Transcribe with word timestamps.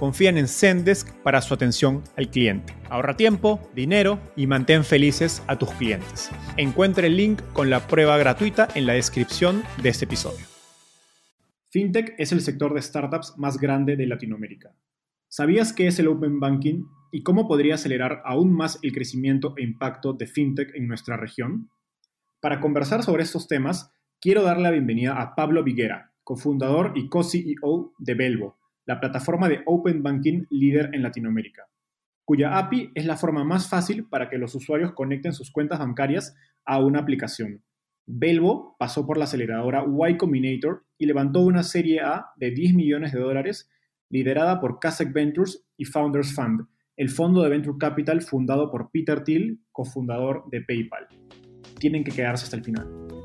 confían 0.00 0.38
en 0.38 0.48
Zendesk 0.48 1.12
para 1.22 1.42
su 1.42 1.52
atención 1.52 2.02
al 2.16 2.30
cliente. 2.30 2.72
Ahorra 2.88 3.18
tiempo, 3.18 3.60
dinero 3.74 4.18
y 4.34 4.46
mantén 4.46 4.82
felices 4.82 5.42
a 5.46 5.58
tus 5.58 5.70
clientes. 5.72 6.30
Encuentre 6.56 7.08
el 7.08 7.18
link 7.18 7.42
con 7.52 7.68
la 7.68 7.86
prueba 7.86 8.16
gratuita 8.16 8.66
en 8.74 8.86
la 8.86 8.94
descripción 8.94 9.62
de 9.82 9.90
este 9.90 10.06
episodio. 10.06 10.46
Fintech 11.68 12.14
es 12.16 12.32
el 12.32 12.40
sector 12.40 12.72
de 12.72 12.80
startups 12.80 13.34
más 13.36 13.58
grande 13.58 13.94
de 13.96 14.06
Latinoamérica. 14.06 14.74
¿Sabías 15.28 15.74
qué 15.74 15.86
es 15.86 15.98
el 15.98 16.08
Open 16.08 16.40
Banking 16.40 16.84
y 17.12 17.22
cómo 17.22 17.46
podría 17.46 17.74
acelerar 17.74 18.22
aún 18.24 18.54
más 18.54 18.78
el 18.80 18.92
crecimiento 18.92 19.52
e 19.58 19.64
impacto 19.64 20.14
de 20.14 20.26
FinTech 20.26 20.74
en 20.76 20.88
nuestra 20.88 21.18
región? 21.18 21.68
Para 22.40 22.60
conversar 22.60 23.02
sobre 23.02 23.22
estos 23.22 23.48
temas, 23.48 23.92
quiero 24.18 24.44
darle 24.44 24.62
la 24.62 24.70
bienvenida 24.70 25.20
a 25.20 25.34
Pablo 25.34 25.62
Viguera, 25.62 26.14
cofundador 26.24 26.94
y 26.96 27.10
co-CEO 27.10 27.92
de 27.98 28.14
Belvo, 28.14 28.59
la 28.86 29.00
plataforma 29.00 29.48
de 29.48 29.62
Open 29.66 30.02
Banking 30.02 30.46
líder 30.50 30.90
en 30.92 31.02
Latinoamérica, 31.02 31.66
cuya 32.24 32.58
API 32.58 32.92
es 32.94 33.06
la 33.06 33.16
forma 33.16 33.44
más 33.44 33.68
fácil 33.68 34.08
para 34.08 34.28
que 34.28 34.38
los 34.38 34.54
usuarios 34.54 34.92
conecten 34.92 35.32
sus 35.32 35.50
cuentas 35.50 35.78
bancarias 35.78 36.34
a 36.64 36.78
una 36.78 37.00
aplicación. 37.00 37.62
Belvo 38.06 38.76
pasó 38.78 39.06
por 39.06 39.16
la 39.18 39.24
aceleradora 39.24 39.84
Y 40.08 40.16
Combinator 40.16 40.84
y 40.98 41.06
levantó 41.06 41.40
una 41.40 41.62
serie 41.62 42.00
A 42.00 42.26
de 42.36 42.50
10 42.50 42.74
millones 42.74 43.12
de 43.12 43.20
dólares 43.20 43.70
liderada 44.08 44.60
por 44.60 44.80
Kasek 44.80 45.12
Ventures 45.12 45.64
y 45.76 45.84
Founders 45.84 46.34
Fund, 46.34 46.66
el 46.96 47.08
fondo 47.08 47.42
de 47.42 47.48
venture 47.48 47.78
capital 47.78 48.20
fundado 48.20 48.70
por 48.70 48.90
Peter 48.90 49.22
Thiel, 49.22 49.60
cofundador 49.72 50.44
de 50.50 50.60
PayPal. 50.60 51.06
Tienen 51.78 52.04
que 52.04 52.10
quedarse 52.10 52.44
hasta 52.44 52.56
el 52.56 52.64
final. 52.64 53.19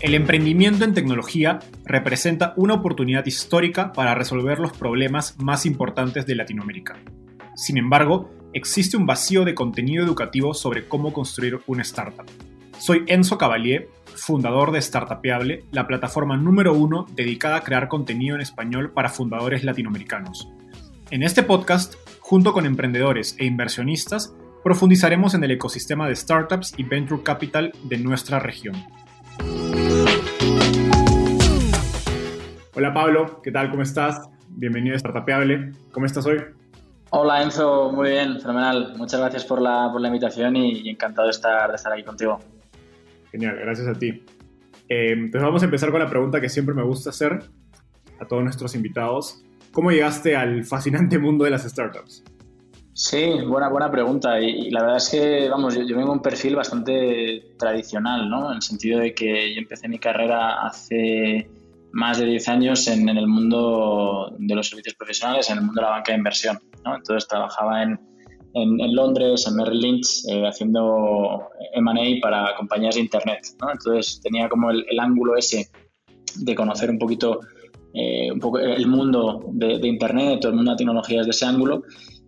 El 0.00 0.14
emprendimiento 0.14 0.84
en 0.84 0.94
tecnología 0.94 1.58
representa 1.84 2.54
una 2.56 2.72
oportunidad 2.72 3.26
histórica 3.26 3.92
para 3.92 4.14
resolver 4.14 4.58
los 4.58 4.72
problemas 4.72 5.36
más 5.38 5.66
importantes 5.66 6.24
de 6.24 6.36
Latinoamérica. 6.36 6.96
Sin 7.54 7.76
embargo, 7.76 8.30
existe 8.54 8.96
un 8.96 9.04
vacío 9.04 9.44
de 9.44 9.54
contenido 9.54 10.02
educativo 10.02 10.54
sobre 10.54 10.88
cómo 10.88 11.12
construir 11.12 11.60
una 11.66 11.82
startup. 11.82 12.24
Soy 12.78 13.04
Enzo 13.08 13.36
Cavalier, 13.36 13.90
fundador 14.14 14.72
de 14.72 14.80
Startupeable, 14.80 15.64
la 15.70 15.86
plataforma 15.86 16.38
número 16.38 16.72
uno 16.72 17.04
dedicada 17.14 17.56
a 17.56 17.62
crear 17.62 17.88
contenido 17.88 18.36
en 18.36 18.40
español 18.40 18.92
para 18.92 19.10
fundadores 19.10 19.64
latinoamericanos. 19.64 20.48
En 21.10 21.22
este 21.22 21.42
podcast, 21.42 21.96
junto 22.20 22.54
con 22.54 22.64
emprendedores 22.64 23.36
e 23.38 23.44
inversionistas, 23.44 24.34
profundizaremos 24.64 25.34
en 25.34 25.44
el 25.44 25.50
ecosistema 25.50 26.08
de 26.08 26.16
startups 26.16 26.72
y 26.78 26.84
venture 26.84 27.22
capital 27.22 27.72
de 27.84 27.98
nuestra 27.98 28.38
región. 28.38 28.76
Hola 32.72 32.94
Pablo, 32.94 33.42
¿qué 33.42 33.50
tal? 33.50 33.68
¿Cómo 33.68 33.82
estás? 33.82 34.30
Bienvenido 34.48 34.94
a 34.94 34.98
Startupeable. 35.00 35.72
¿Cómo 35.90 36.06
estás 36.06 36.24
hoy? 36.24 36.38
Hola 37.10 37.42
Enzo, 37.42 37.90
muy 37.90 38.10
bien, 38.10 38.40
fenomenal. 38.40 38.94
Muchas 38.96 39.18
gracias 39.18 39.44
por 39.44 39.60
la, 39.60 39.88
por 39.90 40.00
la 40.00 40.06
invitación 40.06 40.54
y, 40.54 40.88
encantado 40.88 41.26
de 41.26 41.32
estar, 41.32 41.68
de 41.68 41.74
estar 41.74 41.92
aquí 41.92 42.04
contigo. 42.04 42.38
Genial, 43.32 43.56
gracias 43.56 43.88
a 43.88 43.94
ti. 43.94 44.24
Eh, 44.88 45.10
entonces 45.10 45.42
vamos 45.42 45.62
a 45.62 45.64
empezar 45.64 45.90
con 45.90 45.98
la 45.98 46.08
pregunta 46.08 46.40
que 46.40 46.48
siempre 46.48 46.72
me 46.72 46.84
gusta 46.84 47.10
hacer 47.10 47.40
a 48.20 48.24
todos 48.24 48.44
nuestros 48.44 48.72
invitados. 48.76 49.42
¿Cómo 49.72 49.90
llegaste 49.90 50.36
al 50.36 50.62
fascinante 50.64 51.18
mundo 51.18 51.44
de 51.44 51.50
las 51.50 51.64
startups? 51.64 52.22
Sí, 52.92 53.32
buena, 53.48 53.68
buena 53.68 53.90
pregunta. 53.90 54.40
Y, 54.40 54.70
la 54.70 54.82
verdad 54.82 54.98
es 54.98 55.08
que, 55.08 55.48
vamos, 55.48 55.74
yo, 55.74 55.82
yo, 55.82 55.96
vengo 55.96 56.12
un 56.12 56.22
perfil 56.22 56.54
bastante 56.54 57.54
tradicional, 57.58 58.30
¿no? 58.30 58.50
En 58.50 58.56
el 58.56 58.62
sentido 58.62 59.00
de 59.00 59.12
que 59.12 59.52
yo 59.54 59.60
empecé 59.60 59.88
mi 59.88 59.98
carrera 59.98 60.64
hace 60.64 61.50
más 61.92 62.18
de 62.18 62.26
10 62.26 62.48
años 62.48 62.86
en, 62.88 63.08
el 63.08 63.26
mundo 63.26 64.34
de 64.38 64.54
los 64.54 64.68
servicios 64.68 64.94
profesionales, 64.94 65.50
en 65.50 65.58
el 65.58 65.64
mundo 65.64 65.80
de 65.80 65.86
la 65.86 65.90
banca 65.90 66.12
de 66.12 66.18
inversión. 66.18 66.58
Entonces 66.84 67.28
trabajaba 67.28 67.82
en, 67.82 67.98
en, 68.54 68.94
Londres, 68.94 69.46
en 69.46 69.56
Merrill 69.56 69.80
Lynch, 69.80 70.24
eh, 70.28 70.46
haciendo 70.46 71.48
M&A 71.74 72.20
para 72.20 72.54
compañías 72.56 72.94
de 72.94 73.02
Internet. 73.02 73.40
Entonces 73.72 74.20
tenía 74.22 74.48
como 74.48 74.70
el, 74.70 74.98
ángulo 74.98 75.36
ese 75.36 75.68
de 76.36 76.54
conocer 76.54 76.90
un 76.90 76.98
poquito, 76.98 77.40
eh, 77.94 78.28
el 78.28 78.86
mundo 78.86 79.44
de, 79.52 79.78
de, 79.78 79.88
Internet, 79.88 80.44
el 80.44 80.54
mundo 80.54 80.72
de 80.72 80.76
tecnologías 80.76 81.26
de 81.26 81.30
ese 81.30 81.46
ángulo. 81.46 81.82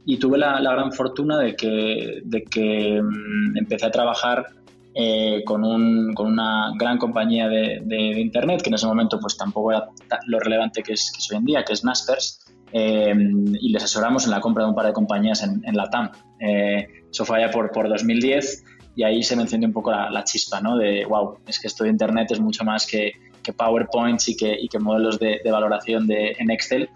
Y 0.04 0.16
tuve 0.16 0.36
la, 0.36 0.60
la 0.60 0.72
gran 0.72 0.92
fortuna 0.92 1.38
de 1.38 1.54
que, 1.54 2.22
de 2.24 2.42
que 2.42 3.00
mm, 3.00 3.56
empecé 3.56 3.86
a 3.86 3.90
trabajar 3.92 4.44
eh, 4.94 5.42
con, 5.44 5.64
un, 5.64 6.12
con, 6.14 6.26
una 6.26 6.72
gran 6.78 6.98
compañía 6.98 7.48
de, 7.48 7.80
de, 7.84 8.20
Internet, 8.20 8.62
que 8.62 8.68
en 8.68 8.74
ese 8.74 8.86
momento 8.86 9.18
pues 9.18 9.36
tampoco 9.36 9.72
era 9.72 9.88
lo 10.26 10.38
relevante 10.38 10.82
que 10.82 10.92
es, 10.92 11.12
que 11.12 11.34
hoy 11.34 11.38
en 11.38 11.44
día, 11.46 11.64
que 11.64 11.72
es 11.72 11.84
Naspers, 11.84 12.40
eh, 12.72 13.14
y 13.60 13.70
les 13.70 13.84
asesoramos 13.84 14.24
en 14.24 14.30
la 14.30 14.40
compra 14.40 14.64
de 14.64 14.70
un 14.70 14.76
par 14.76 14.86
de 14.86 14.92
compañías 14.92 15.42
en, 15.42 15.62
en 15.64 15.76
la 15.76 15.88
TAM. 15.90 16.10
Eh, 16.40 16.86
eso 17.10 17.24
fue 17.24 17.38
allá 17.38 17.50
por, 17.50 17.70
por 17.70 17.88
2010 17.88 18.64
y 18.96 19.02
ahí 19.04 19.22
se 19.22 19.36
me 19.36 19.44
un 19.44 19.72
poco 19.72 19.90
la, 19.90 20.10
la, 20.10 20.24
chispa, 20.24 20.60
¿no? 20.60 20.76
De, 20.76 21.04
wow, 21.06 21.38
es 21.46 21.58
que 21.58 21.68
esto 21.68 21.84
de 21.84 21.90
Internet 21.90 22.30
es 22.30 22.40
mucho 22.40 22.64
más 22.64 22.86
que, 22.86 23.12
que 23.42 23.52
PowerPoints 23.52 24.28
y 24.28 24.36
que, 24.36 24.56
y 24.60 24.68
que 24.68 24.78
modelos 24.78 25.18
de, 25.18 25.40
de 25.42 25.50
valoración 25.50 26.06
de, 26.06 26.34
en 26.38 26.50
Excel. 26.50 26.88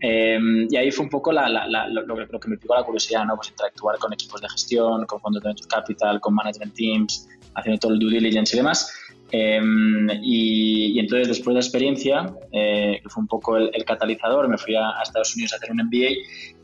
Eh, 0.00 0.38
y 0.68 0.76
ahí 0.76 0.90
fue 0.90 1.04
un 1.04 1.10
poco 1.10 1.32
la, 1.32 1.48
la, 1.48 1.88
lo, 1.88 2.02
lo, 2.02 2.40
que 2.40 2.48
me 2.48 2.58
picó 2.58 2.74
la 2.74 2.82
curiosidad, 2.82 3.24
¿no? 3.24 3.36
Pues 3.36 3.50
interactuar 3.50 3.98
con 3.98 4.12
equipos 4.12 4.40
de 4.40 4.48
gestión, 4.48 5.06
con 5.06 5.20
fondos 5.20 5.42
de 5.42 5.48
venture 5.48 5.68
capital, 5.68 6.20
con 6.20 6.34
management 6.34 6.74
teams, 6.74 7.28
haciendo 7.54 7.78
todo 7.78 7.92
el 7.92 7.98
due 7.98 8.12
diligence 8.12 8.56
y 8.56 8.58
demás. 8.58 8.92
Em, 9.30 10.08
y, 10.22 10.98
entonces, 10.98 11.26
después 11.26 11.54
de 11.54 11.54
la 11.54 11.60
experiencia, 11.60 12.34
eh, 12.52 13.00
que 13.02 13.08
fue 13.08 13.20
un 13.22 13.26
poco 13.26 13.56
el, 13.56 13.84
catalizador, 13.84 14.48
me 14.48 14.58
fui 14.58 14.76
a, 14.76 15.02
Estados 15.02 15.34
Unidos 15.34 15.52
a 15.52 15.56
hacer 15.56 15.72
un 15.72 15.78
MBA 15.78 16.10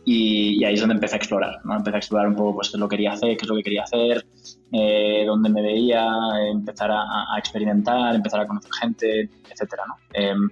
y, 0.05 0.63
ahí 0.65 0.75
es 0.75 0.81
donde 0.81 0.95
empecé 0.95 1.17
a 1.17 1.19
explorar. 1.19 1.57
¿no? 1.65 1.77
Empecé 1.77 1.97
a 1.97 1.99
explorar 1.99 2.29
un 2.29 2.37
poco 2.37 2.55
pues, 2.57 2.71
qué 2.71 2.77
es 2.77 2.81
lo 2.81 2.89
que 2.89 2.97
quería 2.97 3.13
hacer, 3.13 3.37
qué 3.37 3.45
es 3.45 3.49
lo 3.49 3.57
que 3.57 3.63
quería 3.65 3.83
hacer, 3.83 4.25
eh, 4.73 5.25
dónde 5.27 5.51
me 5.51 5.63
veía, 5.63 6.07
empezar 6.53 6.93
a, 6.93 7.03
a, 7.35 7.39
experimentar, 7.39 8.15
empezar 8.15 8.41
a 8.41 8.47
conocer 8.47 8.71
gente, 8.81 9.21
etc. 9.23 9.73
¿no? 9.89 9.97
Em, 10.13 10.51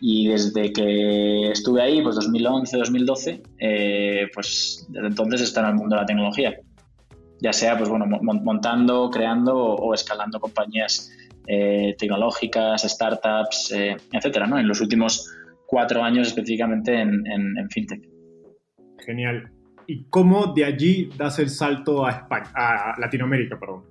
y 0.00 0.28
desde 0.28 0.72
que 0.72 1.50
estuve 1.50 1.82
ahí, 1.82 2.02
pues 2.02 2.16
2011, 2.16 2.78
2012, 2.78 3.42
eh, 3.58 4.28
pues 4.34 4.86
desde 4.88 5.08
entonces 5.08 5.42
está 5.42 5.60
en 5.60 5.66
el 5.66 5.74
mundo 5.74 5.94
de 5.94 6.00
la 6.00 6.06
tecnología 6.06 6.58
ya 7.40 7.52
sea 7.52 7.76
pues 7.76 7.88
bueno, 7.88 8.06
montando, 8.06 9.10
creando 9.10 9.56
o, 9.56 9.94
escalando 9.94 10.40
compañías 10.40 11.10
eh, 11.46 11.94
tecnológicas, 11.98 12.82
startups, 12.82 13.72
eh, 13.72 13.96
etcétera, 14.12 14.46
¿no? 14.46 14.58
En 14.58 14.68
los 14.68 14.80
últimos 14.80 15.28
cuatro 15.66 16.02
años 16.02 16.28
específicamente 16.28 17.00
en, 17.00 17.26
en, 17.26 17.70
fintech. 17.70 18.08
Genial. 19.04 19.50
¿Y 19.86 20.04
cómo 20.04 20.52
de 20.54 20.64
allí 20.64 21.10
das 21.16 21.38
el 21.38 21.50
salto 21.50 22.06
a, 22.06 22.10
España, 22.10 22.50
a 22.54 22.94
Latinoamérica, 23.00 23.58
perdón? 23.58 23.84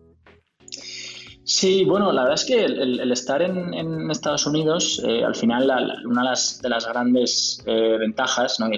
Sí, 1.43 1.83
bueno, 1.83 2.11
la 2.11 2.21
verdad 2.21 2.35
es 2.35 2.45
que 2.45 2.63
el, 2.63 3.11
estar 3.11 3.41
en, 3.41 3.73
en, 3.73 4.11
Estados 4.11 4.45
Unidos, 4.45 5.01
eh, 5.05 5.23
al 5.23 5.35
final, 5.35 5.65
una 6.05 6.21
de 6.21 6.29
las, 6.29 6.61
de 6.61 6.69
las 6.69 6.87
grandes 6.87 7.63
ventajas, 7.65 8.59
¿no? 8.59 8.69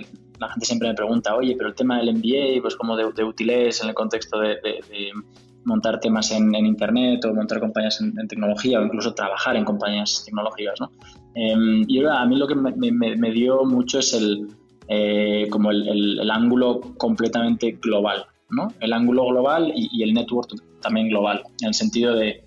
La 0.41 0.49
gente 0.49 0.65
siempre 0.65 0.87
me 0.89 0.95
pregunta, 0.95 1.35
oye, 1.35 1.55
pero 1.55 1.69
el 1.69 1.75
tema 1.75 1.99
del 1.99 2.15
MBA, 2.15 2.61
pues 2.61 2.75
como 2.75 2.97
de, 2.97 3.03
de 3.03 3.23
en 3.23 3.87
el 3.87 3.93
contexto 3.93 4.39
de, 4.39 4.57
montar 5.63 5.99
temas 5.99 6.31
en, 6.31 6.53
Internet 6.55 7.23
o 7.25 7.33
montar 7.35 7.59
compañías 7.59 8.01
en, 8.01 8.27
tecnología 8.27 8.79
o 8.79 8.83
incluso 8.83 9.13
trabajar 9.13 9.55
en 9.55 9.63
compañías 9.63 10.23
tecnológicas. 10.25 10.79
¿no? 10.79 10.89
Em, 11.35 11.85
y 11.87 12.03
a 12.03 12.25
mí 12.25 12.35
lo 12.37 12.47
que 12.47 12.55
me, 12.55 13.31
dio 13.31 13.63
mucho 13.65 13.99
es 13.99 14.15
el, 14.15 14.47
eh, 14.87 15.47
como 15.51 15.69
el, 15.69 16.29
ángulo 16.31 16.81
completamente 16.97 17.77
global, 17.79 18.25
¿no? 18.49 18.73
el 18.79 18.93
ángulo 18.93 19.27
global 19.27 19.71
y, 19.75 20.01
el 20.01 20.15
network 20.15 20.55
también 20.81 21.09
global, 21.09 21.43
en 21.61 21.67
el 21.67 21.73
sentido 21.75 22.15
de, 22.15 22.43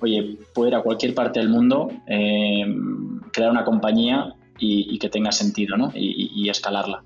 oye, 0.00 0.36
ir 0.66 0.74
a 0.74 0.82
cualquier 0.82 1.14
parte 1.14 1.40
del 1.40 1.48
mundo, 1.48 1.88
em, 2.06 3.20
crear 3.32 3.50
una 3.50 3.64
compañía 3.64 4.34
y, 4.58 4.98
que 4.98 5.08
tenga 5.08 5.32
sentido 5.32 5.76
¿no? 5.76 5.92
y, 5.94 6.48
escalarla. 6.48 7.02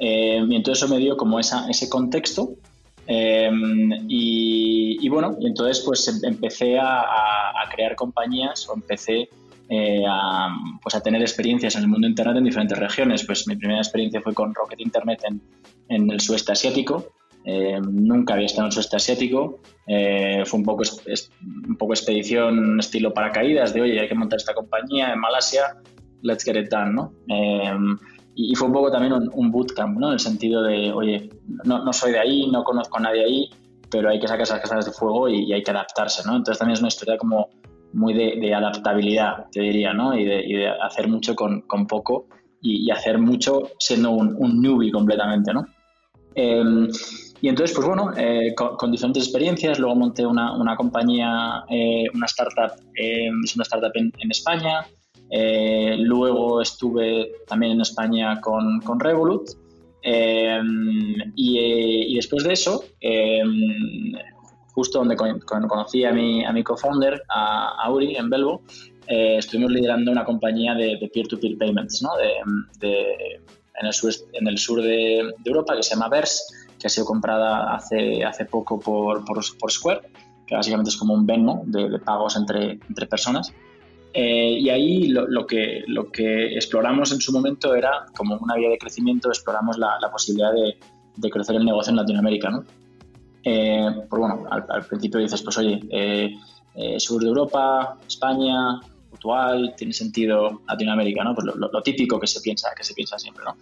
Em, 0.00 0.50
y 0.50 0.56
entonces 0.56 0.82
eso 0.82 0.92
me 0.92 0.98
dio 0.98 1.16
como 1.16 1.38
esa, 1.38 1.68
ese 1.68 1.88
contexto 1.88 2.56
Em, 3.12 3.90
y, 4.08 5.08
bueno, 5.08 5.36
y 5.40 5.48
entonces 5.48 5.82
pues 5.84 6.06
em, 6.06 6.20
empecé 6.22 6.78
a, 6.78 7.08
crear 7.72 7.96
compañías 7.96 8.68
o 8.68 8.74
empecé 8.74 9.28
eh, 9.68 10.04
a, 10.08 10.48
pues 10.80 10.94
a 10.94 11.00
tener 11.00 11.20
experiencias 11.20 11.74
en 11.74 11.82
el 11.82 11.88
mundo 11.88 12.06
internet 12.06 12.36
en 12.36 12.44
diferentes 12.44 12.78
regiones. 12.78 13.24
Pues 13.24 13.48
mi 13.48 13.56
primera 13.56 13.80
experiencia 13.80 14.20
fue 14.20 14.32
con 14.32 14.54
Rocket 14.54 14.80
Internet 14.80 15.22
en, 15.24 15.42
en 15.88 16.08
el 16.10 16.20
sudeste 16.20 16.52
asiático. 16.52 17.12
Em, 17.44 17.82
nunca 17.82 18.34
había 18.34 18.46
estado 18.46 18.62
en 18.62 18.66
el 18.66 18.72
sudeste 18.72 18.96
asiático. 18.96 19.58
Eh, 19.88 20.44
fue 20.46 20.60
un 20.60 20.64
poco, 20.64 20.82
un 21.68 21.76
poco 21.76 21.92
expedición 21.92 22.78
estilo 22.78 23.12
paracaídas 23.12 23.74
de, 23.74 23.80
oye, 23.80 24.00
hay 24.00 24.08
que 24.08 24.14
montar 24.14 24.36
esta 24.36 24.54
compañía 24.54 25.12
en 25.12 25.18
Malasia, 25.18 25.78
let's 26.22 26.44
get 26.44 26.56
it 26.56 26.70
done, 26.70 26.92
¿no? 26.92 27.12
Y, 28.34 28.54
fue 28.54 28.68
un 28.68 28.74
poco 28.74 28.90
también 28.90 29.12
un, 29.12 29.50
bootcamp, 29.50 29.98
¿no? 29.98 30.08
En 30.08 30.12
el 30.14 30.20
sentido 30.20 30.62
de, 30.62 30.92
oye, 30.92 31.30
no, 31.64 31.84
no, 31.84 31.92
soy 31.92 32.12
de 32.12 32.18
ahí, 32.18 32.50
no 32.50 32.64
conozco 32.64 32.98
a 32.98 33.00
nadie 33.00 33.24
ahí, 33.24 33.50
pero 33.90 34.08
hay 34.08 34.20
que 34.20 34.28
sacar 34.28 34.42
esas 34.42 34.60
casas 34.60 34.86
de 34.86 34.92
fuego 34.92 35.28
y, 35.28 35.52
hay 35.52 35.62
que 35.62 35.70
adaptarse, 35.70 36.22
¿no? 36.26 36.36
Entonces 36.36 36.58
también 36.58 36.74
es 36.74 36.80
una 36.80 36.88
historia 36.88 37.18
como 37.18 37.48
muy 37.92 38.14
de, 38.14 38.54
adaptabilidad, 38.54 39.46
te 39.50 39.60
diría, 39.60 39.92
¿no? 39.92 40.16
Y 40.16 40.24
de, 40.24 40.68
hacer 40.68 41.08
mucho 41.08 41.34
con, 41.34 41.62
con 41.62 41.86
poco 41.86 42.26
y, 42.62 42.90
hacer 42.90 43.18
mucho 43.18 43.70
siendo 43.78 44.10
un, 44.10 44.36
un 44.38 44.60
newbie 44.60 44.92
completamente, 44.92 45.52
¿no? 45.52 45.66
Em, 46.34 46.88
y 47.42 47.48
entonces, 47.48 47.74
pues 47.74 47.86
bueno, 47.86 48.12
eh, 48.16 48.54
con, 48.54 48.92
diferentes 48.92 49.24
experiencias, 49.24 49.78
luego 49.78 49.96
monté 49.96 50.26
una, 50.26 50.56
una 50.56 50.76
compañía, 50.76 51.64
eh, 51.70 52.04
una 52.14 52.26
startup, 52.26 52.78
eh, 52.94 53.30
es 53.44 53.54
una 53.54 53.62
startup 53.62 53.92
en, 53.94 54.12
en 54.18 54.30
España, 54.30 54.86
eh, 55.30 55.96
luego 55.98 56.60
estuve 56.60 57.32
también 57.46 57.72
en 57.72 57.80
España 57.82 58.40
con, 58.40 58.80
con 58.80 58.98
Revolut. 58.98 59.50
Eh, 60.02 60.60
y, 61.36 62.14
después 62.16 62.44
de 62.44 62.52
eso, 62.52 62.84
eh, 63.00 63.42
justo 64.72 64.98
donde 64.98 65.16
conocí 65.16 66.04
a 66.04 66.12
mi, 66.12 66.44
a 66.44 66.52
mi 66.52 66.64
co-founder, 66.64 67.22
a, 67.28 67.90
Uri, 67.90 68.16
en 68.16 68.28
Belvo, 68.28 68.62
estuvimos 69.06 69.72
liderando 69.72 70.12
una 70.12 70.24
compañía 70.24 70.74
de 70.74 71.10
peer-to-peer 71.12 71.58
payments 71.58 72.00
¿no? 72.02 72.10
de, 72.80 73.40
en, 73.80 73.86
el 73.86 73.92
sur, 73.92 74.12
en 74.32 74.46
el 74.46 74.56
sur 74.56 74.80
de, 74.80 75.34
Europa 75.44 75.76
que 75.76 75.82
se 75.82 75.94
llama 75.94 76.08
Vers, 76.08 76.68
que 76.78 76.86
ha 76.86 76.90
sido 76.90 77.06
comprada 77.06 77.74
hace, 77.74 78.24
hace 78.24 78.46
poco 78.46 78.78
por, 78.78 79.24
por, 79.24 79.40
por 79.58 79.72
Square, 79.72 80.00
que 80.46 80.54
básicamente 80.54 80.90
es 80.90 80.96
como 80.96 81.12
un 81.12 81.26
Venmo 81.26 81.62
de, 81.66 81.88
de 81.90 81.98
pagos 81.98 82.36
entre, 82.36 82.78
entre 82.88 83.06
personas. 83.06 83.52
Eh, 84.12 84.58
y 84.58 84.68
ahí 84.70 85.08
lo, 85.08 85.46
que, 85.46 85.84
lo 85.86 86.10
que 86.10 86.54
exploramos 86.54 87.12
en 87.12 87.20
su 87.20 87.32
momento 87.32 87.74
era, 87.74 88.06
como 88.16 88.36
una 88.38 88.56
vía 88.56 88.70
de 88.70 88.78
crecimiento, 88.78 89.28
exploramos 89.28 89.78
la, 89.78 89.98
posibilidad 90.10 90.52
de, 90.52 90.76
de, 91.16 91.30
crecer 91.30 91.56
el 91.56 91.64
negocio 91.64 91.90
en 91.90 91.96
Latinoamérica. 91.96 92.50
¿no? 92.50 92.64
Eh, 93.44 93.88
pues 94.08 94.20
bueno, 94.20 94.46
al, 94.50 94.84
principio 94.84 95.20
dices, 95.20 95.42
pues 95.42 95.58
oye, 95.58 95.80
eh, 95.90 96.34
sur 96.98 97.22
de 97.22 97.28
Europa, 97.28 97.98
España, 98.06 98.80
Portugal, 99.10 99.74
tiene 99.76 99.92
sentido 99.92 100.62
Latinoamérica, 100.66 101.22
¿no? 101.22 101.34
Pues 101.34 101.46
lo, 101.54 101.82
típico 101.82 102.18
que 102.18 102.26
se 102.26 102.40
piensa, 102.40 102.70
que 102.76 102.84
se 102.84 102.94
piensa 102.94 103.18
siempre, 103.18 103.44
¿no? 103.44 103.56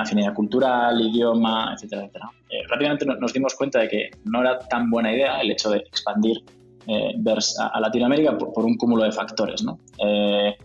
afinidad 0.00 0.34
cultural, 0.34 1.00
idioma, 1.00 1.72
etcétera, 1.74 2.02
etcétera. 2.02 2.30
rápidamente 2.68 3.04
nos 3.06 3.32
dimos 3.32 3.54
cuenta 3.54 3.80
de 3.80 3.88
que 3.88 4.10
no 4.24 4.40
era 4.40 4.58
tan 4.58 4.90
buena 4.90 5.12
idea 5.12 5.40
el 5.40 5.50
hecho 5.50 5.70
de 5.70 5.78
expandir 5.78 6.42
eh, 6.86 7.14
a, 7.58 7.80
Latinoamérica 7.80 8.36
por, 8.36 8.64
un 8.64 8.76
cúmulo 8.76 9.04
de 9.04 9.12
factores. 9.12 9.62
¿no? 9.62 9.78
Eh, 10.04 10.56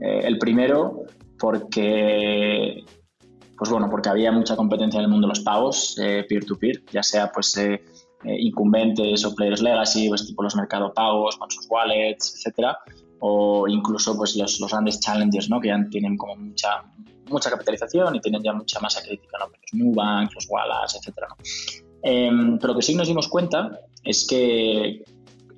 eh, 0.00 0.20
el 0.24 0.38
primero, 0.38 1.04
porque, 1.38 2.84
pues 3.56 3.70
bueno, 3.70 3.88
porque 3.90 4.08
había 4.08 4.32
mucha 4.32 4.56
competencia 4.56 4.98
en 4.98 5.04
el 5.04 5.10
mundo 5.10 5.26
de 5.26 5.30
los 5.30 5.40
pagos 5.40 5.94
peer-to-peer, 5.96 6.82
ya 6.92 7.02
sea 7.02 7.30
pues 7.32 7.58
incumbentes 8.24 9.24
o 9.24 9.34
players 9.34 9.62
legacy, 9.62 10.08
pues 10.08 10.26
tipo 10.26 10.42
los 10.42 10.56
mercados 10.56 10.92
pagos 10.94 11.36
con 11.36 11.50
sus 11.50 11.66
wallets, 11.68 12.34
etcétera, 12.36 12.78
o 13.20 13.68
incluso 13.68 14.16
pues 14.16 14.34
los, 14.36 14.58
grandes 14.70 14.98
challengers, 15.00 15.48
¿no? 15.48 15.60
que 15.60 15.68
ya 15.68 15.78
tienen 15.90 16.16
como 16.16 16.36
mucha, 16.36 16.82
mucha 17.28 17.50
capitalización 17.50 18.16
y 18.16 18.20
tienen 18.20 18.42
ya 18.42 18.52
mucha 18.52 18.80
masa 18.80 19.02
crítica, 19.02 19.38
¿no? 19.38 19.46
los 19.46 19.74
Nubank, 19.74 20.34
los 20.34 20.46
Wallace, 20.48 20.98
etcétera. 20.98 21.28
Em, 22.02 22.58
pero 22.58 22.72
lo 22.72 22.78
que 22.78 22.84
sí 22.84 22.94
nos 22.94 23.08
dimos 23.08 23.28
cuenta 23.28 23.80
es 24.04 24.26
que 24.26 25.02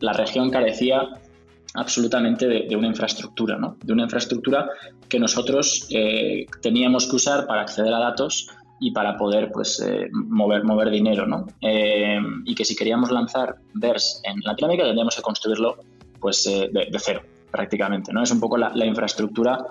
la 0.01 0.13
región 0.13 0.51
carecía 0.51 1.09
absolutamente 1.75 2.47
de, 2.47 2.77
una 2.77 2.89
infraestructura, 2.89 3.57
¿no? 3.57 3.77
de 3.83 3.93
una 3.93 4.05
infraestructura 4.05 4.69
que 5.09 5.19
nosotros 5.19 5.87
eh, 5.91 6.47
teníamos 6.63 7.07
que 7.07 7.17
usar 7.17 7.47
para 7.47 7.63
acceder 7.63 7.93
a 7.93 7.99
datos 7.99 8.49
y 8.81 8.93
para 8.93 9.17
poder 9.17 9.51
pues, 9.53 9.81
eh, 9.81 10.09
mover, 10.13 10.65
mover 10.65 10.91
dinero. 10.91 11.27
¿no? 11.27 11.47
Eh, 11.61 12.19
y 12.45 12.55
que 12.55 12.65
si 12.65 12.75
queríamos 12.75 13.11
lanzar 13.11 13.57
VERS 13.75 14.23
en 14.25 14.41
Latinoamérica 14.41 14.85
tendríamos 14.87 15.17
que 15.17 15.23
construirlo 15.23 15.77
pues, 16.21 16.45
de, 16.45 16.89
cero, 16.99 17.23
prácticamente. 17.51 18.13
¿no? 18.13 18.23
Es 18.23 18.31
un 18.31 18.41
poco 18.41 18.57
la, 18.57 18.87
infraestructura 18.87 19.67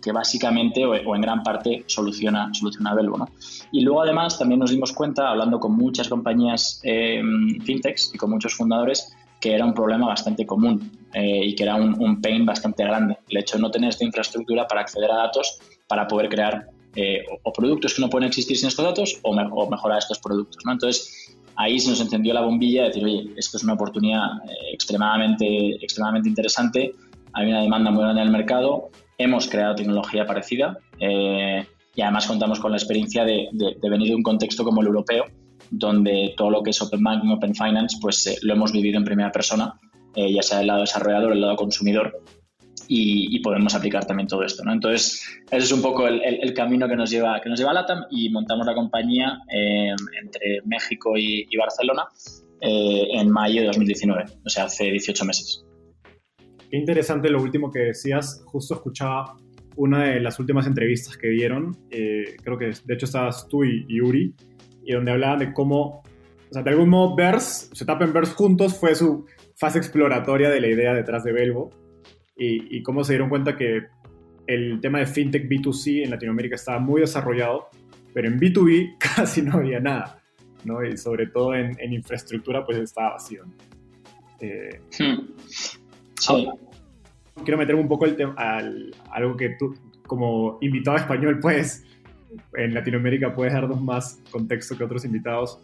que 0.00 0.12
básicamente 0.12 0.84
o, 0.84 1.14
en 1.14 1.20
gran 1.20 1.42
parte 1.42 1.84
soluciona, 1.86 2.50
soluciona 2.52 2.94
Velvo. 2.94 3.18
¿no? 3.18 3.28
Y 3.72 3.82
luego 3.82 4.02
además 4.02 4.38
también 4.38 4.60
nos 4.60 4.70
dimos 4.70 4.92
cuenta, 4.92 5.30
hablando 5.30 5.60
con 5.60 5.72
muchas 5.72 6.08
compañías 6.08 6.80
eh, 6.84 7.22
fintechs 7.64 8.12
y 8.14 8.18
con 8.18 8.30
muchos 8.30 8.54
fundadores, 8.54 9.14
que 9.40 9.54
era 9.54 9.64
un 9.64 9.74
problema 9.74 10.06
bastante 10.06 10.44
común 10.44 10.90
eh, 11.14 11.46
y 11.46 11.54
que 11.54 11.62
era 11.62 11.76
un, 11.76 12.20
pain 12.20 12.44
bastante 12.44 12.84
grande. 12.84 13.18
El 13.28 13.38
hecho 13.38 13.56
de 13.56 13.62
no 13.62 13.70
tener 13.70 13.90
esta 13.90 14.04
infraestructura 14.04 14.66
para 14.66 14.82
acceder 14.82 15.10
a 15.10 15.16
datos 15.16 15.58
para 15.86 16.06
poder 16.06 16.28
crear 16.28 16.66
eh, 16.94 17.24
o, 17.42 17.52
productos 17.52 17.94
que 17.94 18.02
no 18.02 18.10
pueden 18.10 18.28
existir 18.28 18.56
sin 18.56 18.68
estos 18.68 18.84
datos 18.84 19.18
o, 19.22 19.70
mejorar 19.70 19.98
estos 19.98 20.18
productos. 20.18 20.62
¿no? 20.64 20.72
Entonces, 20.72 21.36
ahí 21.56 21.78
se 21.78 21.90
nos 21.90 22.00
encendió 22.00 22.34
la 22.34 22.42
bombilla 22.42 22.82
de 22.82 22.88
decir, 22.88 23.04
oye, 23.04 23.30
esto 23.36 23.56
es 23.56 23.64
una 23.64 23.74
oportunidad 23.74 24.28
extremadamente, 24.72 25.76
extremadamente 25.82 26.28
interesante, 26.28 26.94
hay 27.32 27.48
una 27.48 27.62
demanda 27.62 27.90
muy 27.90 28.02
grande 28.02 28.22
en 28.22 28.26
el 28.26 28.32
mercado, 28.32 28.90
hemos 29.20 29.48
creado 29.48 29.74
tecnología 29.74 30.24
parecida 30.24 30.78
eh, 30.98 31.66
y 31.94 32.00
además 32.00 32.26
contamos 32.26 32.58
con 32.58 32.70
la 32.70 32.78
experiencia 32.78 33.24
de, 33.24 33.48
venir 33.82 34.08
de 34.08 34.14
un 34.14 34.22
contexto 34.22 34.64
como 34.64 34.80
el 34.80 34.86
europeo, 34.86 35.26
donde 35.70 36.34
todo 36.36 36.50
lo 36.50 36.62
que 36.62 36.70
es 36.70 36.80
Open 36.80 37.02
Banking, 37.02 37.28
Open 37.28 37.54
Finance, 37.54 37.98
pues 38.00 38.26
eh, 38.26 38.36
lo 38.42 38.54
hemos 38.54 38.72
vivido 38.72 38.96
en 38.96 39.04
primera 39.04 39.30
persona, 39.30 39.74
eh, 40.14 40.32
ya 40.32 40.42
sea 40.42 40.58
del 40.58 40.68
lado 40.68 40.80
desarrollador, 40.80 41.30
del 41.30 41.42
lado 41.42 41.56
consumidor, 41.56 42.22
y, 42.92 43.38
podemos 43.40 43.74
aplicar 43.74 44.04
también 44.04 44.26
todo 44.26 44.42
esto. 44.42 44.64
Entonces, 44.68 45.22
ese 45.50 45.64
es 45.64 45.70
un 45.70 45.80
poco 45.80 46.08
el, 46.08 46.54
camino 46.54 46.88
que 46.88 46.96
nos 46.96 47.08
lleva, 47.08 47.40
que 47.40 47.48
nos 47.48 47.58
lleva 47.58 47.70
a 47.70 47.74
LATAM 47.74 48.06
y 48.10 48.30
montamos 48.30 48.66
la 48.66 48.74
compañía 48.74 49.38
entre 49.48 50.60
México 50.64 51.16
y, 51.16 51.46
y 51.48 51.56
Barcelona 51.56 52.08
en 52.60 53.30
mayo 53.30 53.60
de 53.60 53.68
2019, 53.68 54.24
o 54.44 54.48
sea, 54.48 54.64
hace 54.64 54.90
18 54.90 55.24
meses. 55.24 55.64
Qué 56.70 56.76
interesante 56.76 57.28
lo 57.30 57.42
último 57.42 57.70
que 57.70 57.80
decías. 57.80 58.42
Justo 58.46 58.74
escuchaba 58.74 59.36
una 59.76 60.04
de 60.04 60.20
las 60.20 60.38
últimas 60.38 60.66
entrevistas 60.66 61.16
que 61.16 61.28
dieron, 61.28 61.76
eh, 61.90 62.36
creo 62.42 62.58
que 62.58 62.72
de 62.84 62.94
hecho 62.94 63.06
estabas 63.06 63.48
tú 63.48 63.64
y, 63.64 63.86
Yuri, 63.88 64.34
y 64.84 64.92
donde 64.92 65.12
hablaban 65.12 65.38
de 65.38 65.52
cómo, 65.52 66.02
o 66.02 66.52
sea, 66.52 66.62
de 66.62 66.70
algún 66.70 66.90
modo 66.90 67.16
Verse, 67.16 67.74
Setup 67.74 68.02
en 68.02 68.12
Verse 68.12 68.34
juntos 68.34 68.76
fue 68.78 68.94
su 68.94 69.26
fase 69.56 69.78
exploratoria 69.78 70.50
de 70.50 70.60
la 70.60 70.68
idea 70.68 70.92
detrás 70.92 71.24
de 71.24 71.32
Belvo, 71.32 71.70
y, 72.36 72.76
y 72.76 72.82
cómo 72.82 73.04
se 73.04 73.14
dieron 73.14 73.28
cuenta 73.28 73.56
que 73.56 73.86
el 74.46 74.80
tema 74.80 74.98
de 74.98 75.06
fintech 75.06 75.48
B2C 75.48 76.04
en 76.04 76.10
Latinoamérica 76.10 76.56
estaba 76.56 76.78
muy 76.78 77.00
desarrollado, 77.00 77.68
pero 78.12 78.28
en 78.28 78.38
B2B 78.38 78.96
casi 79.16 79.42
no 79.42 79.54
había 79.54 79.80
nada, 79.80 80.20
¿no? 80.64 80.84
Y 80.84 80.96
sobre 80.96 81.26
todo 81.26 81.54
en, 81.54 81.76
infraestructura 81.92 82.64
pues 82.64 82.78
estaba 82.78 83.12
vacío. 83.12 83.44
Eh, 84.40 84.80
hmm. 86.28 87.44
Quiero 87.44 87.58
meterme 87.58 87.80
un 87.80 87.88
poco 87.88 88.04
el 88.04 88.16
al, 88.36 88.94
algo 89.10 89.36
que 89.36 89.56
tú, 89.58 89.74
como 90.06 90.58
invitado 90.60 90.96
español, 90.96 91.38
pues, 91.40 91.84
en 92.54 92.74
Latinoamérica 92.74 93.34
puedes 93.34 93.52
darnos 93.52 93.80
más 93.80 94.20
contexto 94.30 94.76
que 94.76 94.84
otros 94.84 95.04
invitados. 95.04 95.58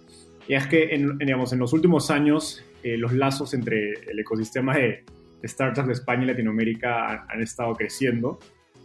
Y 0.48 0.54
es 0.54 0.66
que, 0.66 0.94
en, 0.94 1.18
digamos, 1.18 1.52
en 1.52 1.58
los 1.58 1.72
últimos 1.72 2.10
años, 2.10 2.64
eh, 2.82 2.96
los 2.96 3.12
lazos 3.12 3.52
entre 3.54 3.94
el 4.10 4.18
ecosistema 4.18 4.76
de, 4.76 5.04
startups 5.44 5.86
de 5.86 5.92
España 5.92 6.24
y 6.24 6.26
Latinoamérica 6.26 7.26
han, 7.28 7.40
estado 7.40 7.72
creciendo 7.74 8.40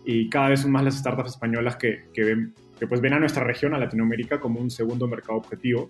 y 0.05 0.29
cada 0.29 0.49
vez 0.49 0.59
son 0.59 0.71
más 0.71 0.83
las 0.83 0.95
startups 0.95 1.31
españolas 1.31 1.75
que, 1.75 2.03
que, 2.13 2.23
ven, 2.23 2.53
que 2.77 2.85
pues 2.85 3.01
ven 3.01 3.13
a 3.13 3.19
nuestra 3.19 3.43
región, 3.43 3.73
a 3.73 3.79
Latinoamérica, 3.79 4.39
como 4.39 4.59
un 4.59 4.69
segundo 4.69 5.07
mercado 5.07 5.39
objetivo. 5.39 5.87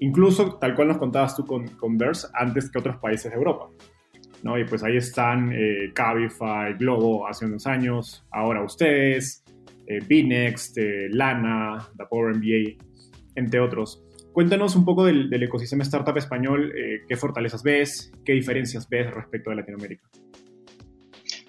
incluso 0.00 0.56
tal 0.56 0.74
cual 0.74 0.88
nos 0.88 0.98
contabas 0.98 1.36
tú 1.36 1.44
con, 1.46 1.68
con 1.68 1.98
antes 2.34 2.70
que 2.70 2.78
otros 2.78 2.96
países 2.96 3.30
de 3.30 3.36
Europa. 3.36 3.68
¿No? 4.42 4.58
Y 4.58 4.64
pues 4.64 4.82
ahí 4.82 4.96
están 4.96 5.52
eh, 5.52 5.92
Cabify, 5.94 6.74
Globo 6.78 7.26
hace 7.26 7.46
unos 7.46 7.66
años, 7.66 8.24
ahora 8.30 8.62
ustedes, 8.62 9.44
eh, 9.88 10.00
Binext, 10.06 10.76
eh, 10.76 11.08
Lana, 11.10 11.88
The 11.96 12.04
Power 12.10 12.36
MBA, 12.36 12.76
entre 13.36 13.58
otros. 13.58 14.04
Cuéntanos 14.34 14.76
un 14.76 14.84
poco 14.84 15.06
del, 15.06 15.32
ecosistema 15.42 15.82
startup 15.82 16.16
español, 16.18 16.72
eh, 16.76 17.00
qué 17.08 17.16
fortalezas 17.16 17.62
ves, 17.62 18.12
qué 18.22 18.34
diferencias 18.34 18.86
ves 18.88 19.10
respecto 19.10 19.50
a 19.50 19.54
Latinoamérica. 19.54 20.06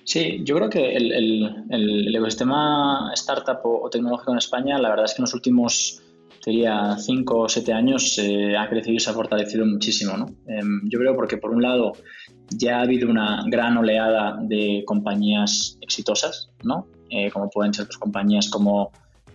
Sí, 0.06 0.42
yo 0.46 0.56
creo 0.56 0.70
que 0.70 0.96
el, 0.96 2.16
ecosistema 2.16 3.12
startup 3.14 3.60
o, 3.64 3.90
tecnológico 3.90 4.32
en 4.32 4.38
España, 4.38 4.80
la 4.80 4.90
verdad 4.90 5.06
es 5.06 5.14
que 5.14 5.22
en 5.22 5.24
los 5.24 5.34
últimos, 5.34 6.02
diría, 6.46 6.96
cinco 6.98 7.40
o 7.40 7.50
siete 7.50 7.74
años 7.74 8.20
ha 8.58 8.70
crecido 8.70 8.96
y 8.96 9.00
se 9.02 9.10
ha 9.10 9.14
fortalecido 9.14 9.66
muchísimo. 9.66 10.16
¿no? 10.16 10.28
Em, 10.48 10.82
yo 10.90 10.98
creo 10.98 11.14
porque, 11.14 11.36
por 11.36 11.52
un 11.52 11.62
lado, 11.62 11.92
ya 12.52 12.80
ha 12.80 12.82
habido 12.82 13.10
una 13.10 13.44
gran 13.48 13.78
oleada 13.78 14.38
de 14.42 14.84
compañías 14.86 15.78
exitosas, 15.82 16.50
¿no? 16.64 16.88
Eh, 17.10 17.32
como 17.32 17.50
pueden 17.50 17.74
ser 17.74 17.86
pues, 17.86 17.98
compañías 17.98 18.50
como 18.50 18.92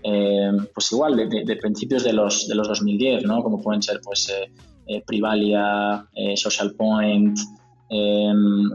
eh, 0.06 0.52
pues 0.75 0.92
igual 0.92 1.16
de, 1.16 1.56
principios 1.56 2.04
de 2.04 2.12
los, 2.12 2.47
de 2.47 2.54
los 2.54 2.68
2010, 2.68 3.25
¿no? 3.25 3.42
Como 3.42 3.62
pueden 3.62 3.83
ser 3.83 4.00
pues 4.04 4.28
eh, 4.28 4.52
eh, 4.87 5.02
Privalia, 5.06 6.06
Social 6.37 6.75
Point, 6.75 7.38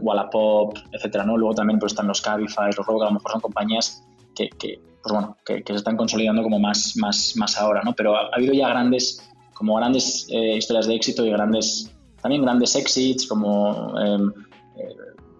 Wallapop, 0.02 0.76
etcétera, 0.90 1.24
¿no? 1.24 1.36
Luego 1.36 1.54
también 1.54 1.78
pues 1.78 1.92
están 1.92 2.08
los 2.08 2.20
Cabify, 2.20 2.72
los 2.76 2.84
Rogue, 2.84 3.04
a 3.04 3.08
lo 3.08 3.14
mejor 3.14 3.30
son 3.30 3.40
compañías 3.40 4.04
que, 4.34 4.50
pues 4.58 5.12
bueno, 5.12 5.36
que, 5.44 5.62
se 5.64 5.74
están 5.74 5.96
consolidando 5.96 6.42
como 6.42 6.58
más, 6.58 6.96
más, 6.96 7.34
más 7.36 7.56
ahora, 7.58 7.82
¿no? 7.84 7.92
Pero 7.94 8.16
ha, 8.16 8.30
habido 8.34 8.52
ya 8.52 8.68
grandes, 8.70 9.30
como 9.54 9.76
grandes 9.76 10.26
historias 10.28 10.88
de 10.88 10.96
éxito 10.96 11.24
y 11.24 11.30
grandes, 11.30 11.92
también 12.22 12.42
grandes 12.42 12.74
exits, 12.76 13.26
como 13.26 13.94
em, 13.98 14.32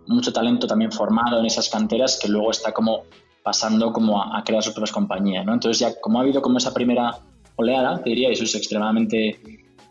mucho 0.07 0.33
talento 0.33 0.67
también 0.67 0.91
formado 0.91 1.39
en 1.39 1.47
esas 1.47 1.69
canteras 1.69 2.19
que 2.21 2.29
luego 2.29 2.51
está 2.51 2.73
como 2.73 3.05
pasando 3.43 3.93
como 3.93 4.23
a, 4.23 4.43
crear 4.45 4.63
sus 4.63 4.73
propias 4.73 4.93
compañías, 4.93 5.47
¿no? 5.47 5.55
Entonces 5.55 5.79
ya 5.79 5.99
como 6.01 6.19
ha 6.19 6.23
habido 6.23 6.43
como 6.43 6.59
esa 6.59 6.75
primera 6.75 7.19
oleada, 7.57 8.03
te 8.03 8.11
diría, 8.11 8.31
eso 8.31 8.45
es 8.45 8.55
extremadamente 8.55 9.41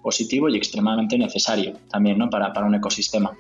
positivo 0.02 0.50
y 0.50 0.58
extremadamente 0.58 1.18
necesario 1.18 1.74
también, 1.90 2.18
¿no? 2.18 2.30
Para, 2.30 2.54
para 2.54 2.68
un 2.68 2.76
ecosistema, 2.76 3.32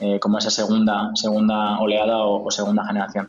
eh, 0.00 0.18
como 0.18 0.38
esa 0.38 0.50
segunda, 0.50 1.10
segunda 1.14 1.78
oleada 1.80 2.24
o, 2.24 2.50
segunda 2.50 2.84
generación. 2.86 3.28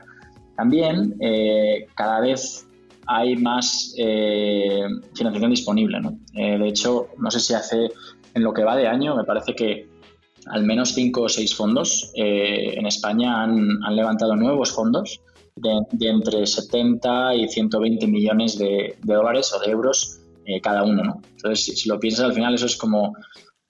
También 0.55 1.15
eh, 1.19 1.87
cada 1.95 2.21
vez 2.21 2.67
hay 3.07 3.35
más 3.35 3.93
eh, 3.97 4.83
financiación 5.15 5.51
disponible, 5.51 5.99
¿no? 5.99 6.17
de 6.33 6.67
hecho, 6.67 7.07
no 7.17 7.29
sé 7.31 7.39
si 7.39 7.53
hace 7.53 7.89
en 8.33 8.43
lo 8.43 8.53
que 8.53 8.63
va 8.63 8.75
de 8.75 8.87
año, 8.87 9.15
me 9.15 9.23
parece 9.23 9.55
que 9.55 9.89
al 10.47 10.63
menos 10.63 10.93
cinco 10.93 11.23
o 11.23 11.29
seis 11.29 11.55
fondos 11.55 12.11
en 12.15 12.85
España 12.87 13.43
han, 13.43 13.83
han 13.83 13.95
levantado 13.95 14.35
nuevos 14.35 14.71
fondos 14.71 15.21
de, 15.55 16.07
entre 16.07 16.45
70 16.45 17.35
y 17.35 17.47
120 17.47 18.07
millones 18.07 18.57
de, 18.57 18.97
dólares 19.03 19.53
o 19.53 19.59
de 19.59 19.71
euros 19.71 20.19
eh, 20.45 20.59
cada 20.61 20.83
uno, 20.83 21.03
¿no? 21.03 21.21
Entonces, 21.31 21.79
si, 21.79 21.89
lo 21.89 21.99
piensas, 21.99 22.25
al 22.25 22.33
final 22.33 22.55
eso 22.55 22.65
es 22.65 22.75
como 22.75 23.15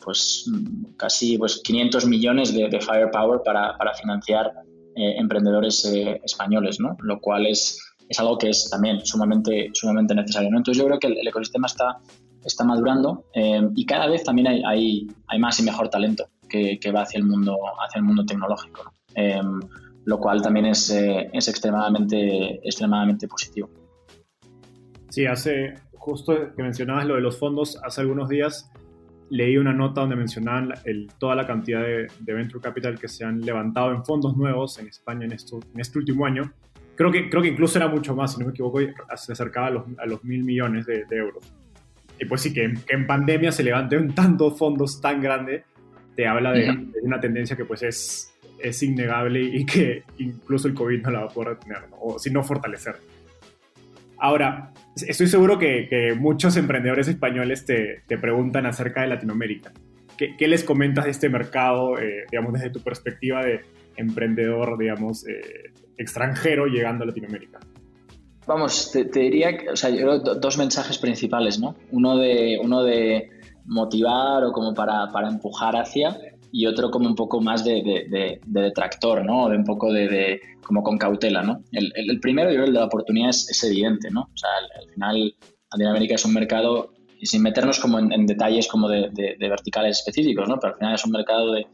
pues 0.03 0.49
casi 0.97 1.37
pues 1.37 1.61
500 1.63 2.07
millones 2.07 2.53
de, 2.53 2.81
firepower 2.81 3.41
para, 3.45 3.77
para 3.77 3.93
financiar 3.93 4.51
eh, 4.95 5.15
emprendedores 5.17 5.85
eh, 5.85 6.19
españoles, 6.23 6.79
¿no? 6.79 6.97
Lo 7.01 7.19
cual 7.19 7.45
es, 7.45 7.79
es 8.09 8.19
algo 8.19 8.37
que 8.37 8.49
es 8.49 8.69
también 8.69 9.05
sumamente, 9.05 9.69
sumamente 9.73 10.15
necesario, 10.15 10.49
¿no? 10.49 10.57
Entonces 10.57 10.81
yo 10.81 10.87
creo 10.87 10.99
que 10.99 11.07
el, 11.07 11.27
ecosistema 11.27 11.67
está, 11.67 11.99
está 12.43 12.63
madurando 12.63 13.25
y 13.33 13.85
cada 13.85 14.07
vez 14.07 14.23
también 14.23 14.47
hay, 14.47 14.63
hay, 14.65 15.07
hay, 15.27 15.39
más 15.39 15.59
y 15.59 15.63
mejor 15.63 15.89
talento 15.89 16.27
que, 16.49 16.79
que, 16.79 16.91
va 16.91 17.03
hacia 17.03 17.19
el 17.19 17.25
mundo, 17.25 17.57
hacia 17.85 17.99
el 17.99 18.05
mundo 18.05 18.25
tecnológico, 18.25 18.83
¿no? 18.83 19.59
lo 20.05 20.19
cual 20.19 20.41
también 20.41 20.65
es, 20.65 20.89
eh, 20.89 21.29
es 21.33 21.47
extremadamente, 21.47 22.55
extremadamente 22.67 23.27
positivo. 23.27 23.69
Sí, 25.09 25.25
hace, 25.25 25.75
justo 25.93 26.53
que 26.55 26.63
mencionabas 26.63 27.05
lo 27.05 27.15
de 27.15 27.21
los 27.21 27.37
fondos, 27.37 27.79
hace 27.83 28.01
algunos 28.01 28.29
días 28.29 28.71
leí 29.29 29.57
una 29.57 29.71
nota 29.73 30.01
donde 30.01 30.17
mencionaban 30.17 30.73
el, 30.83 31.07
toda 31.17 31.35
la 31.35 31.47
cantidad 31.47 31.81
de, 31.81 32.33
venture 32.33 32.61
capital 32.61 32.99
que 32.99 33.07
se 33.07 33.23
han 33.23 33.39
levantado 33.41 33.91
en 33.91 34.03
fondos 34.03 34.35
nuevos 34.35 34.77
en 34.79 34.87
España 34.87 35.25
en, 35.25 35.31
esto, 35.31 35.59
en 35.73 35.79
este 35.79 35.99
último 35.99 36.25
año. 36.25 36.51
Creo 36.95 37.11
que, 37.11 37.29
creo 37.29 37.41
que 37.41 37.47
incluso 37.47 37.77
era 37.77 37.87
mucho 37.87 38.13
más, 38.13 38.33
si 38.33 38.39
no 38.39 38.47
me 38.47 38.51
equivoco, 38.51 38.79
se 39.15 39.31
acercaba 39.31 39.67
a 39.67 39.69
los, 39.71 39.83
a 39.97 40.05
los 40.05 40.23
mil 40.23 40.43
millones 40.43 40.85
de, 40.85 41.05
euros. 41.11 41.45
Y 42.21 42.25
pues 42.25 42.41
sí, 42.41 42.53
que, 42.53 42.71
que, 42.85 42.93
en 42.93 43.07
pandemia 43.07 43.51
se 43.51 43.63
levanten 43.63 44.13
tantos 44.13 44.57
fondos 44.57 45.01
tan 45.01 45.21
grandes, 45.21 45.63
te 46.15 46.27
habla 46.27 46.51
de, 46.51 46.65
de, 46.65 47.01
una 47.01 47.19
tendencia 47.19 47.55
que 47.57 47.65
pues 47.65 47.81
es, 47.81 48.31
es 48.59 48.83
innegable 48.83 49.41
y 49.41 49.65
que 49.65 50.03
incluso 50.19 50.67
el 50.67 50.75
COVID 50.75 51.01
no 51.01 51.09
la 51.09 51.19
va 51.21 51.25
a 51.25 51.29
poder 51.29 51.49
retener, 51.55 51.79
o 51.99 52.19
si 52.19 52.29
no 52.29 52.43
fortalecer. 52.43 52.95
Ahora, 54.19 54.71
estoy 54.95 55.25
seguro 55.25 55.57
que, 55.57 56.15
muchos 56.15 56.55
emprendedores 56.57 57.07
españoles 57.07 57.65
te, 57.65 58.03
preguntan 58.19 58.67
acerca 58.67 59.01
de 59.01 59.07
Latinoamérica. 59.07 59.71
¿Qué, 60.15 60.47
les 60.47 60.63
comentas 60.63 61.05
de 61.05 61.11
este 61.11 61.27
mercado, 61.27 61.97
eh, 61.97 62.25
digamos, 62.29 62.53
desde 62.53 62.69
tu 62.69 62.83
perspectiva 62.83 63.43
de 63.43 63.61
emprendedor, 63.95 64.77
digamos, 64.77 65.27
eh, 65.27 65.71
extranjero 65.97 66.67
llegando 66.67 67.03
a 67.03 67.07
Latinoamérica? 67.07 67.57
Vamos, 68.47 68.91
te, 68.91 69.03
diría, 69.03 69.55
o 69.71 69.75
sea, 69.75 69.89
yo 69.91 70.19
dos 70.19 70.57
mensajes 70.57 70.97
principales, 70.97 71.59
¿no? 71.59 71.75
Uno 71.91 72.17
de, 72.17 72.59
uno 72.61 72.83
de 72.83 73.29
motivar 73.65 74.43
o 74.43 74.51
como 74.51 74.73
para, 74.73 75.07
para 75.11 75.29
empujar 75.29 75.75
hacia 75.75 76.17
y 76.51 76.65
otro 76.65 76.91
como 76.91 77.07
un 77.07 77.15
poco 77.15 77.39
más 77.39 77.63
de, 77.63 77.81
de, 78.09 78.41
detractor, 78.45 79.23
¿no? 79.23 79.47
De 79.47 79.57
un 79.57 79.63
poco 79.63 79.91
de, 79.93 80.41
como 80.65 80.83
con 80.83 80.97
cautela, 80.97 81.43
¿no? 81.43 81.63
El, 81.71 82.19
primero, 82.19 82.49
yo 82.49 82.55
creo, 82.55 82.65
el 82.65 82.73
de 82.73 82.79
la 82.79 82.85
oportunidad 82.85 83.29
es, 83.29 83.63
evidente, 83.63 84.09
¿no? 84.09 84.21
O 84.21 84.37
sea, 84.37 84.49
al, 84.79 84.89
final, 84.89 85.35
Latinoamérica 85.71 86.15
es 86.15 86.25
un 86.25 86.33
mercado, 86.33 86.93
y 87.19 87.25
sin 87.25 87.41
meternos 87.41 87.79
como 87.79 87.99
en, 87.99 88.25
detalles 88.25 88.67
como 88.67 88.89
de, 88.89 89.37
verticales 89.39 89.99
específicos, 89.99 90.49
¿no? 90.49 90.57
Pero 90.59 90.73
al 90.73 90.79
final 90.79 90.95
es 90.95 91.05
un 91.05 91.11
mercado 91.11 91.53
de 91.53 91.67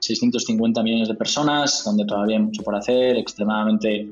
650 0.00 0.82
millones 0.82 1.08
de 1.08 1.14
personas, 1.14 1.84
donde 1.84 2.04
todavía 2.04 2.36
hay 2.36 2.42
mucho 2.42 2.62
por 2.62 2.74
hacer, 2.74 3.16
extremadamente 3.16 4.08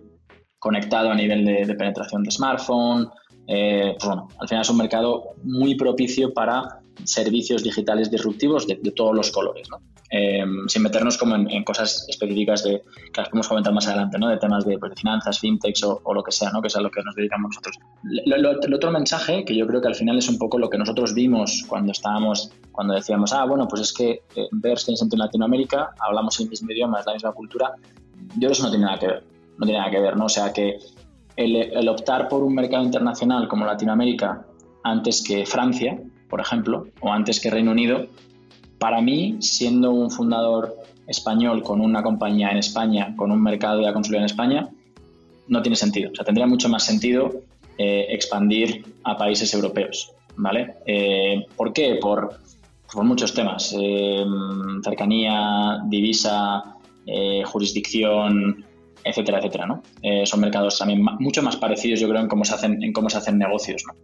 conectado 0.62 1.11
a 1.11 1.14
nivel 1.16 1.45
de, 1.45 1.75
penetración 1.75 2.23
de 2.23 2.31
smartphone. 2.31 3.11
Eh, 3.49 3.97
pues 3.99 4.07
bueno, 4.07 4.28
al 4.38 4.47
final 4.49 4.62
es 4.62 4.71
un 4.71 4.76
mercado 4.76 5.35
muy 5.42 5.75
propicio 5.75 6.33
para 6.33 6.78
servicios 7.02 7.64
digitales 7.64 8.12
disruptivos 8.12 8.69
de, 8.69 8.76
todos 8.95 9.12
los 9.12 9.33
colores, 9.33 9.69
¿no? 9.69 9.78
Em, 10.09 10.69
sin 10.69 10.83
meternos 10.83 11.19
como 11.19 11.35
en, 11.35 11.64
cosas 11.64 12.07
específicas 12.09 12.62
de, 12.62 12.81
que 13.12 13.21
las 13.21 13.31
podemos 13.31 13.49
comentar 13.49 13.73
más 13.73 13.88
adelante, 13.88 14.19
¿no? 14.19 14.28
de 14.28 14.37
temas 14.37 14.64
de, 14.64 14.78
pues, 14.78 14.92
finanzas, 14.95 15.40
fintechs 15.40 15.83
o, 15.83 16.14
lo 16.14 16.23
que 16.23 16.31
sea, 16.31 16.50
¿no? 16.50 16.61
que 16.61 16.69
es 16.69 16.76
a 16.76 16.81
lo 16.81 16.90
que 16.90 17.02
nos 17.02 17.16
dedicamos 17.16 17.57
nosotros. 17.57 17.78
el 18.66 18.75
otro 18.75 18.90
mensaje, 18.92 19.45
que 19.45 19.57
yo 19.57 19.66
creo 19.66 19.81
que 19.81 19.88
al 19.88 19.95
final 19.95 20.19
es 20.19 20.28
un 20.28 20.37
poco 20.37 20.59
lo 20.59 20.69
que 20.69 20.76
nosotros 20.76 21.14
vimos 21.14 21.64
cuando 21.66 21.92
estábamos, 21.92 22.52
cuando 22.73 22.92
decíamos, 22.92 23.33
ah, 23.33 23.47
bueno, 23.47 23.66
pues 23.66 23.81
es 23.83 23.92
que 23.95 24.11
eh, 24.37 24.49
ver 24.52 24.78
en 24.87 25.19
Latinoamérica, 25.19 25.90
hablamos 25.99 26.38
el 26.40 26.50
mismo 26.50 26.71
idioma, 26.71 27.00
es 27.00 27.07
la 27.07 27.14
misma 27.14 27.33
cultura, 27.33 27.75
yo 28.37 28.50
eso 28.50 28.64
no 28.64 28.71
tiene 28.71 28.85
nada 28.85 28.99
que 28.99 29.07
ver, 29.07 29.25
no 29.62 29.66
tiene 29.66 29.78
nada 29.78 29.92
que 29.92 30.00
ver, 30.00 30.16
¿no? 30.16 30.25
O 30.25 30.28
sea 30.28 30.52
que 30.52 30.81
el, 31.37 31.88
optar 31.88 32.28
por 32.28 32.42
un 32.42 32.52
mercado 32.52 32.83
internacional 32.83 33.47
como 33.47 33.64
Latinoamérica 33.64 34.45
antes 34.83 35.23
que 35.23 35.47
Francia, 35.47 36.00
por 36.28 36.40
ejemplo, 36.40 36.88
o 37.00 37.12
antes 37.12 37.38
que 37.38 37.49
Reino 37.49 37.71
Unido, 37.71 38.09
para 38.81 39.00
mí, 39.00 39.37
siendo 39.38 39.92
un 39.92 40.11
fundador 40.11 40.75
español 41.07 41.62
con 41.62 41.81
una 41.81 42.02
compañía 42.02 42.50
en 42.50 42.57
España, 42.57 43.14
con 43.16 43.31
un 43.31 43.40
mercado 43.40 43.81
ya 43.81 43.92
consolidado 43.92 44.25
en 44.25 44.33
España, 44.33 44.69
no 45.47 45.62
tiene 45.62 45.76
sentido. 45.76 46.11
O 46.11 46.14
sea, 46.16 46.25
tendría 46.25 46.49
mucho 46.49 46.69
más 46.69 46.85
sentido 46.85 47.31
eh, 47.78 48.07
expandir 48.09 48.85
a 49.04 49.16
países 49.16 49.54
europeos, 49.54 50.12
¿vale? 50.35 50.75
Eh, 50.87 51.47
¿Por 51.57 51.73
qué? 51.73 51.99
Por, 52.00 52.37
muchos 53.04 53.33
temas. 53.33 53.73
Eh, 53.78 54.25
cercanía, 54.83 55.78
divisa, 55.87 56.76
jurisdicción, 57.45 58.64
etcétera, 59.04 59.38
etcétera, 59.38 59.66
¿no? 59.66 59.82
son 60.25 60.40
mercados 60.40 60.78
también 60.78 61.02
mucho 61.18 61.42
más 61.42 61.56
parecidos, 61.56 62.00
yo 62.00 62.09
creo, 62.09 62.21
en 62.21 62.28
cómo 62.28 62.44
se 62.44 62.54
hacen, 62.54 62.82
en 62.82 62.92
cómo 62.92 63.11
se 63.11 63.18
hacen 63.18 63.38
negocios, 63.38 63.82
¿no? 63.87 63.94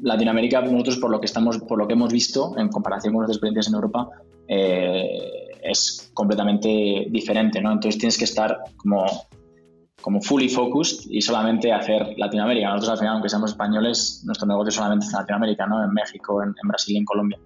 Latinoamérica, 0.00 0.60
nosotros 0.60 0.98
por 0.98 1.10
lo 1.10 1.20
que 1.20 1.26
estamos, 1.26 1.58
por 1.58 1.78
lo 1.78 1.86
que 1.86 1.94
hemos 1.94 2.12
visto 2.12 2.54
en 2.58 2.68
comparación 2.68 3.14
con 3.14 3.22
otras 3.22 3.36
experiencias 3.36 3.68
en 3.68 3.74
Europa, 3.74 4.08
eh, 4.48 5.50
es 5.62 6.10
completamente 6.12 7.06
diferente, 7.08 7.60
¿no? 7.60 7.72
Entonces 7.72 7.98
tienes 7.98 8.18
que 8.18 8.24
estar 8.24 8.58
como, 8.76 9.06
como 10.02 10.20
fully 10.20 10.48
focused 10.48 11.10
y 11.10 11.22
solamente 11.22 11.72
hacer 11.72 12.14
Latinoamérica. 12.18 12.68
Nosotros 12.68 12.90
al 12.90 12.98
final, 12.98 13.14
aunque 13.14 13.30
seamos 13.30 13.52
españoles, 13.52 14.22
nuestro 14.26 14.46
negocio 14.46 14.72
solamente 14.72 15.06
es 15.06 15.12
en 15.12 15.20
Latinoamérica, 15.20 15.66
¿no? 15.66 15.82
En 15.82 15.92
México, 15.92 16.42
en, 16.42 16.52
Brasil 16.64 16.96
y 16.96 16.98
en 16.98 17.04
Colombia. 17.04 17.38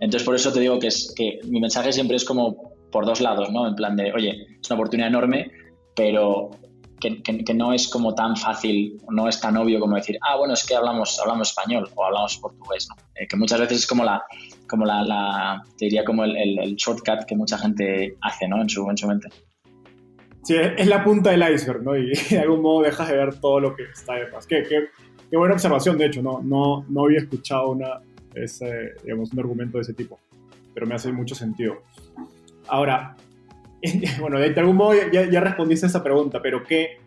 Entonces 0.00 0.24
por 0.24 0.34
eso 0.34 0.52
te 0.52 0.60
digo 0.60 0.78
que, 0.78 0.88
es, 0.88 1.12
que 1.16 1.40
mi 1.48 1.60
mensaje 1.60 1.92
siempre 1.92 2.16
es 2.16 2.24
como 2.24 2.74
por 2.92 3.06
dos 3.06 3.20
lados, 3.20 3.50
¿no? 3.50 3.66
En 3.66 3.74
plan 3.74 3.96
de, 3.96 4.12
oye, 4.12 4.46
es 4.60 4.70
una 4.70 4.76
oportunidad 4.76 5.08
enorme, 5.08 5.50
pero 5.94 6.50
que, 7.00 7.54
no 7.54 7.72
es 7.72 7.88
como 7.88 8.14
tan 8.14 8.36
fácil, 8.36 8.98
no 9.10 9.28
es 9.28 9.40
tan 9.40 9.56
obvio 9.56 9.78
como 9.80 9.96
decir, 9.96 10.18
ah, 10.22 10.36
bueno, 10.36 10.54
es 10.54 10.66
que 10.66 10.74
hablamos, 10.74 11.18
hablamos 11.20 11.50
español 11.50 11.88
o 11.94 12.04
hablamos 12.04 12.38
portugués, 12.38 12.88
¿no? 12.88 12.96
Eh, 13.14 13.26
que 13.28 13.36
muchas 13.36 13.60
veces 13.60 13.78
es 13.78 13.86
como 13.86 14.04
la, 14.04 14.22
como 14.68 14.86
la, 14.86 15.62
te 15.78 15.86
diría 15.86 16.04
como 16.04 16.24
el, 16.24 16.58
el, 16.58 16.76
shortcut 16.76 17.24
que 17.26 17.36
mucha 17.36 17.58
gente 17.58 18.16
hace, 18.22 18.48
¿no? 18.48 18.62
En 18.62 18.68
su, 18.68 18.88
en 18.88 18.96
su 18.96 19.06
mente. 19.06 19.28
Sí, 20.42 20.54
es 20.54 20.86
la 20.86 21.02
punta 21.02 21.30
del 21.30 21.54
iceberg, 21.54 21.82
¿no? 21.82 21.96
Y 21.96 22.12
de 22.30 22.38
algún 22.38 22.62
modo 22.62 22.82
dejas 22.82 23.08
de 23.08 23.16
ver 23.16 23.40
todo 23.40 23.60
lo 23.60 23.76
que 23.76 23.84
está 23.84 24.14
detrás. 24.14 24.46
Qué, 24.46 24.62
qué, 24.62 24.88
qué 25.30 25.36
buena 25.36 25.54
observación, 25.54 25.98
de 25.98 26.06
hecho, 26.06 26.22
no, 26.22 26.40
no, 26.42 26.84
no 26.88 27.04
había 27.04 27.18
escuchado 27.18 27.70
una, 27.70 28.00
ese, 28.34 28.94
digamos, 29.02 29.32
un 29.32 29.40
argumento 29.40 29.78
de 29.78 29.82
ese 29.82 29.94
tipo, 29.94 30.18
pero 30.72 30.86
me 30.86 30.94
hace 30.94 31.12
mucho 31.12 31.34
sentido. 31.34 31.82
Ahora, 32.68 33.16
bueno, 34.20 34.38
de 34.38 34.58
algún 34.58 34.76
modo 34.76 34.94
ya, 35.12 35.40
respondiste 35.40 35.86
a 35.86 35.88
esa 35.88 36.02
pregunta, 36.02 36.40
pero 36.42 36.64
¿qué, 36.64 36.98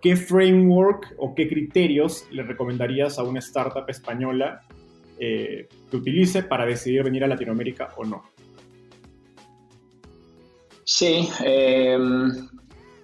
¿qué 0.00 0.16
framework 0.16 1.14
o 1.18 1.34
qué 1.34 1.48
criterios 1.48 2.26
le 2.30 2.42
recomendarías 2.42 3.18
a 3.18 3.22
una 3.22 3.40
startup 3.40 3.88
española 3.88 4.62
eh, 5.18 5.68
que 5.90 5.96
utilice 5.96 6.42
para 6.42 6.64
decidir 6.64 7.02
venir 7.02 7.24
a 7.24 7.26
Latinoamérica 7.26 7.88
o 7.96 8.04
no? 8.04 8.22
Sí, 10.84 11.28
em, 11.44 12.48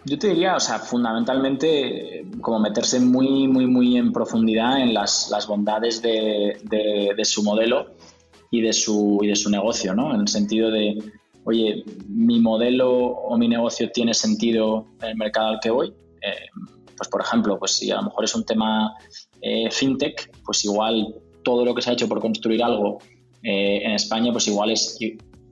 yo 0.04 0.18
te 0.18 0.28
diría, 0.28 0.56
o 0.56 0.60
sea, 0.60 0.78
fundamentalmente 0.78 2.24
como 2.40 2.60
meterse 2.60 3.00
muy, 3.00 3.48
muy, 3.48 3.66
muy 3.66 3.96
en 3.96 4.12
profundidad 4.12 4.80
en 4.80 4.92
las, 4.92 5.28
las 5.30 5.46
bondades 5.46 6.02
de, 6.02 6.58
de, 6.64 7.14
de, 7.16 7.24
su 7.24 7.42
modelo 7.42 7.94
y 8.50 8.60
de 8.60 8.72
su, 8.72 9.18
y 9.22 9.28
de 9.28 9.36
su 9.36 9.50
negocio, 9.50 9.94
¿no? 9.94 10.14
En 10.14 10.22
el 10.22 10.28
sentido 10.28 10.70
de, 10.70 10.98
oye, 11.46 11.84
mi 12.08 12.40
modelo 12.40 12.90
o 12.90 13.38
mi 13.38 13.48
negocio 13.48 13.90
tiene 13.92 14.12
sentido 14.14 14.86
en 15.00 15.10
el 15.10 15.16
mercado 15.16 15.48
al 15.48 15.60
que 15.60 15.70
voy. 15.70 15.88
Eh, 16.20 16.46
pues 16.96 17.08
por 17.08 17.20
ejemplo, 17.20 17.56
pues 17.58 17.72
si 17.72 17.90
a 17.90 17.96
lo 17.96 18.04
mejor 18.04 18.24
es 18.24 18.34
un 18.34 18.44
tema 18.44 18.94
eh, 19.40 19.70
fintech, 19.70 20.32
pues 20.44 20.64
igual 20.64 21.14
todo 21.44 21.64
lo 21.64 21.72
que 21.74 21.82
se 21.82 21.90
ha 21.90 21.92
hecho 21.92 22.08
por 22.08 22.20
construir 22.20 22.62
algo 22.64 22.98
eh, 23.44 23.80
en 23.84 23.92
España, 23.92 24.32
pues 24.32 24.48
igual 24.48 24.70
es 24.72 24.98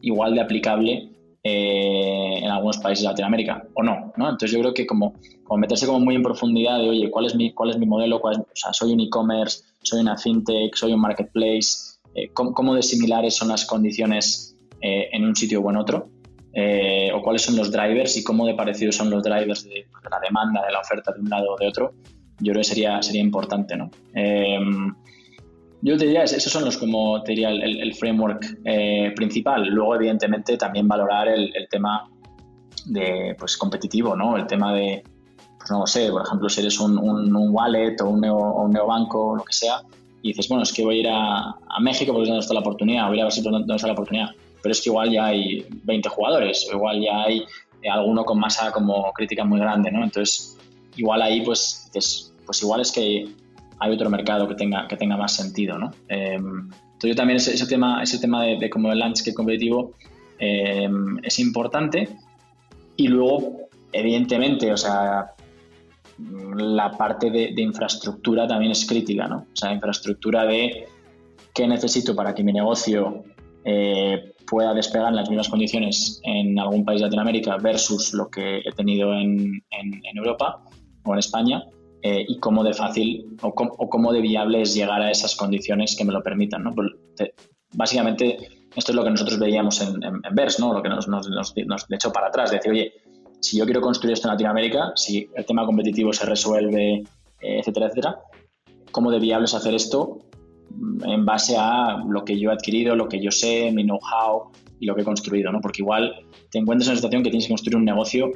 igual 0.01 0.35
de 0.35 0.41
aplicable 0.41 1.11
en 1.47 2.51
algunos 2.51 2.79
países 2.79 3.03
de 3.03 3.11
Latinoamérica 3.11 3.63
o 3.75 3.83
no, 3.83 4.15
¿no? 4.17 4.31
Entonces 4.31 4.51
yo 4.51 4.61
creo 4.61 4.73
que 4.73 4.87
como, 4.87 5.13
meterse 5.59 5.85
como 5.85 6.01
muy 6.01 6.15
en 6.15 6.23
profundidad 6.23 6.79
de, 6.79 6.89
oye, 6.89 7.11
¿cuál 7.11 7.27
es 7.27 7.35
mi, 7.35 7.53
cuál 7.53 7.69
es 7.69 7.77
mi 7.77 7.85
modelo? 7.85 8.17
o 8.17 8.33
sea, 8.55 8.73
soy 8.73 8.95
un 8.95 9.01
e-commerce, 9.01 9.63
soy 9.83 10.01
una 10.01 10.17
fintech, 10.17 10.75
soy 10.75 10.95
un 10.95 11.01
marketplace, 11.01 11.99
¿cómo, 12.33 12.55
¿cómo, 12.55 12.75
de 12.75 12.83
similares 12.83 13.37
son 13.37 13.49
las 13.49 13.67
condiciones 13.67 14.54
eh, 14.87 15.09
en 15.13 15.25
un 15.25 15.35
sitio 15.35 15.63
o 15.63 15.71
en 15.71 15.79
otro, 15.79 16.11
eh, 16.53 17.11
o 17.15 17.23
cuáles 17.23 17.41
son 17.41 17.57
los 17.57 17.73
drivers 17.73 18.19
y 18.19 18.23
cómo 18.23 18.45
de 18.45 18.53
parecidos 18.53 18.95
son 18.95 19.09
los 19.09 19.23
drivers 19.23 19.65
de, 19.65 19.87
la 20.11 20.21
demanda, 20.21 20.63
de 20.63 20.73
la 20.73 20.81
oferta 20.81 21.11
de 21.11 21.21
un 21.21 21.31
lado 21.31 21.55
o 21.55 21.57
de 21.57 21.67
otro, 21.67 21.95
yo 22.39 22.53
creo 22.53 22.61
que 22.61 22.65
sería, 22.69 23.01
sería 23.01 23.23
importante. 23.23 23.79
¿no? 23.79 23.91
Em, 24.13 24.95
yo 25.81 25.97
te 25.97 26.05
diría, 26.05 26.25
esos 26.25 26.53
son 26.53 26.67
los 26.67 26.77
como 26.77 27.23
te 27.23 27.33
diría 27.33 27.49
el, 27.49 27.95
framework 27.95 28.59
eh, 28.63 29.11
principal. 29.17 29.67
Luego, 29.69 29.95
evidentemente, 29.95 30.59
también 30.59 30.87
valorar 30.87 31.29
el, 31.29 31.51
tema 31.71 32.07
de, 32.85 33.35
pues, 33.39 33.57
competitivo, 33.57 34.15
¿no? 34.15 34.37
El 34.37 34.47
tema 34.47 34.75
de, 34.75 35.03
pues 35.57 35.71
no 35.71 35.81
lo 35.81 35.87
sé, 35.87 36.11
por 36.11 36.27
ejemplo, 36.27 36.51
si 36.51 36.61
eres 36.61 36.79
un, 36.79 36.99
un, 36.99 37.49
wallet 37.55 37.99
o 38.03 38.11
un, 38.11 38.21
neo, 38.21 38.37
o 38.37 38.65
un 38.67 38.73
neobanco 38.73 39.35
lo 39.35 39.45
que 39.45 39.55
sea, 39.55 39.81
y 40.21 40.29
dices, 40.29 40.47
bueno, 40.47 40.63
es 40.63 40.75
que 40.75 40.85
voy 40.85 40.99
a 40.99 41.01
ir 41.01 41.09
a, 41.09 41.39
a 41.53 41.81
México 41.81 42.13
porque 42.13 42.25
es 42.25 42.29
donde 42.29 42.43
está 42.43 42.53
la 42.53 42.61
oportunidad, 42.61 43.07
voy 43.09 43.15
a 43.15 43.17
ir 43.17 43.23
a 43.23 43.25
Brasil 43.25 43.43
donde 43.43 43.75
está 43.75 43.87
la 43.87 43.95
oportunidad 43.95 44.29
pero 44.65 44.73
es 44.73 44.81
que 44.81 44.89
igual 44.89 45.11
ya 45.11 45.27
hay 45.27 45.67
20 45.85 46.09
jugadores, 46.09 46.67
o 46.73 46.77
igual 46.77 46.99
ya 46.99 47.25
hay 47.25 47.45
eh, 47.83 47.91
alguno 47.91 48.25
con 48.25 48.41
masa 48.41 48.73
como 48.73 49.13
crítica 49.13 49.45
muy 49.45 49.61
grande, 49.61 49.93
¿no? 49.93 50.03
Entonces, 50.03 50.57
igual 50.97 51.21
ahí, 51.21 51.43
pues, 51.43 51.91
pues 51.93 52.63
igual 52.63 52.81
es 52.81 52.91
que 52.91 53.29
hay 53.79 53.93
otro 53.93 54.09
mercado 54.09 54.49
que 54.49 54.55
tenga, 54.55 54.89
que 54.89 54.97
tenga 54.97 55.19
más 55.19 55.37
sentido, 55.37 55.77
¿no? 55.77 55.91
Em, 56.09 56.71
entonces, 56.71 57.11
yo 57.11 57.15
también 57.15 57.37
ese, 57.37 57.67
tema, 57.67 58.03
ese 58.03 58.19
tema 58.19 58.43
de, 58.43 58.57
de 58.57 58.71
como 58.71 58.91
el 58.91 58.99
landscape 58.99 59.35
competitivo 59.35 59.93
em, 60.39 61.19
es 61.23 61.39
importante. 61.41 62.09
Y 62.97 63.09
luego, 63.09 63.69
evidentemente, 63.93 64.73
o 64.73 64.79
sea, 64.79 65.27
la 66.57 66.91
parte 66.93 67.31
de, 67.31 67.53
de, 67.55 67.61
infraestructura 67.61 68.49
también 68.49 68.73
es 68.73 68.87
crítica, 68.87 69.29
¿no? 69.29 69.47
O 69.53 69.57
sea, 69.57 69.75
infraestructura 69.75 70.47
de 70.47 70.89
qué 71.53 71.69
necesito 71.69 72.17
para 72.17 72.35
que 72.35 72.43
mi 72.43 72.53
negocio 72.55 73.25
eh, 73.65 74.34
pueda 74.47 74.75
despegar 74.75 75.09
en 75.09 75.17
las 75.17 75.29
mismas 75.29 75.49
condiciones 75.49 76.21
en 76.25 76.59
algún 76.59 76.85
país 76.85 77.01
de 77.01 77.07
Latinoamérica 77.07 77.57
versus 77.57 78.13
lo 78.15 78.29
que 78.29 78.59
he 78.59 78.73
tenido 78.73 79.13
en, 79.15 79.63
Europa 80.15 80.63
o 81.05 81.13
en 81.13 81.19
España 81.19 81.65
eh, 82.03 82.25
y 82.27 82.39
cómo 82.39 82.63
de 82.63 82.73
fácil 82.73 83.37
o, 83.43 83.55
cómo 83.55 84.13
de 84.13 84.21
viable 84.21 84.63
es 84.63 84.75
llegar 84.75 85.03
a 85.03 85.11
esas 85.11 85.35
condiciones 85.37 85.97
que 85.97 86.05
me 86.05 86.13
lo 86.13 86.23
permitan. 86.23 86.63
¿no? 86.63 86.73
Pues, 86.75 86.89
básicamente, 87.73 88.39
esto 88.75 88.93
es 88.93 88.97
lo 88.97 89.05
que 89.05 89.11
nosotros 89.11 89.39
veíamos 89.39 89.81
en, 89.81 90.03
en, 90.03 90.21
¿no? 90.59 90.73
lo 90.73 90.83
que 90.83 90.89
nos, 90.89 91.09
nos, 91.09 91.29
nos, 91.29 91.87
echó 91.91 92.13
para 92.13 92.29
atrás, 92.29 92.51
decir, 92.51 92.71
oye, 92.71 92.93
si 93.41 93.59
yo 93.59 93.65
quiero 93.65 93.81
construir 93.81 94.15
esto 94.15 94.29
en 94.29 94.33
Latinoamérica, 94.33 94.93
si 94.95 95.29
el 95.35 95.45
tema 95.45 95.67
competitivo 95.67 96.13
se 96.13 96.25
resuelve, 96.25 97.05
eh, 97.41 97.59
etcétera, 97.59 97.87
etcétera, 97.87 98.19
¿cómo 98.91 99.11
de 99.11 99.19
viable 99.19 99.45
es 99.45 99.55
hacer 99.55 99.75
esto 99.75 100.19
en 101.05 101.25
base 101.25 101.57
a 101.59 101.99
lo 102.09 102.25
que 102.25 102.39
yo 102.39 102.51
he 102.51 102.55
adquirido, 102.55 102.97
lo 102.97 103.09
que 103.09 103.23
yo 103.23 103.31
sé, 103.31 103.71
mi 103.73 103.85
know-how 103.85 104.51
y 104.81 104.87
lo 104.87 104.95
que 104.95 105.03
he 105.03 105.05
construido, 105.05 105.53
¿no? 105.53 105.61
Porque 105.61 105.83
igual 105.83 106.15
te 106.51 106.59
encuentras 106.59 106.89
en 106.89 106.93
una 106.93 106.97
situación 106.97 107.23
que 107.23 107.31
tienes 107.31 107.47
que 107.47 107.53
construir 107.53 107.77
un 107.77 107.85
negocio 107.85 108.31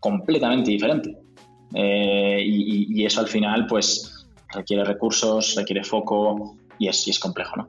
completamente 0.00 0.70
diferente. 0.70 1.16
Eh, 1.74 2.42
y, 2.44 3.04
eso 3.04 3.20
al 3.20 3.28
final, 3.28 3.66
pues, 3.66 4.26
requiere 4.52 4.84
recursos, 4.84 5.54
requiere 5.56 5.84
foco 5.84 6.56
y 6.78 6.88
es, 6.88 7.06
es 7.08 7.18
complejo, 7.18 7.56
¿no? 7.56 7.68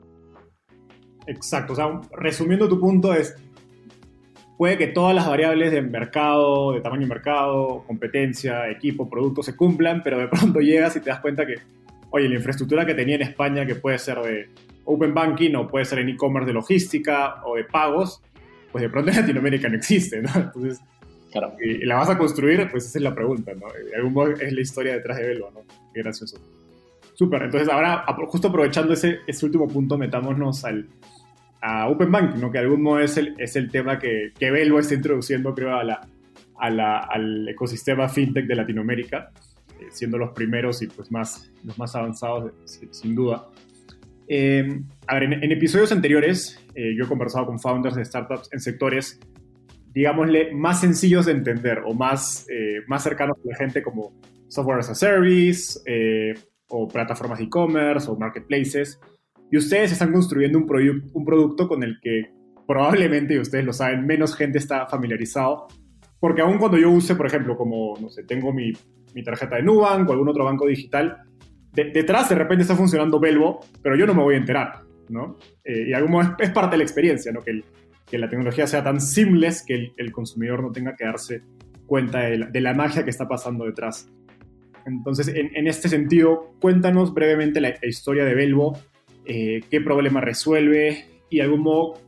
Exacto. 1.26 1.74
O 1.74 1.76
sea, 1.76 2.00
resumiendo 2.12 2.68
tu 2.68 2.80
punto 2.80 3.14
es, 3.14 3.36
puede 4.56 4.78
que 4.78 4.88
todas 4.88 5.14
las 5.14 5.26
variables 5.26 5.72
de 5.72 5.82
mercado, 5.82 6.72
de 6.72 6.80
tamaño 6.80 7.02
de 7.02 7.08
mercado, 7.08 7.84
competencia, 7.86 8.68
equipo, 8.68 9.08
producto 9.08 9.42
se 9.42 9.56
cumplan, 9.56 10.02
pero 10.02 10.18
de 10.18 10.28
pronto 10.28 10.60
llegas 10.60 10.96
y 10.96 11.00
te 11.00 11.10
das 11.10 11.20
cuenta 11.20 11.46
que 11.46 11.56
oye, 12.10 12.28
la 12.28 12.36
infraestructura 12.36 12.84
que 12.84 12.94
tenía 12.94 13.16
en 13.16 13.22
España, 13.22 13.66
que 13.66 13.74
puede 13.74 13.98
ser 13.98 14.18
de 14.18 14.48
Open 14.84 15.14
Banking 15.14 15.54
o 15.54 15.68
puede 15.68 15.84
ser 15.84 16.00
en 16.00 16.08
e-commerce 16.10 16.46
de 16.46 16.54
logística 16.54 17.42
o 17.44 17.56
de 17.56 17.64
pagos, 17.64 18.22
pues 18.72 18.82
de 18.82 18.88
pronto 18.88 19.10
en 19.10 19.16
Latinoamérica 19.16 19.68
no 19.68 19.76
existe, 19.76 20.22
¿no? 20.22 20.30
Entonces, 20.34 20.80
claro. 21.30 21.54
y, 21.62 21.84
la 21.84 21.96
vas 21.96 22.10
a 22.10 22.18
construir, 22.18 22.68
pues 22.70 22.86
esa 22.86 22.98
es 22.98 23.02
la 23.02 23.14
pregunta, 23.14 23.52
¿no? 23.54 23.66
De 23.72 23.96
algún 23.96 24.12
modo 24.12 24.32
es 24.32 24.52
la 24.52 24.60
historia 24.60 24.94
detrás 24.94 25.18
de 25.18 25.28
Velo, 25.28 25.50
¿no? 25.52 25.60
Qué 25.92 26.02
gracioso. 26.02 26.38
Súper, 27.14 27.42
entonces 27.42 27.68
ahora, 27.68 28.04
justo 28.28 28.48
aprovechando 28.48 28.94
ese, 28.94 29.20
ese 29.26 29.44
último 29.44 29.68
punto, 29.68 29.98
metámonos 29.98 30.64
al, 30.64 30.88
a 31.60 31.88
Open 31.88 32.10
Banking, 32.10 32.40
¿no? 32.40 32.50
Que 32.50 32.58
de 32.58 32.64
algún 32.64 32.82
modo 32.82 33.00
es 33.00 33.16
el, 33.16 33.34
es 33.38 33.56
el 33.56 33.70
tema 33.70 33.98
que, 33.98 34.32
que 34.38 34.50
Velo 34.50 34.78
está 34.78 34.94
introduciendo, 34.94 35.54
creo, 35.54 35.76
a 35.76 35.84
la, 35.84 36.00
a 36.58 36.70
la, 36.70 36.98
al 36.98 37.48
ecosistema 37.48 38.08
fintech 38.08 38.46
de 38.46 38.54
Latinoamérica. 38.54 39.30
Eh, 39.80 39.86
siendo 39.90 40.18
los 40.18 40.32
primeros 40.32 40.82
y 40.82 40.86
pues 40.86 41.10
más, 41.10 41.50
los 41.64 41.78
más 41.78 41.94
avanzados, 41.96 42.52
sin, 42.90 43.14
duda. 43.14 43.48
Eh, 44.28 44.82
a 45.06 45.14
ver, 45.14 45.24
en, 45.24 45.52
episodios 45.52 45.90
anteriores 45.90 46.60
eh, 46.74 46.94
yo 46.96 47.04
he 47.04 47.08
conversado 47.08 47.46
con 47.46 47.58
founders 47.58 47.96
de 47.96 48.04
startups 48.04 48.50
en 48.52 48.60
sectores, 48.60 49.18
digámosle, 49.92 50.52
más 50.54 50.80
sencillos 50.80 51.26
de 51.26 51.32
entender 51.32 51.80
o 51.86 51.94
más, 51.94 52.46
más 52.86 53.02
cercanos 53.02 53.38
a 53.38 53.48
la 53.48 53.56
gente 53.56 53.82
como 53.82 54.12
software 54.48 54.80
as 54.80 54.90
a 54.90 54.94
service 54.94 55.80
o 56.68 56.86
plataformas 56.86 57.38
de 57.38 57.46
e-commerce 57.46 58.08
o 58.08 58.16
marketplaces. 58.16 59.00
Y 59.50 59.56
ustedes 59.56 59.92
están 59.92 60.12
construyendo 60.12 60.58
un, 60.58 61.10
un 61.12 61.24
producto 61.24 61.66
con 61.66 61.82
el 61.82 61.98
que 62.00 62.30
probablemente, 62.68 63.34
y 63.34 63.38
ustedes 63.38 63.64
lo 63.64 63.72
saben, 63.72 64.06
menos 64.06 64.36
gente 64.36 64.58
está 64.58 64.86
familiarizado. 64.86 65.66
Porque 66.20 66.42
aún 66.42 66.58
cuando 66.58 66.78
yo 66.78 66.90
use, 66.90 67.16
por 67.16 67.26
ejemplo, 67.26 67.56
como, 67.56 67.94
no 68.00 68.10
sé, 68.10 68.22
tengo 68.24 68.52
mi 68.52 68.72
mi 69.14 69.22
tarjeta 69.22 69.56
de 69.56 69.62
Nubank 69.62 70.08
o 70.08 70.12
algún 70.12 70.28
otro 70.28 70.44
banco 70.44 70.66
digital, 70.66 71.18
detrás 71.72 72.28
de 72.28 72.34
repente 72.34 72.62
está 72.62 72.74
funcionando 72.74 73.20
Belvo, 73.20 73.60
pero 73.82 73.96
yo 73.96 74.06
no 74.06 74.14
me 74.14 74.22
voy 74.22 74.34
a 74.34 74.38
enterar, 74.38 74.82
¿no? 75.08 75.36
Eh, 75.64 75.86
y 75.88 75.92
algo 75.92 76.20
es, 76.38 76.50
parte 76.50 76.72
de 76.72 76.78
la 76.78 76.84
experiencia, 76.84 77.32
¿no? 77.32 77.40
Que, 77.40 77.62
que 78.10 78.18
la 78.18 78.28
tecnología 78.28 78.66
sea 78.66 78.82
tan 78.82 79.00
seamless 79.00 79.64
que 79.64 79.92
el, 79.96 80.12
consumidor 80.12 80.62
no 80.62 80.72
tenga 80.72 80.96
que 80.96 81.04
darse 81.04 81.42
cuenta 81.86 82.20
de 82.20 82.60
la, 82.60 82.74
magia 82.74 83.04
que 83.04 83.10
está 83.10 83.28
pasando 83.28 83.64
detrás. 83.64 84.08
Entonces, 84.86 85.28
en, 85.28 85.66
este 85.66 85.88
sentido, 85.88 86.54
cuéntanos 86.60 87.14
brevemente 87.14 87.60
la, 87.60 87.74
historia 87.82 88.24
de 88.24 88.34
Belvo, 88.34 88.78
eh, 89.26 89.60
qué 89.70 89.80
problema 89.80 90.20
resuelve 90.20 91.06
y 91.28 91.40
algún 91.40 91.60
modo 91.60 92.00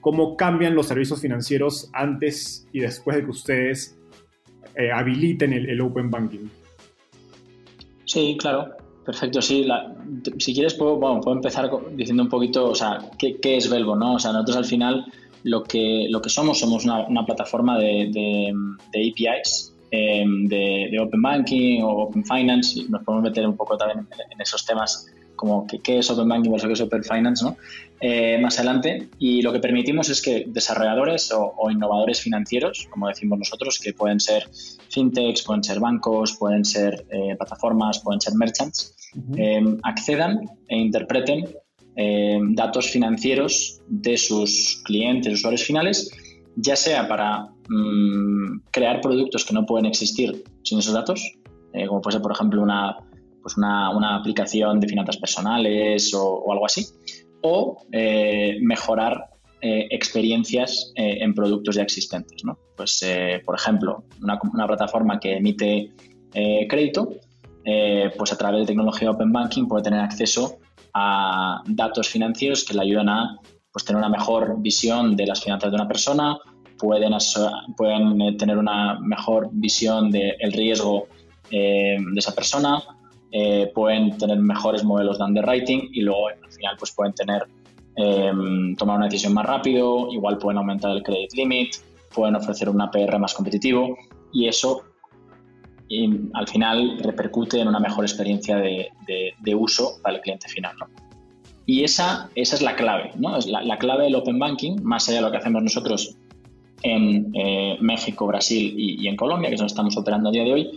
cómo 0.00 0.36
cambian 0.36 0.74
los 0.74 0.86
servicios 0.86 1.20
financieros 1.20 1.90
antes 1.92 2.66
y 2.72 2.80
después 2.80 3.16
de 3.16 3.24
que 3.24 3.30
ustedes 3.30 3.97
eh, 4.78 4.92
habiliten 4.92 5.52
el, 5.52 5.80
Open 5.80 6.08
Banking. 6.08 6.48
Sí, 8.04 8.36
claro. 8.38 8.68
Perfecto, 9.04 9.40
sí. 9.40 9.66
si 10.38 10.52
quieres, 10.54 10.74
puedo, 10.74 11.20
empezar 11.32 11.70
diciendo 11.96 12.22
un 12.22 12.28
poquito, 12.28 12.70
o 12.70 12.74
sea, 12.74 12.98
¿qué, 13.18 13.38
es 13.42 13.70
Velvo? 13.70 13.96
¿no? 13.96 14.14
O 14.14 14.18
sea, 14.18 14.32
nosotros 14.32 14.58
al 14.58 14.64
final 14.66 15.06
lo 15.44 15.64
que, 15.64 16.06
lo 16.10 16.20
que 16.20 16.28
somos, 16.28 16.60
somos 16.60 16.84
una, 16.84 17.24
plataforma 17.24 17.78
de, 17.78 18.52
APIs 18.88 19.74
de, 19.90 20.98
Open 21.00 21.22
Banking 21.22 21.82
o 21.82 22.02
Open 22.02 22.22
Finance, 22.24 22.80
y 22.80 22.88
nos 22.88 23.02
podemos 23.02 23.24
meter 23.24 23.48
un 23.48 23.56
poco 23.56 23.78
también 23.78 24.06
en, 24.30 24.40
esos 24.40 24.64
temas 24.66 25.06
como 25.38 25.66
qué 25.66 25.98
es 25.98 26.10
Open 26.10 26.28
Banking 26.28 26.50
versus 26.50 26.66
qué 26.66 26.72
es 26.74 26.80
Open 26.80 27.04
Finance, 27.04 27.44
¿no? 27.44 27.56
Eh, 28.00 28.38
más 28.38 28.58
adelante. 28.58 29.08
Y 29.18 29.40
lo 29.40 29.52
que 29.52 29.60
permitimos 29.60 30.10
es 30.10 30.20
que 30.20 30.44
desarrolladores 30.48 31.32
o, 31.32 31.70
innovadores 31.70 32.20
financieros, 32.20 32.86
como 32.90 33.08
decimos 33.08 33.38
nosotros, 33.38 33.78
que 33.78 33.94
pueden 33.94 34.20
ser 34.20 34.48
fintechs, 34.90 35.42
pueden 35.44 35.62
ser 35.64 35.80
bancos, 35.80 36.36
pueden 36.38 36.64
ser 36.64 37.06
eh, 37.10 37.36
plataformas, 37.36 38.00
pueden 38.00 38.20
ser 38.20 38.34
merchants, 38.34 38.94
eh, 39.36 39.64
accedan 39.84 40.40
e 40.68 40.76
interpreten 40.76 41.48
datos 42.54 42.90
financieros 42.90 43.80
de 43.88 44.16
sus 44.16 44.80
clientes, 44.84 45.34
usuarios 45.34 45.64
finales, 45.64 46.08
ya 46.54 46.76
sea 46.76 47.08
para 47.08 47.48
mm, 47.68 48.60
crear 48.70 49.00
productos 49.00 49.44
que 49.44 49.52
no 49.52 49.66
pueden 49.66 49.86
existir 49.86 50.44
sin 50.62 50.78
esos 50.78 50.94
datos, 50.94 51.20
como 51.88 52.00
puede 52.00 52.12
ser, 52.12 52.22
por 52.22 52.30
ejemplo, 52.30 52.62
una, 52.62 52.98
pues 53.48 53.56
una, 53.56 54.16
aplicación 54.16 54.78
de 54.78 54.88
finanzas 54.88 55.16
personales 55.16 56.12
o 56.14 56.52
algo 56.52 56.66
así, 56.66 56.86
o 57.40 57.78
eh, 57.92 58.58
mejorar 58.60 59.30
eh, 59.62 59.86
experiencias 59.90 60.92
eh, 60.96 61.18
en 61.20 61.34
productos 61.34 61.76
ya 61.76 61.82
existentes. 61.82 62.44
¿no? 62.44 62.58
Pues, 62.76 63.04
por 63.44 63.54
ejemplo, 63.54 64.04
una, 64.22 64.66
plataforma 64.66 65.18
que 65.18 65.36
emite 65.36 65.92
crédito, 66.68 67.08
pues 68.16 68.32
a 68.32 68.36
través 68.36 68.60
de 68.60 68.66
tecnología 68.66 69.10
Open 69.10 69.32
Banking 69.32 69.66
puede 69.66 69.84
tener 69.84 70.00
acceso 70.00 70.58
a 70.94 71.62
datos 71.66 72.08
financieros 72.08 72.64
que 72.64 72.74
le 72.74 72.82
ayudan 72.82 73.08
a 73.08 73.38
pues, 73.72 73.84
tener 73.84 73.98
una 73.98 74.10
mejor 74.10 74.60
visión 74.60 75.16
de 75.16 75.26
las 75.26 75.42
finanzas 75.42 75.70
de 75.70 75.76
una 75.76 75.88
persona, 75.88 76.36
pueden, 76.78 77.12
pueden 77.76 78.36
tener 78.36 78.58
una 78.58 79.00
mejor 79.00 79.48
visión 79.52 80.10
del 80.10 80.52
riesgo 80.52 81.08
de 81.50 81.98
esa 82.16 82.34
persona, 82.34 82.82
eh, 83.30 83.70
pueden 83.74 84.16
tener 84.16 84.38
mejores 84.38 84.84
modelos 84.84 85.18
de 85.18 85.24
underwriting 85.24 85.90
y 85.92 86.00
luego 86.00 86.28
al 86.28 86.52
final 86.52 86.76
pues 86.78 86.92
pueden 86.92 87.12
tener 87.14 87.46
em, 87.96 88.74
tomar 88.76 88.96
una 88.96 89.06
decisión 89.06 89.34
más 89.34 89.44
rápido, 89.44 90.08
igual 90.12 90.38
pueden 90.38 90.58
aumentar 90.58 90.92
el 90.92 91.02
credit 91.02 91.32
limit, 91.34 91.74
pueden 92.14 92.36
ofrecer 92.36 92.68
un 92.68 92.80
APR 92.80 93.18
más 93.18 93.34
competitivo 93.34 93.96
y 94.32 94.46
eso 94.48 94.82
al 96.34 96.46
final 96.48 96.98
repercute 96.98 97.60
en 97.60 97.68
una 97.68 97.80
mejor 97.80 98.04
experiencia 98.04 98.56
de, 98.58 99.54
uso 99.54 99.98
para 100.02 100.16
el 100.16 100.22
cliente 100.22 100.48
final. 100.48 100.74
Y 101.66 101.84
esa, 101.84 102.30
esa 102.34 102.56
es 102.56 102.62
la 102.62 102.76
clave, 102.76 103.10
¿no? 103.16 103.36
Es 103.36 103.46
la, 103.46 103.78
clave 103.78 104.04
del 104.04 104.14
Open 104.14 104.38
Banking, 104.38 104.82
más 104.82 105.08
allá 105.08 105.18
de 105.18 105.22
lo 105.22 105.30
que 105.30 105.38
hacemos 105.38 105.62
nosotros 105.62 106.16
en 106.82 107.30
eh, 107.34 107.76
México, 107.80 108.26
Brasil 108.26 108.74
y, 108.76 109.02
y, 109.02 109.08
en 109.08 109.16
Colombia, 109.16 109.48
que 109.48 109.54
es 109.54 109.60
donde 109.60 109.72
estamos 109.72 109.96
operando 109.96 110.28
a 110.28 110.32
día 110.32 110.44
de 110.44 110.52
hoy, 110.52 110.70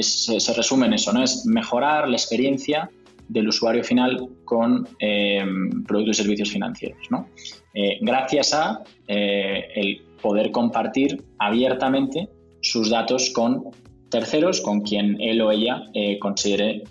se 0.00 0.54
resume 0.54 0.86
en 0.86 0.94
eso, 0.94 1.12
¿no? 1.12 1.22
Es 1.22 1.44
mejorar 1.46 2.08
la 2.08 2.16
experiencia 2.16 2.90
del 3.28 3.48
usuario 3.48 3.82
final 3.82 4.28
con 4.44 4.86
eh, 5.00 5.44
productos 5.86 6.18
y 6.18 6.22
servicios 6.22 6.50
financieros, 6.50 7.00
¿no? 7.10 7.28
Eh, 7.74 7.98
gracias 8.00 8.52
a 8.52 8.82
eh, 9.08 9.68
el 9.74 10.02
poder 10.20 10.50
compartir 10.50 11.24
abiertamente 11.38 12.28
sus 12.60 12.90
datos 12.90 13.30
con 13.30 13.64
terceros, 14.10 14.60
con 14.60 14.82
quien 14.82 15.20
él 15.20 15.40
o 15.40 15.50
ella 15.50 15.82
considere 16.20 16.82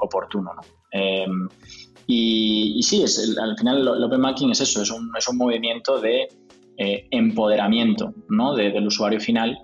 oportuno. 0.00 0.52
¿no? 0.54 1.48
Y, 2.06 2.80
sí, 2.82 3.02
es, 3.02 3.36
al 3.38 3.56
final 3.58 3.80
el 3.82 4.04
Open 4.04 4.22
Banking 4.22 4.48
es 4.50 4.62
eso, 4.62 4.82
es 4.82 4.90
un, 4.90 5.10
es 5.16 5.28
un 5.28 5.36
movimiento 5.36 6.00
de 6.00 6.26
empoderamiento 6.78 8.14
¿no? 8.30 8.56
del 8.56 8.86
usuario 8.86 9.20
final 9.20 9.58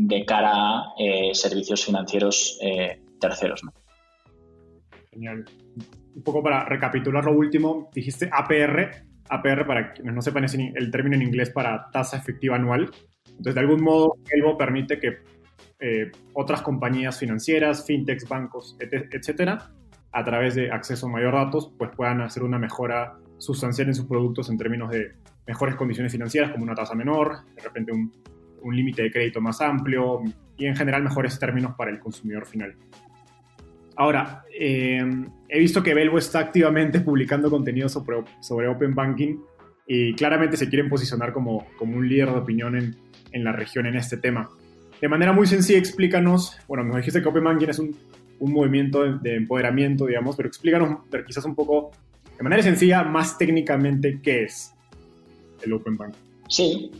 de 0.00 0.24
cara 0.24 0.52
a 0.52 0.94
eh, 0.96 1.34
servicios 1.34 1.84
financieros 1.84 2.56
eh, 2.62 3.02
terceros. 3.20 3.64
¿no? 3.64 3.72
Genial. 5.10 5.44
Un 6.14 6.22
poco 6.22 6.40
para 6.40 6.64
recapitular 6.64 7.24
lo 7.24 7.32
último, 7.32 7.90
dijiste 7.92 8.30
APR, 8.32 9.04
APR 9.28 9.66
para 9.66 9.92
quienes 9.92 10.14
no 10.14 10.22
sepan 10.22 10.44
es 10.44 10.54
el 10.54 10.90
término 10.92 11.16
en 11.16 11.22
inglés 11.22 11.50
para 11.50 11.90
tasa 11.90 12.16
efectiva 12.16 12.54
anual. 12.54 12.92
Entonces, 13.28 13.56
de 13.56 13.60
algún 13.60 13.82
modo, 13.82 14.14
Elbo 14.30 14.56
permite 14.56 15.00
que 15.00 15.18
eh, 15.80 16.12
otras 16.32 16.62
compañías 16.62 17.18
financieras, 17.18 17.84
fintechs, 17.84 18.28
bancos, 18.28 18.76
etcétera, 18.78 19.72
a 20.12 20.24
través 20.24 20.54
de 20.54 20.70
acceso 20.70 21.06
a 21.06 21.10
mayor 21.10 21.34
datos, 21.34 21.72
pues 21.76 21.90
puedan 21.96 22.20
hacer 22.20 22.44
una 22.44 22.58
mejora 22.58 23.18
sustancial 23.38 23.88
en 23.88 23.94
sus 23.94 24.06
productos 24.06 24.48
en 24.48 24.58
términos 24.58 24.90
de 24.90 25.12
mejores 25.44 25.74
condiciones 25.74 26.12
financieras, 26.12 26.52
como 26.52 26.62
una 26.62 26.74
tasa 26.76 26.94
menor, 26.94 27.44
de 27.56 27.62
repente 27.62 27.92
un 27.92 28.12
un 28.62 28.76
límite 28.76 29.02
de 29.02 29.10
crédito 29.10 29.40
más 29.40 29.60
amplio 29.60 30.22
y 30.56 30.66
en 30.66 30.76
general 30.76 31.02
mejores 31.02 31.38
términos 31.38 31.74
para 31.76 31.90
el 31.90 31.98
consumidor 31.98 32.46
final. 32.46 32.74
Ahora, 33.96 34.44
eh, 34.56 35.04
he 35.48 35.58
visto 35.58 35.82
que 35.82 35.92
Belvo 35.92 36.18
está 36.18 36.38
activamente 36.38 37.00
publicando 37.04 37.50
contenido 37.50 37.88
sobre, 37.88 38.18
sobre, 38.40 38.68
Open 38.68 38.94
Banking 38.94 39.38
y 39.86 40.14
claramente 40.14 40.56
se 40.56 40.68
quieren 40.68 40.88
posicionar 40.88 41.32
como, 41.32 41.66
como 41.76 41.96
un 41.96 42.08
líder 42.08 42.30
de 42.30 42.38
opinión 42.38 42.76
en, 42.76 42.94
en, 43.32 43.44
la 43.44 43.52
región 43.52 43.86
en 43.86 43.96
este 43.96 44.16
tema. 44.16 44.48
De 45.00 45.08
manera 45.08 45.32
muy 45.32 45.46
sencilla, 45.46 45.78
explícanos, 45.78 46.56
bueno, 46.68 46.84
nos 46.84 46.96
dijiste 46.96 47.22
que 47.22 47.28
Open 47.28 47.44
Banking 47.44 47.68
es 47.68 47.78
un, 47.78 47.96
un 48.38 48.52
movimiento 48.52 49.02
de, 49.02 49.18
de, 49.18 49.36
empoderamiento, 49.36 50.06
digamos, 50.06 50.36
pero 50.36 50.48
explícanos 50.48 51.00
pero 51.10 51.24
quizás 51.24 51.44
un 51.44 51.54
poco, 51.54 51.90
de 52.36 52.42
manera 52.42 52.62
sencilla, 52.62 53.02
más 53.02 53.38
técnicamente, 53.38 54.20
qué 54.22 54.44
es 54.44 54.74
el 55.62 55.72
Open 55.72 55.96
Banking. 55.96 56.18
Sí, 56.48 56.90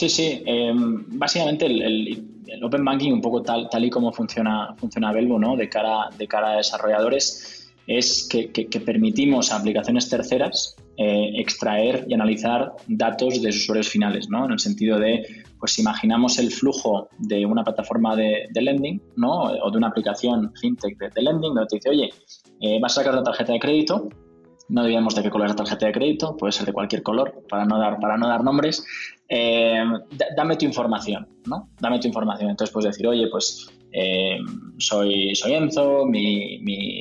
Sí, 0.00 0.08
sí. 0.08 0.42
Em, 0.46 1.04
básicamente 1.18 1.66
el, 1.66 2.24
Open 2.62 2.82
Banking, 2.82 3.12
un 3.12 3.20
poco 3.20 3.42
tal, 3.42 3.68
tal 3.68 3.84
y 3.84 3.90
como 3.90 4.10
funciona, 4.10 4.74
funciona 4.78 5.12
Belvo, 5.12 5.38
¿no? 5.38 5.56
De 5.56 5.68
cara, 5.68 6.08
de 6.16 6.26
cara 6.26 6.52
a 6.52 6.56
desarrolladores, 6.56 7.70
es 7.86 8.26
que, 8.26 8.80
permitimos 8.80 9.52
a 9.52 9.56
aplicaciones 9.56 10.08
terceras 10.08 10.74
eh, 10.96 11.32
extraer 11.34 12.06
y 12.08 12.14
analizar 12.14 12.72
datos 12.88 13.42
de 13.42 13.52
sus 13.52 13.64
usuarios 13.64 13.90
finales, 13.90 14.30
¿no? 14.30 14.46
En 14.46 14.52
el 14.52 14.58
sentido 14.58 14.98
de, 14.98 15.26
pues 15.58 15.78
imaginamos 15.78 16.38
el 16.38 16.50
flujo 16.50 17.10
de 17.18 17.44
una 17.44 17.62
plataforma 17.62 18.16
de, 18.16 18.48
lending, 18.54 19.02
¿no? 19.16 19.42
O 19.42 19.70
de 19.70 19.76
una 19.76 19.88
aplicación 19.88 20.50
fintech 20.58 20.96
de, 20.96 21.22
lending, 21.22 21.52
donde 21.52 21.66
te 21.66 21.76
dice, 21.76 21.90
oye, 21.90 22.08
eh, 22.62 22.78
vas 22.80 22.92
a 22.92 23.02
sacar 23.02 23.16
la 23.16 23.22
tarjeta 23.22 23.52
de 23.52 23.58
crédito, 23.60 24.08
no 24.70 24.84
digamos 24.84 25.14
de 25.14 25.22
qué 25.22 25.30
color 25.30 25.46
es 25.46 25.52
la 25.52 25.56
tarjeta 25.56 25.86
de 25.86 25.92
crédito, 25.92 26.36
puede 26.36 26.52
ser 26.52 26.64
de 26.64 26.72
cualquier 26.72 27.02
color, 27.02 27.44
para 27.48 27.64
no 27.64 27.78
dar, 27.78 27.98
para 27.98 28.16
no 28.16 28.28
dar 28.28 28.44
nombres, 28.44 28.84
eh, 29.28 29.82
dame 30.36 30.56
tu 30.56 30.64
información, 30.64 31.28
¿no? 31.46 31.68
Dame 31.80 31.98
tu 31.98 32.06
información. 32.06 32.50
Entonces 32.50 32.72
puedes 32.72 32.92
decir, 32.92 33.06
oye, 33.06 33.26
pues 33.30 33.68
eh, 33.92 34.38
soy, 34.78 35.34
soy 35.34 35.54
Enzo, 35.54 36.06
mi, 36.06 36.58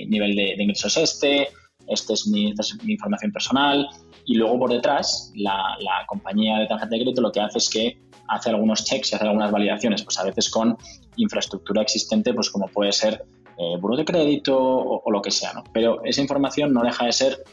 nivel 0.07 0.35
de, 0.35 0.55
ingreso 0.57 0.87
es 0.87 0.97
este, 0.97 1.49
este 1.87 2.13
es 2.13 2.27
mi, 2.27 2.49
esta 2.49 2.63
es 2.63 2.83
mi 2.83 2.93
información 2.93 3.31
personal, 3.31 3.87
y 4.25 4.35
luego 4.35 4.59
por 4.59 4.71
detrás 4.71 5.31
la, 5.35 5.77
compañía 6.07 6.57
de 6.57 6.67
tarjeta 6.67 6.89
de 6.89 7.01
crédito 7.01 7.21
lo 7.21 7.31
que 7.31 7.39
hace 7.39 7.59
es 7.59 7.69
que 7.69 7.99
hace 8.27 8.49
algunos 8.49 8.83
checks 8.83 9.11
y 9.11 9.15
hace 9.15 9.25
algunas 9.25 9.51
validaciones, 9.51 10.03
pues 10.03 10.17
a 10.17 10.23
veces 10.23 10.49
con 10.49 10.75
infraestructura 11.17 11.83
existente, 11.83 12.33
pues 12.33 12.49
como 12.49 12.67
puede 12.67 12.91
ser 12.91 13.23
eh, 13.57 13.97
de 13.97 14.05
crédito 14.05 14.57
o, 14.57 15.01
o, 15.03 15.11
lo 15.11 15.21
que 15.21 15.31
sea, 15.31 15.53
¿no? 15.53 15.63
Pero 15.73 16.03
esa 16.05 16.21
información 16.21 16.73
no 16.73 16.81
deja 16.81 17.05
de 17.05 17.11
ser 17.11 17.43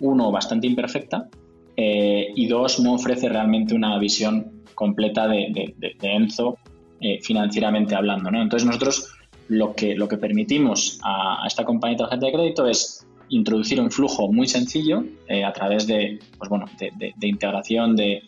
uno, 0.00 0.30
bastante 0.30 0.66
imperfecta 0.66 1.28
eh, 1.76 2.32
y 2.34 2.46
dos, 2.46 2.80
no 2.80 2.94
ofrece 2.94 3.28
realmente 3.28 3.74
una 3.74 3.98
visión 3.98 4.62
completa 4.74 5.28
de, 5.28 5.74
Enzo 6.02 6.58
eh, 7.00 7.18
financieramente 7.22 7.94
hablando. 7.94 8.30
¿no? 8.30 8.42
Entonces 8.42 8.66
nosotros 8.66 9.12
lo 9.48 9.74
que, 9.74 9.94
lo 9.94 10.08
que 10.08 10.16
permitimos 10.16 10.98
a, 11.02 11.44
esta 11.46 11.64
compañía 11.64 11.96
de 11.96 12.04
tarjeta 12.04 12.26
de 12.26 12.32
crédito 12.32 12.66
es 12.66 13.06
introducir 13.28 13.80
un 13.80 13.90
flujo 13.90 14.32
muy 14.32 14.46
sencillo 14.46 15.04
eh, 15.28 15.44
a 15.44 15.52
través 15.52 15.86
de, 15.86 16.18
pues 16.38 16.48
bueno, 16.48 16.66
de, 16.78 17.28
integración 17.28 17.96
de 17.96 18.22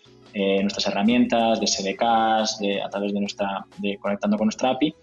nuestras 0.60 0.86
herramientas, 0.86 1.58
de 1.58 1.66
SDKs, 1.66 2.58
de, 2.60 2.80
a 2.80 2.88
través 2.88 3.12
de 3.12 3.18
nuestra, 3.18 3.66
de 3.78 3.96
conectando 3.96 4.36
con 4.36 4.46
nuestra 4.46 4.70
API, 4.70 4.94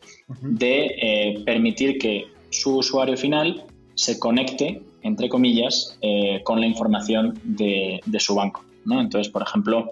de 0.42 1.42
permitir 1.46 1.98
que 1.98 2.28
su 2.52 2.78
usuario 2.78 3.18
final 3.18 3.66
se 3.96 4.18
conecte 4.18 4.82
entre 5.06 5.30
comillas, 5.30 6.00
eh, 6.02 6.42
con 6.44 6.60
la 6.60 6.66
información 6.66 7.40
de, 7.44 8.02
su 8.18 8.34
banco. 8.34 8.66
¿no? 8.86 9.00
Entonces, 9.00 9.32
por 9.32 9.44
ejemplo, 9.44 9.92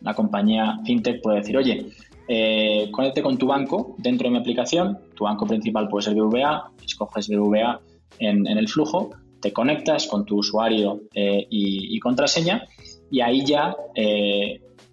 la 0.00 0.14
compañía 0.14 0.80
FinTech 0.86 1.20
puede 1.20 1.40
decir, 1.40 1.58
oye, 1.58 1.86
eh, 2.28 2.88
conecte 2.90 3.22
con 3.22 3.36
tu 3.36 3.46
banco 3.46 3.94
dentro 3.98 4.26
de 4.26 4.32
mi 4.32 4.38
aplicación, 4.38 4.98
tu 5.14 5.24
banco 5.24 5.46
principal 5.46 5.88
puede 5.88 6.04
ser 6.04 6.14
BVA, 6.14 6.72
escoges 6.82 7.28
BVA 7.28 7.78
en, 8.20 8.46
el 8.46 8.68
flujo, 8.68 9.10
te 9.40 9.52
conectas 9.52 10.06
con 10.06 10.24
tu 10.24 10.38
usuario 10.38 11.02
eh, 11.14 11.46
y, 11.50 11.98
contraseña 12.00 12.66
y 13.10 13.20
ahí 13.20 13.44
ya 13.44 13.76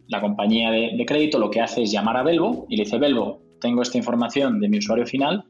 la 0.07 0.21
compañía 0.21 0.69
de, 0.69 0.91
de, 0.97 1.05
crédito 1.05 1.39
lo 1.39 1.49
que 1.49 1.61
hace 1.61 1.83
es 1.83 1.91
llamar 1.93 2.17
a 2.17 2.23
Belvo 2.23 2.65
y 2.69 2.75
le 2.75 2.83
dice, 2.83 2.97
Belvo, 2.97 3.39
tengo 3.61 3.81
esta 3.81 3.97
información 3.97 4.59
de 4.59 4.67
mi 4.67 4.79
usuario 4.79 5.05
final, 5.05 5.45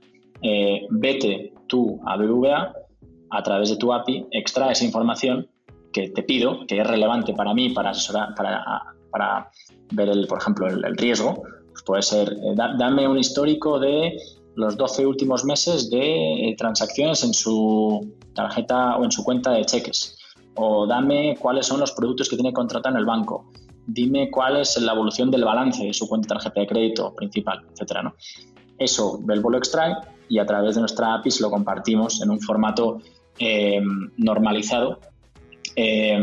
vete 0.92 1.54
tú 1.68 2.00
a 2.06 2.18
BVA 2.18 2.85
a 3.36 3.44
través 3.44 3.70
de 3.70 3.78
tu 3.78 3.94
API 3.94 4.26
extrae 4.32 4.72
esa 4.72 4.86
información 4.86 5.48
que 5.92 6.10
te 6.10 6.24
pido, 6.24 6.66
que 6.68 6.80
es 6.80 6.88
relevante 6.88 7.34
para 7.34 7.54
mí 7.54 7.70
para 7.70 7.92
asesorar, 7.92 8.36
para, 8.36 8.64
para 9.12 9.50
ver, 9.92 10.10
el, 10.10 10.28
por 10.28 10.40
ejemplo, 10.40 10.68
el, 10.68 10.98
riesgo, 10.98 11.42
Pues 11.72 11.84
puede 11.86 12.02
ser, 12.02 12.34
eh, 12.34 12.56
dame 12.56 13.08
un 13.08 13.18
histórico 13.18 13.80
de 13.80 14.18
los 14.56 14.78
12 14.78 15.06
últimos 15.06 15.44
meses 15.44 15.90
de 15.90 16.50
eh, 16.50 16.56
transacciones 16.58 17.24
en 17.24 17.34
su 17.34 18.14
tarjeta 18.34 18.98
o 18.98 19.04
en 19.04 19.12
su 19.12 19.24
cuenta 19.24 19.52
de 19.52 19.66
cheques. 19.66 20.18
O 20.56 20.88
dame 20.88 21.38
cuáles 21.40 21.68
son 21.68 21.80
los 21.80 21.92
productos 21.92 22.30
que 22.30 22.36
tiene 22.36 22.54
contratado 22.54 22.96
en 22.96 23.00
el 23.00 23.06
banco. 23.06 23.52
Dime 23.88 24.32
cuál 24.32 24.58
es 24.58 24.78
la 24.82 24.94
evolución 24.94 25.30
del 25.30 25.44
balance 25.44 25.84
de 25.84 25.94
su 25.94 26.08
cuenta 26.08 26.28
de 26.28 26.40
tarjeta 26.40 26.62
de 26.62 26.68
crédito 26.68 27.14
principal, 27.14 27.66
etcétera, 27.72 28.04
¿no? 28.04 28.14
Eso 28.78 29.20
Belbo 29.22 29.50
lo 29.50 29.58
extrae 29.58 29.96
y 30.28 30.40
a 30.40 30.46
través 30.46 30.76
de 30.76 30.82
nuestra 30.82 31.14
API 31.14 31.30
lo 31.40 31.52
compartimos 31.52 32.22
en 32.22 32.32
un 32.32 32.40
formato 32.40 33.00
eh, 33.40 33.82
normalizado 34.18 35.00
eh, 35.76 36.18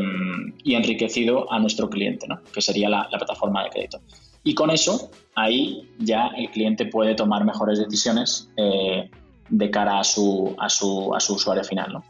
y 0.64 0.74
enriquecido 0.74 1.52
a 1.52 1.58
nuestro 1.58 1.90
cliente, 1.90 2.26
¿no? 2.26 2.40
que 2.52 2.62
sería 2.62 2.88
la, 2.88 3.08
plataforma 3.08 3.64
de 3.64 3.70
crédito. 3.70 4.00
Y 4.44 4.54
con 4.54 4.70
eso, 4.70 5.10
ahí 5.34 5.88
ya 5.98 6.28
el 6.36 6.50
cliente 6.50 6.86
puede 6.86 7.14
tomar 7.14 7.44
mejores 7.44 7.78
decisiones 7.78 8.50
eh, 8.56 9.10
de 9.50 9.70
cara 9.70 10.00
a 10.00 10.04
su, 10.04 10.54
a 10.58 10.68
su, 10.68 11.14
a 11.14 11.20
su 11.20 11.34
usuario 11.34 11.64
final. 11.64 11.92
¿no? 11.92 12.04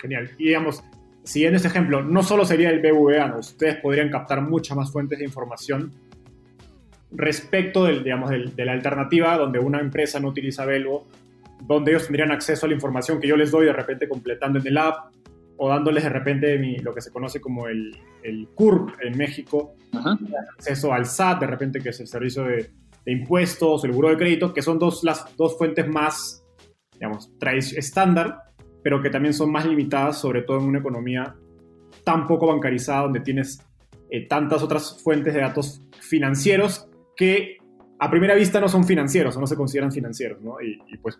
Genial. 0.00 0.30
Y 0.38 0.46
digamos, 0.46 0.82
siguiendo 1.22 1.56
este 1.56 1.68
ejemplo, 1.68 2.02
no 2.02 2.22
solo 2.22 2.44
sería 2.44 2.70
el 2.70 2.80
BVA, 2.80 3.36
ustedes 3.38 3.76
podrían 3.76 4.10
captar 4.10 4.40
muchas 4.40 4.76
más 4.76 4.90
fuentes 4.90 5.18
de 5.18 5.24
información 5.24 5.92
respecto 7.12 7.84
del, 7.84 8.02
digamos, 8.02 8.30
de 8.30 8.64
la 8.64 8.72
alternativa 8.72 9.36
donde 9.36 9.58
una 9.58 9.80
empresa 9.80 10.18
no 10.18 10.28
utiliza 10.28 10.64
Velvo, 10.64 11.06
donde 11.66 11.92
ellos 11.92 12.04
tendrían 12.04 12.32
acceso 12.32 12.66
a 12.66 12.68
la 12.68 12.74
información 12.74 13.20
que 13.20 13.28
yo 13.28 13.36
les 13.36 13.50
doy 13.50 13.66
de 13.66 13.72
repente 13.72 14.08
completando 14.08 14.58
en 14.58 14.66
el 14.66 14.78
app 14.78 15.12
o 15.56 15.68
dándoles 15.68 16.02
de 16.02 16.08
repente 16.08 16.58
lo 16.82 16.94
que 16.94 17.00
se 17.00 17.12
conoce 17.12 17.40
como 17.40 17.68
el, 17.68 17.96
el 18.22 18.48
CURP 18.54 19.00
en 19.02 19.16
México, 19.16 19.74
acceso 20.56 20.92
al 20.92 21.06
SAT, 21.06 21.40
de 21.40 21.46
repente 21.46 21.80
que 21.80 21.90
es 21.90 22.00
el 22.00 22.06
servicio 22.06 22.44
de, 22.44 22.70
impuestos, 23.06 23.84
el 23.84 23.92
buro 23.92 24.10
de 24.10 24.16
crédito, 24.16 24.52
que 24.52 24.62
son 24.62 24.78
dos, 24.78 25.02
las 25.02 25.36
dos 25.36 25.58
fuentes 25.58 25.88
más, 25.88 26.44
digamos, 26.94 27.32
estándar, 27.76 28.38
pero 28.82 29.02
que 29.02 29.10
también 29.10 29.34
son 29.34 29.50
más 29.50 29.66
limitadas, 29.66 30.20
sobre 30.20 30.42
todo 30.42 30.58
en 30.58 30.64
una 30.64 30.78
economía 30.78 31.34
tan 32.04 32.26
poco 32.26 32.46
bancarizada, 32.46 33.02
donde 33.02 33.20
tienes 33.20 33.60
eh, 34.10 34.26
tantas 34.26 34.62
otras 34.62 35.00
fuentes 35.02 35.34
de 35.34 35.40
datos 35.40 35.82
financieros 36.00 36.88
que 37.16 37.58
a 37.98 38.10
primera 38.10 38.34
vista 38.34 38.60
no 38.60 38.68
son 38.68 38.84
financieros 38.84 39.36
o 39.36 39.40
no 39.40 39.46
se 39.46 39.56
consideran 39.56 39.92
financieros, 39.92 40.40
¿no? 40.42 40.56
Y, 40.60 40.98
pues 40.98 41.18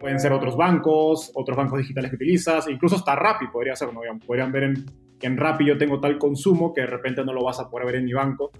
pueden 0.00 0.18
ser 0.18 0.32
otros 0.32 0.56
bancos, 0.56 1.30
otros 1.34 1.56
bancos 1.56 1.78
digitales 1.78 2.10
que 2.10 2.16
utilizas, 2.16 2.66
incluso 2.68 2.96
hasta 2.96 3.14
Rappi 3.14 3.48
podría 3.48 3.76
ser, 3.76 3.92
¿no? 3.92 4.00
Podrían 4.26 4.50
ver 4.50 4.62
en, 4.62 4.86
que 5.18 5.26
en 5.26 5.36
Rappi 5.36 5.66
yo 5.66 5.76
tengo 5.76 6.00
tal 6.00 6.18
consumo 6.18 6.72
que 6.72 6.80
de 6.80 6.86
repente 6.86 7.22
no 7.22 7.34
lo 7.34 7.44
vas 7.44 7.60
a 7.60 7.68
poder 7.68 7.86
ver 7.86 7.96
en 7.96 8.06
mi 8.06 8.14
banco 8.14 8.50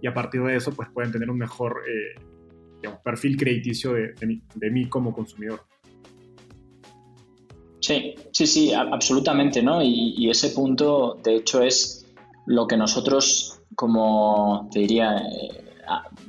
y 0.00 0.06
a 0.06 0.14
partir 0.14 0.42
de 0.42 0.56
eso 0.56 0.72
pues 0.72 0.88
pueden 0.88 1.12
tener 1.12 1.30
un 1.30 1.36
mejor 1.36 1.82
eh, 1.86 2.18
perfil 3.04 3.36
crediticio 3.36 3.92
de, 3.92 4.14
de, 4.54 4.70
mí, 4.70 4.88
como 4.88 5.12
consumidor. 5.12 5.60
Sí, 7.80 8.14
sí, 8.32 8.46
sí, 8.46 8.72
absolutamente, 8.72 9.62
¿no? 9.62 9.82
Y, 9.82 10.14
y, 10.16 10.30
ese 10.30 10.50
punto, 10.50 11.18
de 11.22 11.36
hecho, 11.36 11.62
es 11.62 12.06
lo 12.46 12.66
que 12.66 12.76
nosotros, 12.76 13.60
como 13.74 14.68
te 14.72 14.80
diría, 14.80 15.18
eh, 15.18 15.64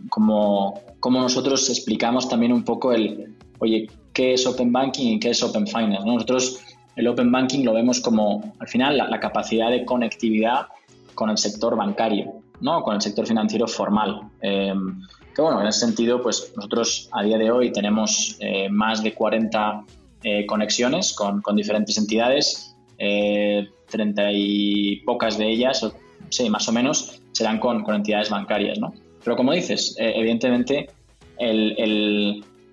como, 0.09 0.81
como 0.99 1.21
nosotros 1.21 1.69
explicamos 1.69 2.27
también 2.27 2.51
un 2.51 2.63
poco 2.63 2.91
el, 2.91 3.35
oye, 3.59 3.87
¿qué 4.17 4.33
es 4.33 4.47
Open 4.47 4.71
Banking 4.71 5.13
y 5.13 5.19
qué 5.19 5.29
es 5.29 5.43
Open 5.43 5.67
Finance? 5.67 6.03
Nosotros 6.03 6.59
el 6.95 7.07
Open 7.07 7.31
Banking 7.31 7.63
lo 7.63 7.73
vemos 7.73 8.01
como, 8.01 8.55
al 8.57 8.67
final, 8.67 8.97
la, 8.97 9.19
capacidad 9.19 9.69
de 9.69 9.85
conectividad 9.85 10.65
con 11.13 11.29
el 11.29 11.37
sector 11.37 11.75
bancario, 11.75 12.33
¿no? 12.59 12.81
con 12.81 12.95
el 12.95 13.01
sector 13.01 13.27
financiero 13.27 13.67
formal. 13.67 14.21
Em, 14.41 15.03
que 15.35 15.41
bueno, 15.43 15.61
en 15.61 15.67
ese 15.67 15.81
sentido, 15.81 16.19
pues 16.23 16.51
nosotros 16.55 17.09
a 17.11 17.21
día 17.21 17.37
de 17.37 17.51
hoy 17.51 17.71
tenemos 17.71 18.35
eh, 18.39 18.69
más 18.69 19.03
de 19.03 19.13
40 19.13 19.85
eh, 20.23 20.47
conexiones 20.47 21.13
con, 21.13 21.43
con, 21.43 21.55
diferentes 21.55 21.95
entidades, 21.99 22.75
30 22.97 22.97
eh, 22.97 24.33
y 24.33 24.95
pocas 25.01 25.37
de 25.37 25.47
ellas, 25.47 25.87
sí, 26.29 26.49
más 26.49 26.67
o 26.67 26.71
menos, 26.71 27.21
serán 27.33 27.59
con, 27.59 27.83
con 27.83 27.93
entidades 27.93 28.31
bancarias, 28.31 28.79
¿no? 28.79 28.95
Pero 29.23 29.35
como 29.35 29.53
dices, 29.53 29.95
eh, 29.99 30.13
evidentemente 30.15 30.89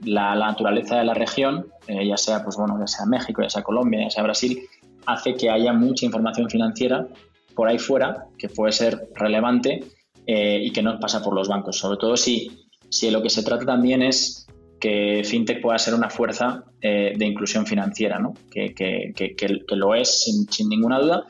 la, 0.05 0.35
naturaleza 0.35 0.99
de 0.99 1.05
la 1.05 1.15
región, 1.15 1.67
eh, 1.87 2.07
ya 2.07 2.17
sea 2.17 2.43
pues 2.43 2.57
bueno, 2.57 2.79
ya 2.79 2.87
sea 2.87 3.07
México, 3.07 3.43
ya 3.43 3.51
sea 3.51 3.63
Colombia, 3.63 4.03
ya 4.03 4.11
sea 4.11 4.23
Brasil, 4.23 4.63
hace 5.07 5.35
que 5.35 5.51
haya 5.51 5.73
mucha 5.73 6.07
información 6.07 6.49
financiera 6.49 7.07
por 7.55 7.69
ahí 7.69 7.79
fuera 7.79 8.27
que 8.39 8.49
puede 8.49 8.73
ser 8.73 9.09
relevante 9.15 9.85
eh, 10.27 10.59
y 10.63 10.73
que 10.73 10.83
no 10.83 10.99
pasa 10.99 11.23
por 11.23 11.35
los 11.35 11.49
bancos. 11.49 11.79
Sobre 11.79 11.99
todo 11.99 12.17
si, 12.17 12.67
si 12.89 13.11
lo 13.11 13.23
que 13.23 13.31
se 13.31 13.43
trata 13.43 13.65
también 13.65 14.03
es 14.03 14.47
que 14.81 15.23
FinTech 15.25 15.63
pueda 15.63 15.79
ser 15.79 15.95
una 15.95 16.11
fuerza 16.11 16.65
de 16.83 17.25
inclusión 17.25 17.65
financiera, 17.65 18.19
¿no? 18.19 18.35
que, 18.51 18.75
que, 18.75 19.15
que, 19.15 19.77
lo 19.77 19.95
es 19.95 20.25
sin, 20.25 20.69
ninguna 20.69 20.99
duda 20.99 21.25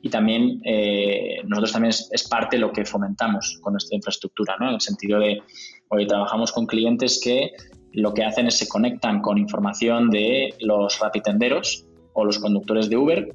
y 0.00 0.10
también 0.10 0.60
eh, 0.64 1.40
nosotros 1.44 1.72
también 1.72 1.90
es, 1.90 2.28
parte 2.28 2.56
de 2.56 2.60
lo 2.60 2.72
que 2.72 2.84
fomentamos 2.84 3.58
con 3.60 3.72
nuestra 3.72 3.96
infraestructura, 3.96 4.56
¿no? 4.58 4.68
en 4.68 4.74
el 4.74 4.80
sentido 4.80 5.18
de, 5.18 5.42
hoy 5.88 6.06
trabajamos 6.06 6.52
con 6.52 6.66
clientes 6.66 7.20
que 7.22 7.50
lo 7.92 8.14
que 8.14 8.24
hacen 8.24 8.46
es 8.46 8.56
se 8.56 8.68
conectan 8.68 9.20
con 9.20 9.38
información 9.38 10.10
de 10.10 10.54
los 10.60 10.98
rapitenderos 11.00 11.84
o 12.12 12.24
los 12.24 12.38
conductores 12.38 12.88
de 12.88 12.96
Uber 12.96 13.34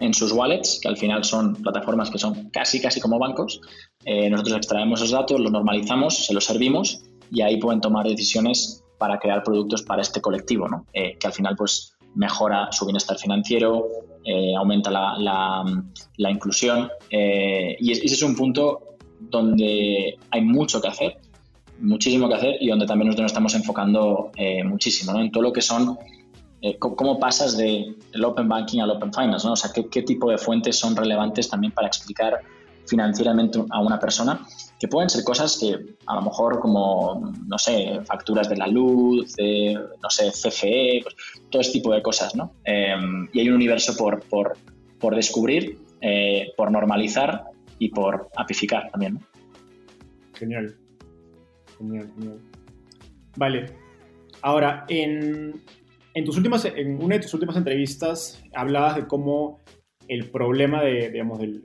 en 0.00 0.14
sus 0.14 0.32
wallets, 0.32 0.80
que 0.80 0.88
al 0.88 0.96
final 0.96 1.24
son 1.24 1.54
plataformas 1.54 2.10
que 2.10 2.18
son 2.18 2.50
casi, 2.50 2.80
casi 2.80 3.00
como 3.00 3.18
bancos. 3.18 3.60
Eh, 4.04 4.30
nosotros 4.30 4.56
extraemos 4.56 5.00
esos 5.00 5.12
datos, 5.12 5.40
los 5.40 5.52
normalizamos, 5.52 6.26
se 6.26 6.34
los 6.34 6.44
servimos 6.44 7.02
y 7.30 7.42
ahí 7.42 7.58
pueden 7.58 7.80
tomar 7.80 8.06
decisiones 8.06 8.82
para 8.98 9.18
crear 9.18 9.42
productos 9.42 9.82
para 9.82 10.02
este 10.02 10.20
colectivo, 10.20 10.68
¿no? 10.68 10.86
Eh, 10.92 11.16
que 11.18 11.26
al 11.26 11.32
final 11.32 11.56
pues 11.56 11.96
mejora 12.14 12.70
su 12.72 12.86
bienestar 12.86 13.18
financiero, 13.18 13.86
eh, 14.24 14.54
aumenta 14.56 14.90
la, 14.90 15.14
la, 15.18 16.30
inclusión 16.30 16.88
y 17.10 17.90
ese 17.90 18.06
es 18.06 18.22
un 18.22 18.36
punto 18.36 18.96
donde 19.18 20.16
hay 20.30 20.40
mucho 20.42 20.80
que 20.80 20.88
hacer, 20.88 21.16
muchísimo 21.80 22.28
que 22.28 22.34
hacer 22.34 22.56
y 22.60 22.68
donde 22.68 22.86
también 22.86 23.08
nosotros 23.08 23.24
nos 23.24 23.32
estamos 23.32 23.54
enfocando 23.54 24.30
eh, 24.36 24.62
muchísimo, 24.64 25.12
¿no? 25.12 25.20
En 25.20 25.30
todo 25.30 25.42
lo 25.42 25.52
que 25.52 25.62
son, 25.62 25.98
cómo 26.78 27.18
pasas 27.18 27.56
del 27.56 27.96
Open 28.24 28.48
Banking 28.48 28.80
al 28.80 28.90
Open 28.90 29.12
Finance, 29.12 29.46
¿no? 29.46 29.54
O 29.54 29.56
sea, 29.56 29.70
qué, 29.72 30.02
tipo 30.02 30.30
de 30.30 30.38
fuentes 30.38 30.76
son 30.76 30.94
relevantes 30.94 31.48
también 31.48 31.72
para 31.72 31.88
explicar 31.88 32.40
financieramente 32.86 33.62
a 33.70 33.80
una 33.80 33.98
persona, 33.98 34.46
que 34.78 34.88
pueden 34.88 35.08
ser 35.08 35.24
cosas 35.24 35.56
que 35.58 35.96
a 36.06 36.14
lo 36.16 36.22
mejor 36.22 36.60
como, 36.60 37.32
no 37.46 37.58
sé, 37.58 38.00
facturas 38.04 38.48
de 38.48 38.56
la 38.56 38.66
luz, 38.66 39.34
de, 39.34 39.78
no 40.02 40.10
sé, 40.10 40.30
CFE, 40.30 41.00
pues, 41.02 41.14
todo 41.50 41.62
este 41.62 41.74
tipo 41.74 41.92
de 41.92 42.02
cosas, 42.02 42.34
¿no? 42.34 42.54
Em, 42.64 43.28
y 43.32 43.40
hay 43.40 43.48
un 43.48 43.54
universo 43.54 43.96
por, 43.96 44.22
por, 44.24 44.56
por 44.98 45.14
descubrir, 45.14 45.78
eh, 46.00 46.52
por 46.56 46.70
normalizar 46.70 47.44
y 47.78 47.88
por 47.90 48.28
apificar 48.36 48.90
también, 48.90 49.14
¿no? 49.14 49.20
Genial. 50.34 50.76
Genial, 51.82 52.12
genial. 52.14 52.38
Vale. 53.36 53.66
Ahora, 54.40 54.84
en, 54.88 55.60
en, 56.14 56.24
tus 56.24 56.36
últimas, 56.36 56.64
en 56.64 57.02
una 57.02 57.16
de 57.16 57.22
tus 57.22 57.34
últimas 57.34 57.56
entrevistas 57.56 58.42
hablabas 58.54 58.96
de 58.96 59.06
cómo 59.06 59.60
el 60.08 60.30
problema 60.30 60.82
de, 60.82 61.10
digamos, 61.10 61.38
del, 61.38 61.64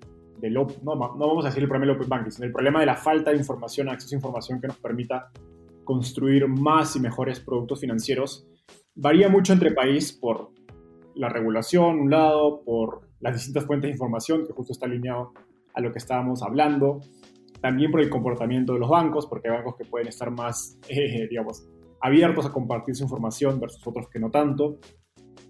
no, 0.51 0.67
vamos 0.83 1.45
a 1.45 1.49
decir 1.49 1.63
el 1.63 1.69
problema 1.69 1.91
del 1.91 1.95
open 1.95 2.09
banking, 2.09 2.31
sino 2.31 2.45
el 2.45 2.51
problema 2.51 2.79
de 2.79 2.85
la 2.85 2.95
falta 2.95 3.31
de 3.31 3.37
información, 3.37 3.89
acceso 3.89 4.15
a 4.15 4.17
información 4.17 4.61
que 4.61 4.67
nos 4.67 4.77
permita 4.77 5.31
construir 5.83 6.47
más 6.47 6.95
y 6.95 6.99
mejores 6.99 7.39
productos 7.39 7.81
financieros, 7.81 8.47
varía 8.95 9.29
mucho 9.29 9.53
entre 9.53 9.71
país 9.71 10.11
por 10.11 10.51
la 11.15 11.29
regulación, 11.29 11.99
un 11.99 12.11
lado, 12.11 12.61
por 12.63 13.07
las 13.19 13.33
distintas 13.33 13.65
fuentes 13.65 13.87
de 13.87 13.93
información, 13.93 14.45
que 14.45 14.53
justo 14.53 14.73
está 14.73 14.85
alineado 14.85 15.33
a 15.73 15.81
lo 15.81 15.91
que 15.91 15.97
estábamos 15.97 16.43
hablando, 16.43 17.01
también 17.61 17.91
por 17.91 18.01
el 18.01 18.09
comportamiento 18.09 18.73
de 18.73 18.79
los 18.79 18.89
bancos, 18.89 19.25
porque 19.25 19.49
hay 19.49 19.55
bancos 19.55 19.75
que 19.75 19.85
pueden 19.85 20.07
estar 20.07 20.31
más, 20.31 20.77
eh, 20.89 21.27
digamos, 21.29 21.67
abiertos 22.01 22.45
a 22.45 22.51
compartir 22.51 22.95
su 22.95 23.03
información 23.03 23.59
versus 23.59 23.85
otros 23.85 24.07
que 24.09 24.19
no 24.19 24.29
tanto. 24.29 24.79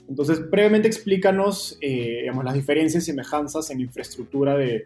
Entonces, 0.07 0.49
brevemente 0.49 0.87
explícanos 0.87 1.77
eh, 1.81 2.19
digamos, 2.21 2.45
las 2.45 2.53
diferencias 2.53 3.03
y 3.03 3.07
semejanzas 3.07 3.69
en 3.71 3.81
infraestructura 3.81 4.55
de, 4.55 4.85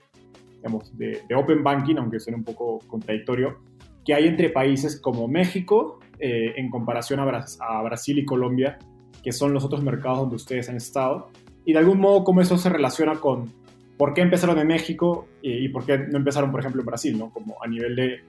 digamos, 0.56 0.98
de, 0.98 1.22
Open 1.36 1.64
Banking, 1.64 1.96
aunque 1.98 2.20
suene 2.20 2.38
un 2.38 2.44
poco 2.44 2.80
contradictorio, 2.88 3.60
que 4.04 4.16
hay 4.16 4.28
entre 4.28 4.50
países 4.50 5.00
como 5.00 5.28
México 5.28 6.00
eh, 6.20 6.54
en 6.56 6.72
comparación 6.72 7.20
a, 7.20 7.82
Brasil 7.84 8.18
y 8.18 8.26
Colombia, 8.26 8.80
que 9.24 9.32
son 9.32 9.54
los 9.54 9.64
otros 9.64 9.84
mercados 9.84 10.20
donde 10.20 10.36
ustedes 10.38 10.70
han 10.70 10.78
estado, 10.78 11.30
y 11.66 11.74
de 11.74 11.80
algún 11.80 12.00
modo 12.00 12.24
cómo 12.24 12.42
eso 12.42 12.58
se 12.58 12.70
relaciona 12.70 13.20
con 13.20 13.54
por 14.02 14.16
qué 14.16 14.22
empezaron 14.22 14.58
en 14.58 14.66
México 14.66 15.28
y, 15.44 15.70
por 15.70 15.86
qué 15.86 15.96
no 15.96 16.18
empezaron, 16.18 16.50
por 16.50 16.60
ejemplo, 16.60 16.82
en 16.82 16.88
Brasil, 16.88 17.16
¿no? 17.20 17.30
como 17.30 17.64
a 17.64 17.68
nivel 17.68 18.20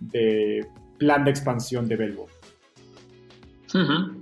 de, 0.00 0.66
plan 0.98 1.22
de 1.24 1.30
expansión 1.30 1.86
de 1.86 1.94
Belbo. 1.94 2.26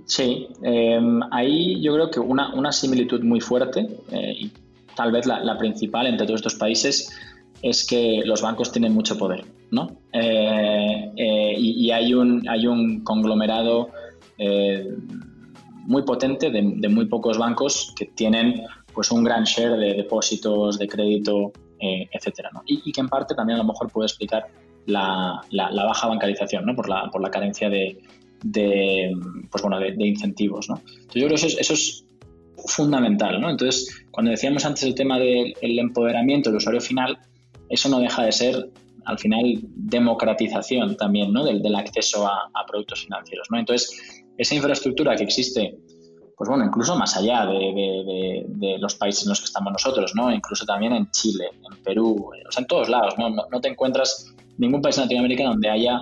Sí, 0.05 0.49
em, 0.61 1.19
ahí 1.31 1.81
yo 1.81 1.95
creo 1.95 2.11
que 2.11 2.19
una, 2.19 2.71
similitud 2.71 3.23
muy 3.23 3.41
fuerte, 3.41 3.87
eh, 4.11 4.33
y 4.37 4.51
tal 4.95 5.11
vez 5.11 5.25
la, 5.25 5.57
principal 5.57 6.05
entre 6.05 6.27
todos 6.27 6.41
estos 6.41 6.53
países, 6.53 7.09
es 7.63 7.87
que 7.87 8.21
los 8.23 8.43
bancos 8.43 8.71
tienen 8.71 8.93
mucho 8.93 9.17
poder. 9.17 9.45
¿no? 9.71 9.99
y, 10.13 11.89
hay, 11.89 12.13
un, 12.13 12.47
hay 12.47 12.67
un 12.67 13.03
conglomerado 13.03 13.89
muy 15.87 16.03
potente 16.03 16.51
de, 16.51 16.61
muy 16.61 17.07
pocos 17.07 17.39
bancos 17.39 17.95
que 17.97 18.05
tienen 18.05 18.61
pues 18.93 19.11
un 19.11 19.23
gran 19.23 19.43
share 19.43 19.77
de 19.77 19.93
depósitos, 19.93 20.77
de 20.77 20.87
crédito, 20.87 21.51
etcétera, 21.79 22.49
¿no? 22.53 22.61
y, 22.65 22.91
que 22.91 23.01
en 23.01 23.07
parte 23.07 23.33
también 23.35 23.55
a 23.59 23.63
lo 23.63 23.69
mejor 23.69 23.89
puede 23.89 24.07
explicar 24.07 24.47
la, 24.85 25.41
la, 25.51 25.85
baja 25.85 26.07
bancarización, 26.07 26.65
¿no? 26.65 26.75
por, 26.75 26.89
la, 26.89 27.09
por 27.11 27.21
la 27.21 27.29
carencia 27.29 27.69
de, 27.69 27.99
de, 28.43 29.15
pues 29.51 29.61
bueno, 29.61 29.79
de, 29.79 29.95
incentivos. 30.05 30.69
¿no? 30.69 30.77
Entonces 30.77 31.21
yo 31.21 31.27
creo 31.27 31.29
que 31.29 31.35
eso 31.35 31.47
es, 31.47 31.57
eso 31.59 31.73
es 31.73 32.05
fundamental. 32.65 33.39
¿no? 33.39 33.49
Entonces, 33.49 34.05
cuando 34.11 34.31
decíamos 34.31 34.65
antes 34.65 34.83
el 34.83 34.95
tema 34.95 35.19
del 35.19 35.79
empoderamiento 35.79 36.49
del 36.49 36.57
usuario 36.57 36.81
final, 36.81 37.17
eso 37.69 37.89
no 37.89 37.99
deja 37.99 38.23
de 38.23 38.31
ser, 38.31 38.69
al 39.05 39.19
final, 39.19 39.59
democratización 39.75 40.97
también 40.97 41.31
¿no? 41.31 41.43
del, 41.45 41.61
del 41.61 41.75
acceso 41.75 42.27
a, 42.27 42.49
a, 42.53 42.65
productos 42.65 43.03
financieros. 43.03 43.47
¿no? 43.51 43.59
Entonces, 43.59 44.23
esa 44.37 44.55
infraestructura 44.55 45.15
que 45.15 45.23
existe, 45.23 45.77
pues 46.39 46.47
bueno, 46.47 46.63
incluso 46.63 46.97
más 46.97 47.17
allá 47.17 47.45
de, 47.47 48.77
los 48.79 48.95
países 48.95 49.23
en 49.23 49.29
los 49.29 49.41
que 49.41 49.45
estamos 49.45 49.73
nosotros, 49.73 50.13
¿no? 50.15 50.31
incluso 50.31 50.65
también 50.65 50.93
en 50.93 51.11
Chile, 51.11 51.49
en 51.53 51.83
Perú, 51.83 52.31
sea, 52.49 52.61
en 52.61 52.67
todos 52.67 52.87
lados, 52.87 53.15
¿no? 53.17 53.29
No, 53.29 53.59
te 53.59 53.67
encuentras 53.67 54.33
ningún 54.57 54.81
país 54.81 54.97
en 54.97 55.03
Latinoamérica 55.03 55.43
donde 55.43 55.69
haya 55.69 55.99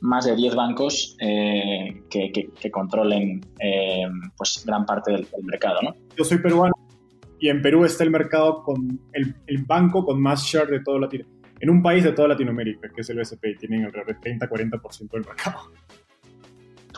más 0.00 0.24
de 0.24 0.34
10 0.34 0.56
bancos 0.56 1.16
eh, 1.20 2.02
que, 2.10 2.50
controlen 2.72 3.40
eh, 3.60 4.02
pues 4.36 4.64
gran 4.66 4.84
parte 4.84 5.12
del, 5.12 5.28
mercado. 5.44 5.80
¿no? 5.80 5.94
Yo 6.16 6.24
soy 6.24 6.38
peruano 6.38 6.74
y 7.38 7.48
en 7.48 7.62
Perú 7.62 7.84
está 7.84 8.02
el 8.02 8.10
mercado 8.10 8.64
con 8.64 9.00
el, 9.12 9.62
banco 9.64 10.04
con 10.04 10.20
más 10.20 10.42
share 10.42 10.66
de 10.66 10.80
todo 10.80 10.98
Latinoamérica. 10.98 11.48
En 11.60 11.70
un 11.70 11.84
país 11.84 12.02
de 12.02 12.10
toda 12.10 12.26
Latinoamérica, 12.26 12.88
que 12.92 13.02
es 13.02 13.10
el 13.10 13.20
BSP, 13.20 13.44
y 13.44 13.56
tienen 13.58 13.84
alrededor 13.84 14.20
de 14.20 14.38
30-40% 14.38 15.10
del 15.12 15.24
mercado. 15.24 15.70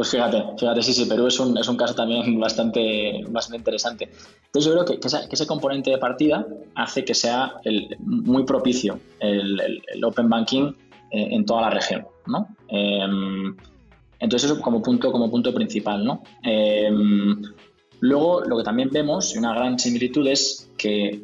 Pues 0.00 0.12
fíjate, 0.12 0.42
fíjate, 0.58 0.82
sí, 0.82 0.94
sí, 0.94 1.04
Perú 1.04 1.26
es 1.26 1.38
un, 1.40 1.58
es 1.58 1.68
un 1.68 1.76
caso 1.76 1.94
también 1.94 2.40
bastante, 2.40 3.22
bastante 3.28 3.58
interesante. 3.58 4.08
Entonces 4.46 4.72
yo 4.72 4.82
creo 4.82 4.98
que, 4.98 5.06
ese 5.30 5.46
componente 5.46 5.90
de 5.90 5.98
partida 5.98 6.46
hace 6.74 7.04
que 7.04 7.12
sea 7.12 7.52
muy 7.98 8.44
propicio 8.44 8.98
el, 9.18 9.60
el 9.60 10.02
Open 10.02 10.30
Banking 10.30 10.72
eh, 11.10 11.28
en 11.32 11.44
toda 11.44 11.60
la 11.60 11.68
región, 11.68 12.06
¿no? 12.24 12.48
Em, 12.68 13.54
entonces 14.20 14.50
eso 14.50 14.62
como 14.62 14.80
punto, 14.80 15.12
como 15.12 15.30
punto 15.30 15.52
principal, 15.52 16.02
¿no? 16.02 16.22
Em, 16.44 17.42
luego 17.98 18.40
lo 18.40 18.56
que 18.56 18.64
también 18.64 18.88
vemos, 18.88 19.34
y 19.34 19.38
una 19.38 19.54
gran 19.54 19.78
similitud, 19.78 20.26
es 20.28 20.72
que 20.78 21.20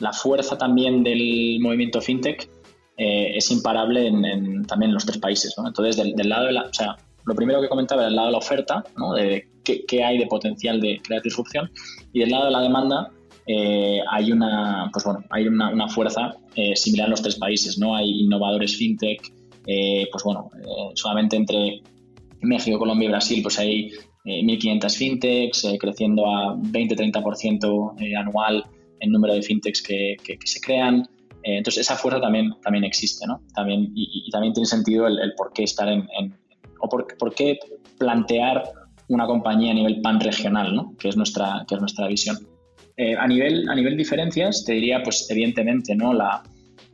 la 0.00 0.12
fuerza 0.12 0.58
también 0.58 1.04
del 1.04 1.58
movimiento 1.60 2.00
fintech 2.00 2.50
eh, 2.96 3.32
es 3.36 3.50
imparable 3.50 4.06
en, 4.06 4.64
también 4.66 4.90
en 4.90 4.94
los 4.94 5.06
tres 5.06 5.18
países, 5.18 5.54
¿no? 5.58 5.66
Entonces 5.66 5.96
del, 5.96 6.28
lado 6.28 6.46
de 6.46 6.52
la, 6.52 6.62
o 6.62 6.74
sea, 6.74 6.96
lo 7.24 7.34
primero 7.34 7.60
que 7.60 7.68
comentaba 7.68 8.02
era 8.02 8.08
el 8.08 8.16
lado 8.16 8.28
de 8.28 8.32
la 8.32 8.38
oferta, 8.38 8.84
¿no? 8.96 9.12
De 9.14 9.48
qué, 9.64 9.84
qué 9.86 10.04
hay 10.04 10.18
de 10.18 10.26
potencial 10.26 10.80
de 10.80 11.00
crear 11.02 11.22
disrupción, 11.22 11.70
y 12.12 12.20
del 12.20 12.30
lado 12.30 12.46
de 12.46 12.50
la 12.52 12.60
demanda, 12.60 13.10
eh, 13.46 14.00
hay 14.10 14.32
una, 14.32 14.90
pues 14.92 15.04
bueno, 15.04 15.24
hay 15.30 15.46
una, 15.46 15.70
una 15.70 15.88
fuerza 15.88 16.34
eh, 16.56 16.74
similar 16.74 17.06
en 17.06 17.12
los 17.12 17.22
tres 17.22 17.36
países, 17.36 17.78
¿no? 17.78 17.94
Hay 17.94 18.22
innovadores 18.22 18.76
fintech, 18.76 19.32
eh, 19.66 20.08
pues 20.10 20.24
bueno, 20.24 20.50
solamente 20.94 21.36
entre 21.36 21.80
México, 22.40 22.78
Colombia 22.78 23.06
y 23.06 23.10
Brasil, 23.10 23.42
pues 23.42 23.58
hay 23.58 23.92
1.500 24.24 24.96
fintechs, 24.96 25.66
creciendo 25.78 26.26
a 26.26 26.56
20-30% 26.56 28.18
anual 28.18 28.64
en 28.98 29.12
número 29.12 29.34
de 29.34 29.42
fintechs 29.42 29.80
que, 29.80 30.16
que, 30.24 30.38
se 30.44 30.60
crean. 30.60 31.08
Entonces, 31.54 31.82
esa 31.82 31.96
fuerza 31.96 32.20
también, 32.20 32.52
también 32.62 32.84
existe, 32.84 33.26
¿no? 33.26 33.40
También, 33.54 33.92
y, 33.94 34.28
también 34.30 34.52
tiene 34.52 34.66
sentido 34.66 35.06
el, 35.06 35.32
por 35.36 35.52
qué 35.52 35.62
estar 35.62 35.88
en, 35.88 36.06
o 36.80 36.88
por, 36.88 37.34
qué 37.34 37.58
plantear 37.98 38.64
una 39.08 39.26
compañía 39.26 39.70
a 39.70 39.74
nivel 39.74 40.00
pan 40.00 40.20
regional, 40.20 40.74
¿no? 40.74 40.94
Que 40.98 41.08
es 41.08 41.16
nuestra, 41.16 41.64
que 41.68 41.76
es 41.76 41.80
nuestra 41.80 42.08
visión. 42.08 42.36
Eh, 42.96 43.14
a, 43.16 43.26
nivel, 43.26 43.68
a 43.68 43.74
nivel 43.74 43.96
diferencias, 43.96 44.64
te 44.64 44.72
diría, 44.72 45.02
pues 45.02 45.30
evidentemente, 45.30 45.94
¿no? 45.94 46.12
La, 46.12 46.42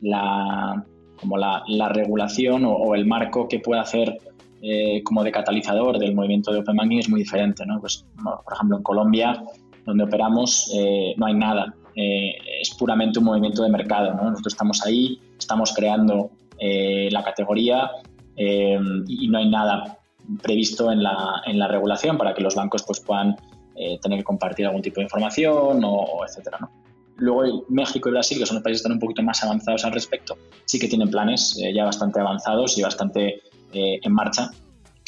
la 0.01 0.85
como 1.23 1.37
la, 1.37 1.63
la 1.67 1.89
regulación 1.89 2.63
o, 2.65 2.93
el 2.95 3.05
marco 3.05 3.47
que 3.47 3.59
puede 3.59 3.79
hacer 3.79 4.17
eh, 4.61 5.01
como 5.03 5.23
de 5.23 5.31
catalizador 5.31 5.97
del 5.97 6.13
movimiento 6.13 6.51
de 6.51 6.59
Open 6.59 6.75
Banking 6.75 6.97
es 6.97 7.09
muy 7.09 7.21
diferente, 7.21 7.65
¿no? 7.65 7.79
Pues, 7.79 8.05
por 8.21 8.53
ejemplo, 8.53 8.77
en 8.77 8.83
Colombia, 8.83 9.43
donde 9.85 10.03
operamos, 10.03 10.69
eh, 10.75 11.13
no 11.17 11.25
hay 11.25 11.33
nada. 11.33 11.73
Es 11.95 12.73
puramente 12.77 13.19
un 13.19 13.25
movimiento 13.25 13.63
de 13.63 13.69
mercado, 13.69 14.13
¿no? 14.13 14.29
Nosotros 14.29 14.53
estamos 14.53 14.85
ahí, 14.85 15.19
estamos 15.37 15.73
creando 15.73 16.31
la 16.59 17.23
categoría 17.23 17.89
y 18.35 19.27
no 19.27 19.37
hay 19.37 19.49
nada 19.49 19.99
previsto 20.41 20.91
en 20.91 21.03
la, 21.03 21.41
en 21.45 21.59
la 21.59 21.67
regulación 21.67 22.17
para 22.17 22.33
que 22.33 22.41
los 22.41 22.55
bancos 22.55 22.83
pues, 22.83 22.99
puedan 22.99 23.35
eh, 23.75 23.99
tener 24.01 24.19
que 24.19 24.23
compartir 24.23 24.65
algún 24.65 24.81
tipo 24.81 24.97
de 24.97 25.03
información 25.03 25.81
o, 25.83 26.23
etcétera. 26.27 26.57
¿no? 26.61 26.71
Luego 27.17 27.65
México 27.69 28.09
y 28.09 28.11
Brasil, 28.11 28.37
que 28.37 28.45
son 28.45 28.55
los 28.55 28.63
países 28.63 28.81
que 28.81 28.87
están 28.87 28.93
un 28.93 28.99
poquito 28.99 29.23
más 29.23 29.43
avanzados 29.43 29.85
al 29.85 29.93
respecto, 29.93 30.37
sí 30.65 30.79
que 30.79 30.87
tienen 30.87 31.09
planes 31.09 31.57
eh, 31.61 31.73
ya 31.73 31.85
bastante 31.85 32.19
avanzados 32.19 32.77
y 32.77 32.81
bastante 32.81 33.41
eh, 33.73 33.99
en 34.01 34.13
marcha 34.13 34.49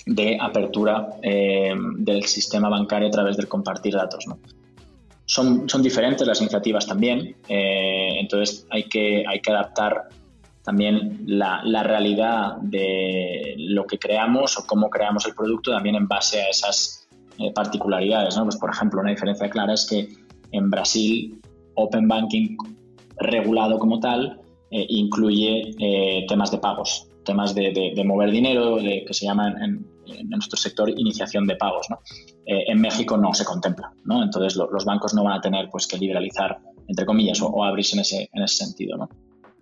de 0.07 0.37
apertura 0.39 1.15
del 1.23 2.23
sistema 2.25 2.69
bancario 2.69 3.07
a 3.07 3.11
través 3.11 3.37
del 3.37 3.47
compartir 3.47 3.95
datos. 3.95 4.27
¿no? 4.27 4.37
Son, 5.25 5.67
son 5.67 5.81
diferentes 5.81 6.25
las 6.27 6.39
iniciativas 6.39 6.85
también, 6.85 7.35
entonces 7.47 8.67
hay 8.69 8.83
que, 8.83 9.23
hay 9.27 9.41
que 9.41 9.51
adaptar 9.51 10.09
también 10.63 11.21
la, 11.25 11.61
la, 11.63 11.83
realidad 11.83 12.57
de 12.57 13.55
lo 13.57 13.85
que 13.85 13.99
creamos 13.99 14.57
o 14.57 14.65
cómo 14.65 14.89
creamos 14.89 15.25
el 15.27 15.35
producto 15.35 15.71
también 15.71 15.95
en 15.95 16.07
base 16.07 16.41
a 16.41 16.49
esas 16.49 17.07
eh, 17.37 17.51
particularidades. 17.53 18.35
¿no? 18.37 18.43
Pues, 18.45 18.55
por 18.55 18.71
ejemplo, 18.71 19.01
una 19.01 19.11
diferencia 19.11 19.49
clara 19.49 19.73
es 19.73 19.85
que 19.85 20.07
en 20.51 20.69
Brasil 20.69 21.41
Open 21.75 22.07
Banking 22.07 22.57
regulado 23.17 23.77
como 23.77 23.99
tal 23.99 24.39
eh, 24.71 24.85
incluye 24.89 25.71
eh, 25.79 26.25
temas 26.29 26.51
de 26.51 26.57
pagos, 26.57 27.07
temas 27.25 27.53
de, 27.53 27.93
mover 28.05 28.31
dinero, 28.31 28.77
de, 28.77 29.03
que 29.05 29.13
se 29.13 29.25
llaman 29.25 29.61
en, 29.61 29.85
nuestro 30.25 30.57
sector 30.57 30.89
iniciación 30.89 31.45
de 31.47 31.55
pagos. 31.55 31.87
¿no? 31.89 31.99
en 32.45 32.79
México 32.79 33.17
no 33.17 33.33
se 33.33 33.43
contempla, 33.43 33.91
¿no? 34.03 34.21
entonces 34.21 34.55
los 34.55 34.85
bancos 34.85 35.13
no 35.13 35.23
van 35.23 35.39
a 35.39 35.41
tener 35.41 35.67
pues, 35.71 35.87
que 35.87 35.97
liberalizar, 35.97 36.59
entre 36.87 37.05
comillas, 37.05 37.41
o, 37.41 37.63
abrirse 37.63 37.95
en 37.95 38.01
ese, 38.01 38.29
en 38.31 38.43
ese 38.43 38.65
sentido. 38.65 38.97
¿no? 38.97 39.09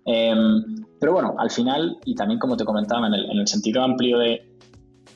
Em, 0.04 0.84
pero 1.00 1.12
bueno, 1.12 1.34
al 1.38 1.50
final, 1.50 1.96
y 2.04 2.14
también 2.14 2.38
como 2.38 2.56
te 2.56 2.64
comentaba, 2.64 3.06
en 3.06 3.14
el, 3.14 3.30
en 3.30 3.38
el 3.38 3.46
sentido 3.48 3.82
amplio 3.82 4.18
de, 4.18 4.54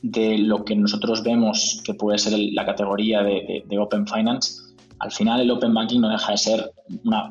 de 0.03 0.38
lo 0.38 0.64
que 0.64 0.77
nosotros 0.77 1.23
vemos 1.23 1.81
que 1.85 1.95
puede 1.95 2.19
ser 2.19 2.38
la 2.53 2.64
categoría 2.64 3.23
de, 3.23 3.64
Open 3.79 4.07
Finance, 4.07 4.62
al 5.01 5.12
final 5.12 5.41
el 5.41 5.51
Open 5.51 5.75
Banking 5.75 6.01
no 6.01 6.09
deja 6.09 6.33
de 6.33 6.38
ser 6.38 6.73
una, 7.05 7.29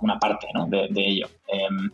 una, 0.00 0.18
parte 0.18 0.48
¿no? 0.54 0.66
de, 0.66 0.88
ello. 0.94 1.28
Em, 1.46 1.90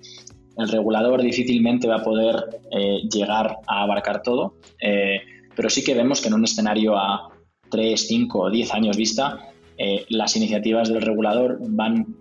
el 0.57 0.69
regulador 0.69 1.23
difícilmente 1.23 1.89
va 1.89 1.97
a 1.97 2.05
poder 2.05 2.61
eh, 2.71 3.03
llegar 3.11 3.59
a 3.67 3.83
abarcar 3.83 4.23
todo, 4.23 4.55
eh, 4.81 5.21
pero 5.55 5.69
sí 5.69 5.83
que 5.83 5.95
vemos 5.95 6.21
que 6.21 6.29
en 6.29 6.35
un 6.35 6.45
escenario 6.45 6.97
a 6.97 7.29
3, 7.71 8.07
5 8.09 8.39
o 8.39 8.51
10 8.51 8.75
años 8.75 8.97
vista, 8.97 9.49
eh, 9.77 10.05
las 10.09 10.37
iniciativas 10.37 10.89
del 10.89 11.03
regulador 11.03 11.59
van 11.61 12.15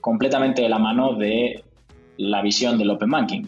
completamente 0.00 0.62
de 0.62 0.68
la 0.68 0.78
mano 0.78 1.14
de 1.14 1.64
la 2.18 2.42
visión 2.42 2.78
del 2.78 2.90
Open 2.90 3.10
Banking 3.10 3.42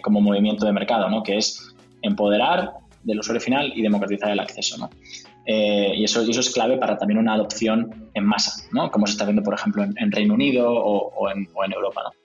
como 0.00 0.20
movimiento 0.20 0.64
de 0.64 0.70
mercado, 0.70 1.08
¿no? 1.10 1.24
que 1.24 1.38
es 1.38 1.74
empoderar 2.02 2.70
del 3.02 3.18
usuario 3.18 3.40
final 3.40 3.72
y 3.74 3.82
democratizar 3.82 4.30
el 4.30 4.38
acceso. 4.38 4.78
¿no? 4.78 4.90
Y, 5.44 6.04
eso, 6.04 6.20
eso 6.20 6.38
es 6.38 6.50
clave 6.50 6.76
para 6.76 6.96
también 6.96 7.18
una 7.18 7.34
adopción 7.34 8.10
en 8.14 8.24
masa, 8.24 8.64
¿no? 8.70 8.92
como 8.92 9.08
se 9.08 9.14
está 9.14 9.24
viendo, 9.24 9.42
por 9.42 9.54
ejemplo, 9.54 9.82
en, 9.82 10.12
Reino 10.12 10.34
Unido 10.34 10.72
o, 10.72 11.28
en, 11.30 11.72
Europa. 11.72 12.02
¿no? 12.04 12.21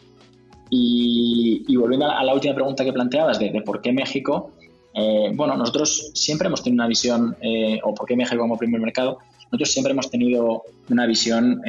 Y, 0.70 1.76
volviendo 1.76 2.10
a 2.10 2.24
la 2.24 2.34
última 2.34 2.54
pregunta 2.54 2.84
que 2.84 2.94
planteabas 2.94 3.40
de, 3.40 3.62
por 3.66 3.82
qué 3.82 3.92
México, 3.92 4.52
eh, 4.94 5.32
bueno, 5.34 5.56
nosotros 5.56 6.12
siempre 6.14 6.48
hemos 6.48 6.64
tenido 6.64 6.82
una 6.82 6.88
visión, 6.88 7.36
eh, 7.42 7.80
o 7.84 7.94
por 7.94 8.08
qué 8.08 8.16
México 8.16 8.42
como 8.42 8.58
primer 8.58 8.82
mercado, 8.82 9.20
nosotros 9.46 9.72
siempre 9.72 9.94
hemos 9.94 10.10
tenido 10.10 10.64
una 10.90 11.06
visión 11.06 11.62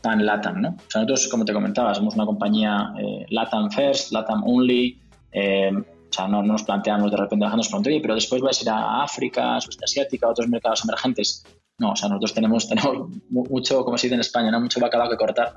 pan-LATAM. 0.00 0.60
¿no? 0.60 0.68
O 0.68 0.90
sea, 0.90 1.02
nosotros, 1.02 1.28
como 1.28 1.44
te 1.44 1.52
comentaba, 1.52 1.94
somos 1.94 2.14
una 2.14 2.26
compañía 2.26 2.92
LATAM 3.30 3.70
First, 3.70 4.12
LATAM 4.12 4.44
Only, 4.44 4.98
o 5.32 6.12
sea, 6.12 6.28
no, 6.28 6.42
nos 6.42 6.62
planteamos 6.62 7.10
de 7.10 7.16
repente 7.16 7.44
dejarnos 7.44 7.68
pronto, 7.68 7.90
pero 8.00 8.14
después 8.14 8.40
vais 8.40 8.58
a 8.60 8.62
ir 8.62 8.70
a 8.70 9.02
África, 9.02 9.56
a 9.56 9.60
Sudeste 9.60 9.84
Asiática, 9.84 10.28
otros 10.28 10.48
mercados 10.48 10.84
emergentes. 10.84 11.44
No, 11.78 11.90
o 11.90 11.96
sea, 11.96 12.08
nosotros 12.08 12.32
tenemos, 12.32 12.68
tenemos 12.68 13.10
mucho, 13.28 13.84
como 13.84 13.98
se 13.98 14.06
dice 14.06 14.14
en 14.14 14.20
España, 14.20 14.50
¿no? 14.50 14.60
mucho 14.60 14.80
bacalao 14.80 15.10
que 15.10 15.16
cortar 15.16 15.54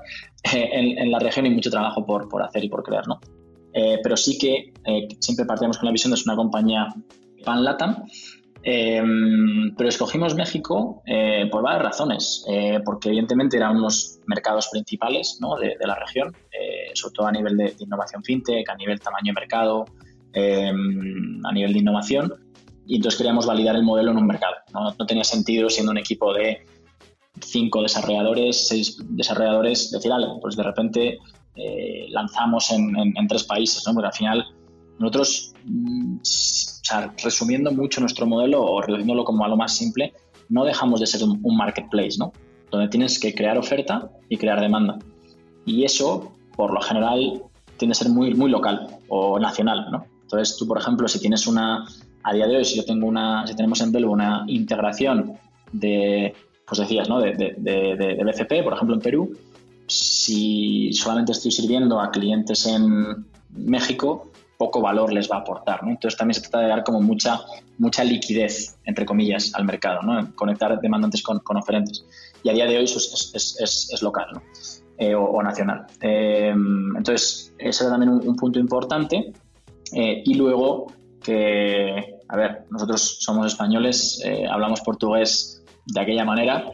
eh, 0.54 0.68
en, 0.72 1.10
la 1.10 1.18
región 1.18 1.46
y 1.46 1.50
mucho 1.50 1.70
trabajo 1.70 2.04
por, 2.04 2.28
por 2.28 2.42
hacer 2.42 2.62
y 2.64 2.68
por 2.68 2.82
crear. 2.82 3.06
¿no? 3.06 3.20
Eh, 3.72 3.98
pero 4.02 4.16
sí 4.16 4.36
que 4.38 4.72
eh, 4.84 5.08
siempre 5.18 5.46
partimos 5.46 5.78
con 5.78 5.86
la 5.86 5.92
visión 5.92 6.10
de 6.10 6.18
ser 6.18 6.26
una 6.26 6.36
compañía 6.36 6.88
pan-latam 7.44 8.04
Em, 8.62 9.74
pero 9.74 9.88
escogimos 9.88 10.34
México 10.34 11.02
por 11.50 11.62
varias 11.62 11.82
razones, 11.82 12.44
porque 12.84 13.08
evidentemente 13.08 13.56
eran 13.56 13.76
unos 13.76 14.20
mercados 14.26 14.68
principales 14.70 15.38
¿no? 15.40 15.56
de, 15.56 15.76
la 15.80 15.94
región, 15.94 16.36
sobre 16.92 17.14
todo 17.14 17.26
a 17.26 17.32
nivel 17.32 17.56
de, 17.56 17.74
innovación 17.78 18.22
fintech, 18.22 18.68
a 18.68 18.74
nivel 18.74 19.00
tamaño 19.00 19.32
de 19.32 19.32
mercado, 19.32 19.86
a 20.34 21.52
nivel 21.54 21.72
de 21.72 21.78
innovación, 21.78 22.34
y 22.90 22.96
entonces 22.96 23.18
queríamos 23.18 23.46
validar 23.46 23.76
el 23.76 23.84
modelo 23.84 24.10
en 24.10 24.16
un 24.16 24.26
mercado. 24.26 24.56
No, 24.74 25.06
tenía 25.06 25.22
sentido 25.22 25.70
siendo 25.70 25.92
un 25.92 25.98
equipo 25.98 26.34
de 26.34 26.66
cinco 27.40 27.82
desarrolladores, 27.82 28.66
seis 28.66 28.98
desarrolladores, 29.10 29.92
decir, 29.92 30.12
algo, 30.12 30.40
pues 30.40 30.56
de 30.56 30.64
repente 30.64 31.18
lanzamos 32.08 32.72
en, 32.72 33.28
tres 33.28 33.44
países, 33.44 33.84
¿no? 33.86 33.94
porque 33.94 34.08
al 34.08 34.12
final 34.12 34.44
nosotros, 34.98 35.52
mm, 35.66 36.16
o 36.16 36.20
sea, 36.24 37.14
resumiendo 37.22 37.70
mucho 37.70 38.00
nuestro 38.00 38.26
modelo 38.26 38.60
o 38.60 38.82
reduciéndolo 38.82 39.22
como 39.24 39.44
a 39.44 39.48
lo 39.48 39.56
más 39.56 39.76
simple, 39.76 40.12
no 40.48 40.64
dejamos 40.64 40.98
de 40.98 41.06
ser 41.06 41.22
un, 41.22 41.56
marketplace, 41.56 42.18
¿no? 42.18 42.32
Donde 42.72 42.88
tienes 42.88 43.20
que 43.20 43.32
crear 43.32 43.56
oferta 43.56 44.10
y 44.28 44.36
crear 44.36 44.60
demanda. 44.60 44.98
Y 45.64 45.84
eso, 45.84 46.32
por 46.56 46.74
lo 46.74 46.80
general, 46.80 47.40
tiende 47.76 47.92
a 47.92 47.94
ser 47.94 48.08
muy, 48.08 48.34
muy 48.34 48.50
local 48.50 48.98
o 49.08 49.38
nacional, 49.38 49.86
¿no? 49.92 50.06
Entonces, 50.22 50.56
tú, 50.56 50.66
por 50.66 50.78
ejemplo, 50.78 51.06
si 51.06 51.20
tienes 51.20 51.46
una, 51.46 51.86
a 52.22 52.34
día 52.34 52.46
de 52.46 52.56
hoy, 52.56 52.64
si 52.64 52.76
yo 52.76 52.84
tengo 52.84 53.06
una, 53.06 53.46
si 53.46 53.54
tenemos 53.54 53.80
en 53.80 53.92
Belvo 53.92 54.12
una 54.12 54.44
integración 54.46 55.38
de, 55.72 56.34
pues 56.66 56.80
decías, 56.80 57.08
¿no? 57.08 57.20
De, 57.20 57.32
BCP, 57.34 58.62
por 58.64 58.74
ejemplo, 58.74 58.94
en 58.94 59.00
Perú, 59.00 59.36
si 59.86 60.92
solamente 60.92 61.32
estoy 61.32 61.50
sirviendo 61.50 62.00
a 62.00 62.10
clientes 62.10 62.66
en 62.66 63.26
México, 63.50 64.30
poco 64.56 64.82
valor 64.82 65.12
les 65.12 65.30
va 65.30 65.36
a 65.36 65.40
aportar. 65.40 65.82
¿no? 65.82 65.90
Entonces 65.90 66.18
también 66.18 66.34
se 66.34 66.42
trata 66.42 66.60
de 66.60 66.68
dar 66.68 66.84
como 66.84 67.00
mucha, 67.00 67.40
mucha 67.78 68.04
liquidez, 68.04 68.78
entre 68.84 69.06
comillas, 69.06 69.52
al 69.54 69.64
mercado, 69.64 70.02
¿no? 70.02 70.34
conectar 70.36 70.78
demandantes 70.80 71.22
con, 71.22 71.38
con 71.40 71.56
oferentes. 71.56 72.04
Y 72.42 72.50
a 72.50 72.52
día 72.52 72.66
de 72.66 72.76
hoy 72.76 72.84
eso 72.84 72.98
es, 72.98 73.32
es, 73.34 73.90
es, 73.90 74.02
local 74.02 74.26
¿no? 74.34 74.42
Eh, 74.98 75.14
o, 75.14 75.42
nacional. 75.42 75.86
Eh, 76.02 76.52
entonces, 76.96 77.54
ese 77.58 77.84
era 77.84 77.92
también 77.92 78.12
un, 78.12 78.36
punto 78.36 78.58
importante. 78.58 79.32
Eh, 79.92 80.22
y 80.26 80.34
luego 80.34 80.92
que, 81.22 82.18
a 82.28 82.36
ver, 82.36 82.64
nosotros 82.70 83.18
somos 83.20 83.46
españoles, 83.46 84.22
hablamos 84.50 84.80
portugués 84.80 85.64
de 85.86 86.00
aquella 86.00 86.24
manera 86.24 86.72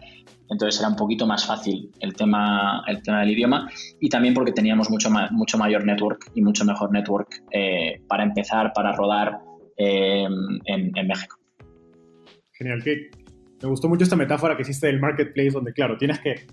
entonces 0.49 0.81
era 0.81 0.89
un 0.89 0.97
poquito 0.97 1.27
más 1.27 1.47
fácil 1.47 1.91
el 2.01 2.15
tema, 2.15 2.85
el 2.87 3.03
tema 3.03 3.21
del 3.21 3.31
idioma 3.31 3.71
y 4.01 4.09
también 4.09 4.35
porque 4.35 4.53
teníamos 4.53 4.91
mucho, 4.91 5.11
mucho 5.31 5.59
mayor 5.59 5.85
network 5.85 6.31
y 6.35 6.43
mucho 6.43 6.65
mejor 6.65 6.93
network 6.93 7.43
eh, 7.51 8.03
para 8.07 8.23
empezar, 8.23 8.73
para 8.75 8.93
rodar 8.93 9.41
eh, 9.77 10.27
en, 10.65 11.07
México. 11.07 11.39
Genial, 12.53 12.83
que 12.83 13.11
me 13.63 13.69
gustó 13.69 13.89
mucho 13.89 14.05
esta 14.05 14.17
metáfora 14.17 14.57
que 14.57 14.63
hiciste 14.63 14.87
del 14.87 15.01
marketplace, 15.01 15.51
donde 15.51 15.73
claro, 15.73 15.99
tienes 15.99 16.21
que, 16.21 16.47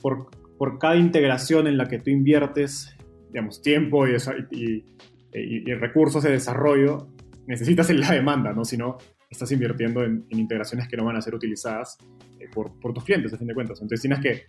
por, 0.00 0.28
por 0.58 0.78
cada 0.78 0.96
integración 0.96 1.66
en 1.66 1.78
la 1.78 1.86
que 1.86 1.98
tú 1.98 2.10
inviertes, 2.10 2.96
digamos, 3.28 3.62
tiempo 3.62 4.06
y, 4.06 4.16
y, 4.50 4.84
y, 5.32 5.74
recursos 5.74 6.22
de 6.24 6.32
desarrollo, 6.32 7.08
necesitas 7.46 7.90
la 7.90 8.12
demanda, 8.12 8.52
¿no? 8.52 8.64
Si 8.64 8.76
no, 8.76 8.98
estás 9.30 9.50
invirtiendo 9.52 10.04
en, 10.04 10.26
integraciones 10.30 10.88
que 10.88 10.96
no 10.96 11.04
van 11.04 11.16
a 11.16 11.22
ser 11.22 11.34
utilizadas 11.34 11.98
eh, 12.38 12.48
por, 12.52 12.78
por, 12.80 12.92
tus 12.92 13.04
clientes, 13.04 13.32
a 13.32 13.38
fin 13.38 13.46
de 13.46 13.54
cuentas. 13.54 13.80
Entonces 13.80 14.00
tienes 14.00 14.20
que, 14.20 14.46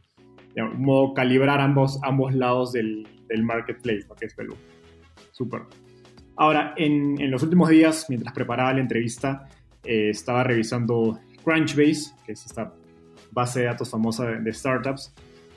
digamos, 0.56 0.78
modo, 0.78 1.14
calibrar 1.14 1.62
ambos, 1.62 2.00
ambos 2.04 2.34
lados 2.34 2.72
del, 2.74 3.08
del 3.28 3.44
marketplace, 3.44 4.06
que 4.20 4.26
es 4.26 4.34
Perú. 4.34 4.56
Súper. 5.32 5.62
Ahora, 6.36 6.74
en, 6.78 7.20
en, 7.22 7.30
los 7.30 7.44
últimos 7.44 7.70
días, 7.70 8.08
mientras 8.10 8.34
preparaba 8.34 8.74
la 8.74 8.80
entrevista, 8.80 9.48
eh, 9.84 10.10
estaba 10.10 10.44
revisando 10.44 11.20
Crunchbase, 11.44 12.14
que 12.26 12.32
es 12.32 12.46
esta 12.46 12.74
base 13.32 13.62
de 13.62 13.66
datos 13.68 13.90
famosa 13.90 14.26
de, 14.26 14.54
startups, 14.54 15.14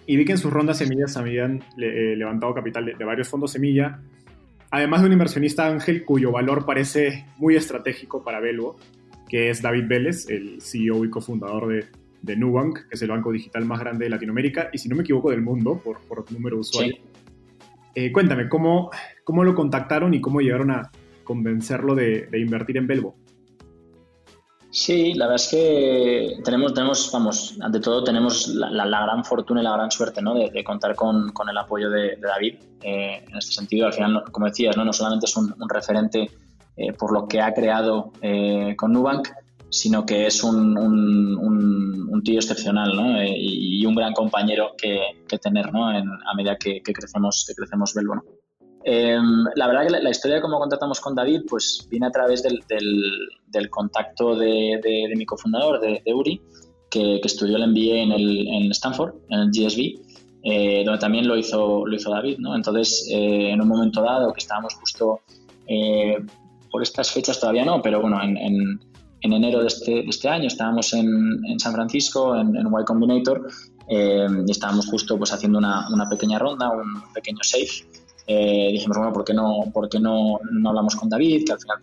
y 0.06 0.16
vi 0.16 0.24
que 0.24 0.32
en 0.32 0.38
sus 0.38 0.52
rondas 0.52 0.78
semillas 0.78 1.16
habían 1.16 1.62
eh, 1.78 2.14
levantado 2.16 2.54
capital 2.54 2.84
de, 2.84 2.94
de, 2.94 3.04
varios 3.04 3.28
fondos 3.28 3.52
semilla, 3.52 4.00
además 4.74 5.02
de 5.02 5.06
un 5.06 5.12
inversionista 5.12 5.68
ángel 5.68 6.04
cuyo 6.04 6.32
valor 6.32 6.66
parece 6.66 7.26
muy 7.38 7.54
estratégico 7.54 8.24
para 8.24 8.40
Belvo, 8.40 8.76
que 9.28 9.48
es 9.48 9.62
David 9.62 9.84
Vélez, 9.86 10.28
el 10.28 10.60
CEO 10.60 11.04
y 11.04 11.10
cofundador 11.10 11.68
de, 11.68 11.86
de 12.22 12.36
Nubank, 12.36 12.88
que 12.88 12.96
es 12.96 13.02
el 13.02 13.10
banco 13.10 13.30
digital 13.30 13.64
más 13.66 13.78
grande 13.78 14.06
de 14.06 14.10
Latinoamérica 14.10 14.70
y, 14.72 14.78
si 14.78 14.88
no 14.88 14.96
me 14.96 15.02
equivoco, 15.02 15.30
del 15.30 15.42
mundo 15.42 15.80
por, 15.82 16.00
por 16.00 16.30
número 16.32 16.56
de 16.56 16.60
usuarios. 16.60 16.98
Eh, 17.94 18.10
cuéntame, 18.10 18.48
¿cómo, 18.48 18.90
¿cómo 19.22 19.44
lo 19.44 19.54
contactaron 19.54 20.12
y 20.12 20.20
cómo 20.20 20.40
llegaron 20.40 20.72
a 20.72 20.90
convencerlo 21.22 21.94
de, 21.94 22.26
de 22.26 22.40
invertir 22.40 22.76
en 22.76 22.88
Belvo? 22.88 23.14
Sí, 24.74 25.14
la 25.14 25.26
verdad 25.26 25.40
es 25.40 25.48
que 25.52 26.42
tenemos, 26.42 26.74
tenemos 26.74 27.08
vamos, 27.12 27.56
ante 27.60 27.78
todo 27.78 28.02
tenemos 28.02 28.48
la, 28.48 28.84
gran 28.84 29.24
fortuna 29.24 29.60
y 29.60 29.64
la 29.64 29.70
gran 29.70 29.88
suerte 29.92 30.20
¿no? 30.20 30.34
de, 30.34 30.64
contar 30.64 30.96
con, 30.96 31.30
con, 31.30 31.48
el 31.48 31.56
apoyo 31.56 31.88
de, 31.88 32.16
David. 32.16 32.56
Eh, 32.82 33.24
en 33.24 33.36
este 33.36 33.52
sentido, 33.52 33.86
al 33.86 33.92
final, 33.92 34.24
como 34.32 34.46
decías, 34.46 34.76
no, 34.76 34.84
no 34.84 34.92
solamente 34.92 35.26
es 35.26 35.36
un, 35.36 35.54
referente 35.68 36.28
eh, 36.76 36.92
por 36.92 37.12
lo 37.12 37.28
que 37.28 37.40
ha 37.40 37.54
creado 37.54 38.12
eh, 38.20 38.74
con 38.76 38.92
Nubank, 38.92 39.28
sino 39.70 40.04
que 40.04 40.26
es 40.26 40.42
un, 40.42 40.76
un, 40.76 42.22
tío 42.24 42.40
excepcional 42.40 42.96
¿no? 42.96 43.20
Eh, 43.20 43.32
y, 43.36 43.86
un 43.86 43.94
gran 43.94 44.12
compañero 44.12 44.72
que, 44.76 44.98
que 45.28 45.38
tener 45.38 45.72
¿no? 45.72 45.96
en, 45.96 46.08
a 46.08 46.34
medida 46.34 46.56
que, 46.56 46.82
crecemos, 46.82 47.44
que 47.46 47.54
crecemos 47.54 47.94
Belbo. 47.94 48.24
Em, 48.86 49.44
la 49.54 49.66
verdad 49.66 49.86
que 49.86 50.02
la, 50.02 50.10
historia 50.10 50.36
de 50.36 50.42
cómo 50.42 50.58
contactamos 50.58 51.00
con 51.00 51.14
David 51.14 51.42
pues 51.48 51.86
viene 51.90 52.06
a 52.06 52.10
través 52.10 52.42
del, 52.42 52.62
del, 52.68 53.70
contacto 53.70 54.36
de, 54.36 54.78
de, 54.82 55.14
mi 55.16 55.24
cofundador, 55.24 55.80
de, 55.80 56.02
Uri, 56.14 56.40
que, 56.90 57.20
estudió 57.24 57.56
el 57.56 57.68
MBA 57.68 58.02
en, 58.02 58.12
el, 58.12 58.48
en 58.48 58.70
Stanford, 58.72 59.14
en 59.30 59.40
el 59.40 59.48
GSB, 59.48 60.84
donde 60.84 60.98
también 61.00 61.26
lo 61.26 61.36
hizo, 61.36 61.86
lo 61.86 61.96
hizo 61.96 62.10
David. 62.10 62.36
¿no? 62.38 62.54
Entonces, 62.54 63.08
en 63.10 63.60
un 63.60 63.68
momento 63.68 64.02
dado 64.02 64.32
que 64.32 64.40
estábamos 64.40 64.74
justo 64.74 65.20
por 66.74 66.82
estas 66.82 67.12
fechas 67.12 67.38
todavía 67.38 67.64
no, 67.64 67.80
pero 67.80 68.00
bueno, 68.00 68.20
en, 68.20 68.36
en, 68.36 69.32
enero 69.32 69.60
de 69.60 69.68
este, 69.68 69.92
de 69.92 70.08
este, 70.08 70.28
año 70.28 70.48
estábamos 70.48 70.92
en, 70.92 71.40
en 71.46 71.60
San 71.60 71.72
Francisco, 71.72 72.34
en, 72.34 72.56
en 72.56 72.66
Y 72.66 72.84
Combinator, 72.84 73.48
eh, 73.88 74.26
y 74.44 74.50
estábamos 74.50 74.86
justo 74.86 75.16
pues 75.16 75.32
haciendo 75.32 75.58
una, 75.58 75.88
una 75.90 76.08
pequeña 76.08 76.36
ronda, 76.36 76.70
un 76.70 77.12
pequeño 77.12 77.38
safe. 77.42 77.86
Eh, 78.26 78.70
dijimos, 78.72 78.96
bueno, 78.96 79.12
¿por 79.12 79.24
qué, 79.24 79.34
no, 79.34 79.64
por 79.72 79.88
qué 79.88 80.00
no, 80.00 80.38
no 80.50 80.68
hablamos 80.68 80.96
con 80.96 81.08
David? 81.08 81.44
Que 81.44 81.52
al 81.52 81.60
final, 81.60 81.78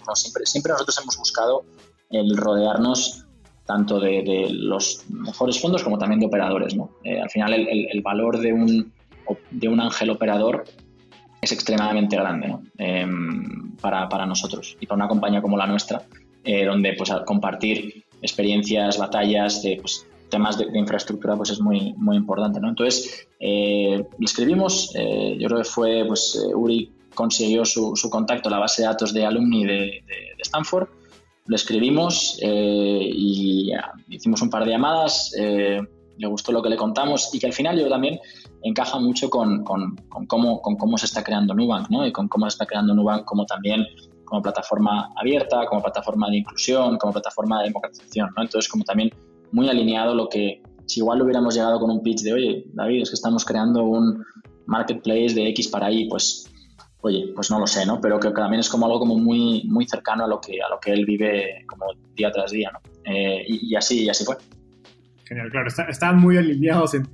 siempre, 0.45 0.73
nosotros 0.73 0.99
hemos 1.01 1.17
buscado 1.17 1.63
el 2.09 2.35
rodearnos 2.35 3.25
tanto 3.65 3.99
de, 3.99 4.47
los 4.51 5.05
mejores 5.09 5.61
fondos 5.61 5.83
como 5.83 5.97
también 5.97 6.19
de 6.19 6.25
operadores. 6.25 6.75
¿no? 6.75 6.91
Eh, 7.03 7.21
al 7.21 7.29
final, 7.29 7.53
el, 7.53 8.01
valor 8.01 8.39
de 8.39 8.53
un, 8.53 8.91
de 9.51 9.67
un 9.67 9.79
ángel 9.79 10.09
operador 10.09 10.65
es 11.41 11.51
extremadamente 11.51 12.15
grande. 12.15 12.55
Em, 12.77 13.75
para, 13.77 14.09
para, 14.09 14.25
nosotros 14.25 14.77
y 14.79 14.85
para 14.85 14.97
una 14.97 15.07
compañía 15.07 15.41
como 15.41 15.57
la 15.57 15.67
nuestra, 15.67 16.03
eh, 16.43 16.65
donde 16.65 16.93
pues, 16.93 17.11
compartir 17.25 18.05
experiencias, 18.21 18.97
batallas, 18.97 19.61
de, 19.63 19.77
pues, 19.79 20.05
temas 20.31 20.57
de, 20.57 20.65
infraestructura 20.73 21.35
pues 21.35 21.51
es 21.51 21.61
muy, 21.61 21.93
muy 21.97 22.17
importante. 22.17 22.59
¿no? 22.59 22.69
Entonces, 22.69 23.27
eh, 23.39 24.03
le 24.17 24.25
escribimos, 24.25 24.91
eh, 24.95 25.37
yo 25.39 25.47
creo 25.47 25.59
que 25.59 25.69
fue 25.69 26.05
pues, 26.07 26.43
Uri 26.55 26.91
consiguió 27.13 27.63
su, 27.65 27.95
su, 27.95 28.09
contacto, 28.09 28.49
la 28.49 28.57
base 28.57 28.81
de 28.81 28.87
datos 28.87 29.13
de 29.13 29.25
alumni 29.25 29.65
de, 29.65 29.73
de, 29.73 29.99
de 30.37 30.41
Stanford, 30.41 30.87
lo 31.45 31.55
escribimos 31.55 32.39
y 32.41 33.71
hicimos 34.09 34.41
un 34.41 34.49
par 34.49 34.63
de 34.63 34.71
llamadas 34.71 35.33
le 36.21 36.27
gustó 36.27 36.51
lo 36.51 36.61
que 36.61 36.69
le 36.69 36.77
contamos 36.77 37.33
y 37.33 37.39
que 37.39 37.47
al 37.47 37.53
final 37.53 37.79
yo 37.79 37.89
también 37.89 38.19
encaja 38.63 38.99
mucho 38.99 39.29
con, 39.29 39.63
con, 39.63 39.95
con, 40.07 40.27
cómo, 40.27 40.61
con 40.61 40.75
cómo 40.75 40.97
se 40.97 41.07
está 41.07 41.23
creando 41.23 41.53
Nubank 41.53 41.89
¿no? 41.89 42.05
y 42.05 42.11
con 42.11 42.27
cómo 42.27 42.45
se 42.45 42.55
está 42.55 42.65
creando 42.65 42.93
Nubank 42.93 43.25
como 43.25 43.45
también 43.45 43.85
como 44.25 44.41
plataforma 44.41 45.09
abierta, 45.17 45.65
como 45.65 45.81
plataforma 45.81 46.29
de 46.29 46.37
inclusión, 46.37 46.97
como 46.97 47.11
plataforma 47.11 47.59
de 47.59 47.67
democratización. 47.67 48.29
¿no? 48.37 48.43
Entonces, 48.43 48.71
como 48.71 48.85
también 48.85 49.11
muy 49.51 49.69
alineado 49.69 50.15
lo 50.15 50.29
que, 50.29 50.61
si 50.85 50.99
igual 50.99 51.21
hubiéramos 51.21 51.55
llegado 51.55 51.79
con 51.79 51.91
un 51.91 52.01
pitch 52.01 52.21
de, 52.21 52.33
oye, 52.33 52.65
David, 52.73 53.03
es 53.03 53.09
que 53.09 53.15
estamos 53.15 53.45
creando 53.45 53.83
un 53.83 54.23
marketplace 54.65 55.33
de 55.33 55.49
X 55.49 55.67
para 55.67 55.91
Y, 55.91 56.07
pues, 56.09 56.51
oye, 57.01 57.31
pues 57.35 57.49
no 57.51 57.59
lo 57.59 57.67
sé, 57.67 57.85
¿no? 57.85 57.99
Pero 57.99 58.19
que 58.19 58.29
también 58.31 58.59
es 58.59 58.69
como 58.69 58.85
algo 58.85 58.99
como 58.99 59.17
muy, 59.17 59.63
muy 59.67 59.87
cercano 59.87 60.25
a 60.25 60.27
lo 60.27 60.39
que, 60.39 60.61
a 60.61 60.69
lo 60.69 60.79
que 60.79 60.91
él 60.91 61.05
vive 61.05 61.65
como 61.67 61.85
día 62.15 62.31
tras 62.31 62.51
día, 62.51 62.71
¿no? 62.71 62.79
Eh, 63.11 63.43
y, 63.47 63.71
y, 63.71 63.75
así, 63.75 64.05
y 64.05 64.09
así 64.09 64.23
fue. 64.23 64.37
Genial, 65.25 65.49
claro, 65.49 65.67
están 65.67 66.19
muy 66.19 66.37
alineados 66.37 66.93
en, 66.93 67.07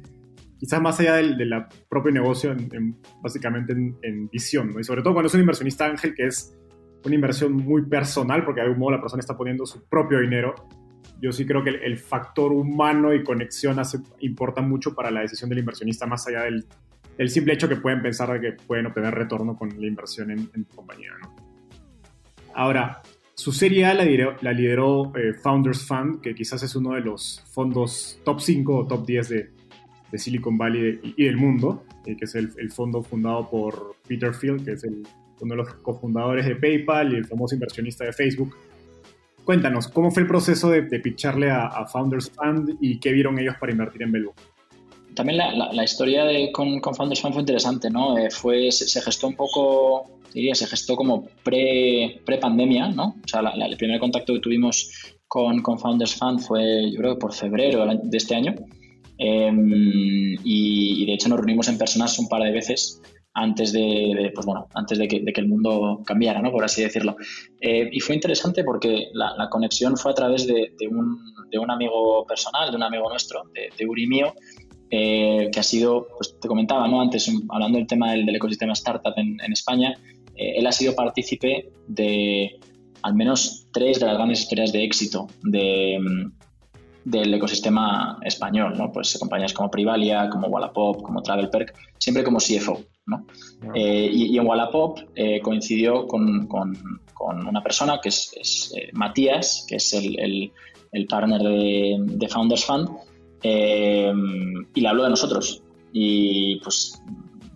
quizás 0.58 0.82
más 0.82 1.00
allá 1.00 1.16
del, 1.16 1.38
de 1.38 1.66
propio 1.90 2.12
negocio, 2.12 2.52
en, 2.52 2.98
básicamente 3.22 3.74
en, 3.74 4.30
visión, 4.30 4.74
¿no? 4.74 4.80
Y 4.80 4.84
sobre 4.84 5.02
todo 5.02 5.14
cuando 5.14 5.28
es 5.28 5.34
un 5.34 5.42
inversionista 5.42 5.86
ángel, 5.86 6.14
que 6.16 6.28
es 6.28 6.58
una 7.06 7.16
inversión 7.16 7.54
muy 7.54 7.86
personal, 7.86 8.44
porque 8.44 8.62
de 8.62 8.68
algún 8.68 8.80
modo 8.80 8.92
la 8.92 9.02
persona 9.02 9.20
está 9.20 9.38
poniendo 9.38 9.66
su 9.66 9.88
propio 9.88 10.20
dinero. 10.20 10.56
Yo 11.20 11.32
sí 11.32 11.46
creo 11.46 11.64
que 11.64 11.72
el, 11.72 11.98
factor 11.98 12.52
humano 12.52 13.14
y 13.14 13.24
conexión 13.24 13.78
importa 14.20 14.62
mucho 14.62 14.94
para 14.94 15.10
la 15.10 15.22
decisión 15.22 15.50
del 15.50 15.60
inversionista, 15.60 16.06
más 16.06 16.28
allá 16.28 16.44
del, 16.44 16.66
simple 17.30 17.54
hecho 17.54 17.68
que 17.68 17.78
pueden 17.78 18.02
pensar 18.02 18.32
de 18.34 18.40
que 18.40 18.64
pueden 18.64 18.86
obtener 18.86 19.16
retorno 19.16 19.58
con 19.58 19.70
la 19.70 19.88
inversión 19.88 20.30
en, 20.30 20.64
compañía, 20.76 21.12
¿no? 21.22 21.36
Ahora, 22.54 23.02
Su 23.34 23.52
serie 23.52 23.86
A 23.86 23.94
la 23.94 24.04
lideró, 24.04 25.16
eh, 25.16 25.34
Founders 25.44 25.86
Fund, 25.88 26.22
que 26.22 26.34
quizás 26.34 26.64
es 26.64 26.76
uno 26.76 26.94
de 26.94 27.02
los 27.02 27.44
fondos 27.52 28.20
top 28.26 28.40
5 28.40 28.76
o 28.76 28.88
top 28.88 29.06
10 29.06 29.30
de, 29.30 29.52
Silicon 30.18 30.58
Valley 30.58 31.14
y, 31.16 31.26
del 31.26 31.38
mundo, 31.38 31.86
eh, 32.06 32.16
que 32.18 32.26
es 32.26 32.34
el, 32.34 32.72
fondo 32.72 33.04
fundado 33.04 33.48
por 33.48 33.96
Peter 34.08 34.34
Field, 34.34 34.66
que 34.66 34.72
es 34.72 34.84
uno 35.40 35.54
de 35.54 35.56
los 35.56 35.74
cofundadores 35.76 36.46
de 36.48 36.56
PayPal 36.56 37.14
y 37.14 37.18
el 37.18 37.26
famoso 37.26 37.54
inversionista 37.54 38.06
de 38.06 38.14
Facebook. 38.14 38.56
Cuéntanos, 39.48 39.88
¿cómo 39.88 40.12
fue 40.12 40.24
el 40.24 40.28
proceso 40.28 40.70
de, 40.70 40.82
picharle 41.00 41.50
a, 41.50 41.86
Founders 41.86 42.30
Fund 42.32 42.76
y 42.82 43.00
qué 43.00 43.14
vieron 43.14 43.40
ellos 43.40 43.56
para 43.58 43.72
invertir 43.72 44.04
en 44.04 44.12
Belbo? 44.12 44.34
También 45.16 45.38
la, 45.38 45.84
historia 45.86 46.26
de, 46.26 46.52
con, 46.52 46.82
Founders 46.82 47.22
Fund 47.22 47.34
fue 47.34 47.44
interesante, 47.44 47.90
¿no? 47.90 48.18
Eh, 48.18 48.30
fue, 48.30 48.70
se, 48.74 49.02
gestó 49.02 49.28
un 49.28 49.38
poco, 49.38 50.20
diría, 50.34 50.54
se 50.54 50.68
gestó 50.68 50.98
como 50.98 51.30
pre-pandemia, 51.46 52.90
¿no? 52.90 53.16
O 53.24 53.26
sea, 53.26 53.40
el 53.40 53.78
primer 53.78 54.02
contacto 54.02 54.34
que 54.34 54.42
tuvimos 54.42 55.16
con, 55.30 55.62
con, 55.62 55.80
Founders 55.80 56.16
Fund 56.16 56.42
fue, 56.42 56.92
yo 56.92 56.98
creo 56.98 57.14
que 57.14 57.20
por 57.22 57.34
febrero 57.34 57.86
de 57.86 58.18
este 58.18 58.36
año. 58.36 58.54
Em, 59.18 60.36
y, 60.44 61.06
de 61.06 61.14
hecho 61.14 61.30
nos 61.30 61.38
reunimos 61.38 61.70
en 61.70 61.78
personas 61.78 62.20
un 62.20 62.28
par 62.28 62.44
de 62.44 62.52
veces 62.52 63.02
antes 63.38 63.72
de, 63.72 64.32
pues 64.34 64.46
bueno, 64.46 64.68
antes 64.74 64.98
de 64.98 65.08
que, 65.08 65.22
el 65.24 65.48
mundo 65.48 66.02
cambiara, 66.06 66.42
¿no? 66.42 66.52
por 66.52 66.64
así 66.64 66.82
decirlo. 66.82 67.16
Eh, 67.62 67.88
y 67.92 68.00
fue 68.00 68.16
interesante 68.16 68.64
porque 68.64 69.10
la, 69.14 69.48
conexión 69.50 69.96
fue 69.96 70.12
a 70.12 70.16
través 70.16 70.48
de, 70.48 70.72
un, 70.90 71.20
de, 71.52 71.60
un, 71.60 71.70
amigo 71.70 72.26
personal, 72.26 72.72
de 72.72 72.78
un 72.78 72.84
amigo 72.84 73.08
nuestro, 73.10 73.44
de, 73.54 73.70
de 73.78 73.86
Uri 73.86 74.08
mío, 74.08 74.34
eh, 74.90 75.50
que 75.54 75.60
ha 75.60 75.64
sido, 75.64 76.08
pues 76.18 76.40
te 76.40 76.48
comentaba 76.48 76.88
¿no? 76.88 77.00
antes, 77.00 77.32
hablando 77.50 77.78
del 77.78 77.86
tema 77.86 78.12
del, 78.12 78.36
ecosistema 78.36 78.74
startup 78.74 79.14
en, 79.18 79.54
España, 79.54 79.94
eh, 80.36 80.54
él 80.58 80.66
ha 80.66 80.72
sido 80.72 80.96
partícipe 80.96 81.70
de 81.88 82.60
al 83.04 83.14
menos 83.14 83.68
tres 83.72 84.00
de 84.00 84.08
las 84.08 84.16
grandes 84.16 84.42
historias 84.42 84.72
de 84.72 84.84
éxito 84.84 85.28
de, 85.44 86.00
del 87.08 87.34
ecosistema 87.34 88.20
español, 88.22 88.74
¿no? 88.78 88.92
Pues 88.92 89.18
compañías 89.18 89.54
como 89.54 89.72
Privalia, 89.72 90.30
como 90.30 90.48
Wallapop, 90.48 91.02
como 91.02 91.22
TravelPerk, 91.22 91.74
siempre 91.98 92.22
como 92.22 92.40
CFO, 92.40 92.82
¿no? 93.06 93.26
Eh, 93.74 94.10
y, 94.12 94.38
en 94.38 94.46
Wallapop 94.46 95.00
eh, 95.16 95.40
coincidió 95.40 96.06
con, 96.06 96.48
con, 96.48 96.78
una 97.48 97.64
persona 97.64 98.00
que 98.04 98.10
es, 98.10 98.74
eh, 98.76 98.90
Matías, 98.92 99.66
que 99.70 99.78
es 99.78 99.94
el, 99.94 100.52
el, 100.92 101.08
partner 101.08 101.42
de, 101.42 101.96
de, 101.98 102.28
Founders 102.28 102.66
Fund, 102.66 102.90
y 103.42 104.82
le 104.82 104.88
habló 104.88 105.04
de 105.04 105.10
nosotros. 105.10 105.64
Y 105.94 106.58
pues 106.60 107.02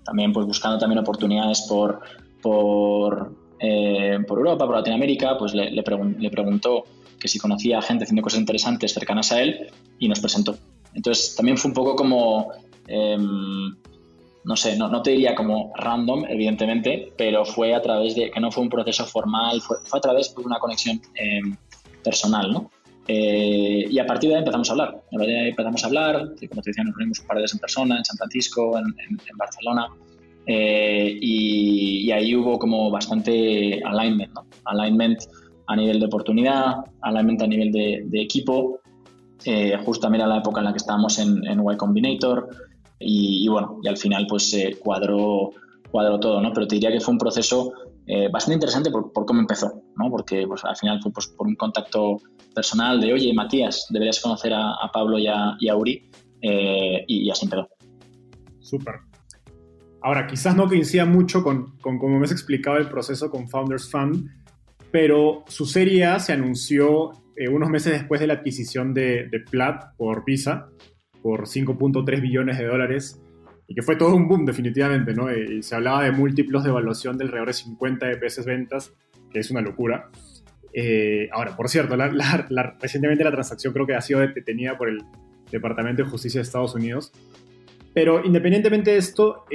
también 0.06 0.32
pues 0.32 0.46
buscando 0.46 0.78
también 0.78 1.00
oportunidades 1.00 1.66
por, 1.68 2.00
por, 2.42 3.36
por 3.60 4.38
Europa, 4.38 4.66
por 4.66 4.76
Latinoamérica, 4.78 5.38
pues 5.38 5.54
le, 5.54 5.72
le, 5.72 5.84
le 6.20 6.30
preguntó 6.30 6.86
que 7.22 7.28
si 7.28 7.40
conocía 7.40 7.78
a 7.78 7.82
gente 7.82 8.04
haciendo 8.04 8.22
cosas 8.22 8.40
interesantes 8.40 8.94
cercanas 8.94 9.32
a 9.32 9.42
él 9.42 9.68
y 10.00 10.10
nos 10.10 10.20
presentó. 10.20 10.58
Entonces 10.94 11.36
también 11.36 11.58
fue 11.58 11.70
un 11.70 11.76
poco 11.76 11.96
como, 11.96 12.52
em, 12.88 13.76
no 14.44 14.56
sé, 14.56 14.76
no, 14.76 14.90
no, 14.90 15.02
te 15.02 15.12
diría 15.12 15.36
como 15.36 15.72
random, 15.76 16.26
evidentemente, 16.28 17.14
pero 17.18 17.46
fue 17.46 17.74
a 17.74 17.82
través 17.82 18.16
de, 18.16 18.32
que 18.32 18.40
no 18.40 18.52
fue 18.52 18.64
un 18.64 18.70
proceso 18.70 19.06
formal, 19.06 19.62
fue, 19.62 19.78
a 19.92 20.02
través 20.02 20.36
de 20.36 20.42
una 20.42 20.60
conexión 20.60 21.00
em, 21.16 21.56
personal, 22.04 22.52
¿no? 22.52 22.72
Eh, 23.08 23.88
y 23.90 24.00
a 24.00 24.06
partir 24.06 24.30
de 24.30 24.36
ahí 24.36 24.40
empezamos 24.40 24.70
a 24.70 24.74
hablar. 24.74 24.90
A 24.90 25.10
partir 25.12 25.30
de 25.30 25.40
ahí 25.40 25.50
empezamos 25.50 25.84
a 25.84 25.88
hablar, 25.88 26.16
como 26.50 26.62
te 26.62 26.70
decía, 26.70 26.84
nos 26.84 26.96
reunimos 26.96 27.20
un 27.20 27.28
par 27.28 27.38
de 27.38 27.44
veces 27.44 27.56
en 27.56 27.60
persona, 27.60 27.98
en 27.98 28.06
San 28.06 28.18
Francisco, 28.18 28.78
en, 28.78 28.86
en, 28.86 29.38
Barcelona, 29.38 29.88
eh, 30.48 31.18
y, 31.22 32.08
y, 32.08 32.12
ahí 32.12 32.36
hubo 32.36 32.58
como 32.58 32.90
bastante 32.90 33.82
alignment, 33.84 34.34
¿no? 34.34 34.46
Alignment 34.66 35.20
a 35.72 35.76
nivel 35.76 36.00
de 36.00 36.06
oportunidad, 36.06 36.76
alignment 37.02 37.42
a 37.42 37.48
nivel 37.48 37.72
de, 37.72 38.22
equipo, 38.22 38.80
eh, 39.46 39.78
justo 39.86 40.08
a 40.08 40.10
la 40.10 40.38
época 40.38 40.60
en 40.60 40.66
la 40.66 40.72
que 40.74 40.78
estábamos 40.78 41.18
en, 41.18 41.46
en 41.48 41.60
Y 41.60 41.78
Combinator 41.78 42.50
y, 43.00 43.48
bueno, 43.48 43.80
y 43.82 43.88
al 43.88 43.98
final 43.98 44.28
pues 44.28 44.50
se 44.50 44.78
cuadró, 44.78 45.52
cuadró 45.90 46.20
todo, 46.20 46.42
¿no? 46.42 46.52
Pero 46.54 46.68
te 46.68 46.76
diría 46.76 46.92
que 46.92 47.00
fue 47.00 47.14
un 47.14 47.18
proceso 47.18 47.72
eh, 48.06 48.28
bastante 48.30 48.56
interesante 48.56 48.92
por, 48.92 49.26
cómo 49.26 49.40
empezó, 49.40 49.82
¿no? 49.96 50.10
Porque 50.10 50.46
pues, 50.46 50.64
al 50.66 50.76
final 50.76 51.02
fue 51.02 51.12
pues, 51.12 51.28
por 51.28 51.48
un 51.48 51.56
contacto 51.56 52.18
personal 52.54 53.00
de, 53.00 53.14
oye, 53.14 53.34
Matías, 53.34 53.88
deberías 53.90 54.20
conocer 54.20 54.54
a, 54.54 54.76
Pablo 54.94 55.18
y 55.18 55.28
a, 55.28 55.76
Uri, 55.76 56.10
eh, 56.42 57.06
y, 57.08 57.30
así 57.32 57.46
empezó. 57.46 57.70
Súper. 58.60 58.96
Ahora, 60.04 60.28
quizás 60.28 60.54
no 60.56 60.68
coincida 60.68 61.06
mucho 61.06 61.42
con, 61.44 61.78
con 61.78 61.98
cómo 61.98 62.20
me 62.20 62.26
has 62.26 62.32
explicado 62.32 62.78
el 62.78 62.90
proceso 62.90 63.30
con 63.30 63.48
Founders 63.48 63.90
Fund, 63.90 64.28
pero 64.92 65.44
su 65.48 65.66
serie 65.66 66.06
A 66.06 66.20
se 66.20 66.34
anunció 66.34 67.12
eh, 67.36 67.48
unos 67.48 67.70
meses 67.70 67.94
después 67.94 68.20
de 68.20 68.28
la 68.28 68.36
adquisición 68.36 68.94
de, 68.94 69.28
de 69.30 69.40
Plat 69.40 69.96
por 69.96 70.26
Visa, 70.26 70.70
por 71.22 71.48
5.3 71.48 72.22
billones 72.22 72.58
de 72.58 72.66
dólares, 72.66 73.22
y 73.68 73.74
que 73.74 73.82
fue 73.82 73.96
todo 73.96 74.16
un 74.16 74.28
boom 74.28 74.46
definitivamente, 74.46 75.14
¿no? 75.14 75.30
Eh, 75.30 75.46
y 75.60 75.64
se 75.64 75.76
hablaba 75.76 76.04
de 76.04 76.12
múltiplos 76.12 76.64
de 76.64 76.70
evaluación 76.70 77.18
del 77.18 77.28
alrededor 77.28 77.48
de 77.48 77.54
50 77.54 78.06
de 78.06 78.16
veces 78.16 78.46
ventas, 78.46 78.94
que 79.32 79.40
es 79.40 79.50
una 79.50 79.62
locura. 79.62 80.10
Eh, 80.74 81.30
ahora, 81.32 81.56
por 81.56 81.70
cierto, 81.70 81.96
recientemente 82.80 83.24
la 83.24 83.32
transacción 83.32 83.74
creo 83.74 83.88
que 83.88 83.96
ha 83.96 84.02
sido 84.02 84.20
detenida 84.20 84.78
por 84.78 84.90
el 84.90 85.02
Departamento 85.52 86.04
de 86.04 86.10
Justicia 86.10 86.40
de 86.40 86.44
Estados 86.44 86.76
Unidos. 86.76 87.14
Pero 87.94 88.24
independientemente 88.26 88.92
de 88.92 88.98
esto, 88.98 89.46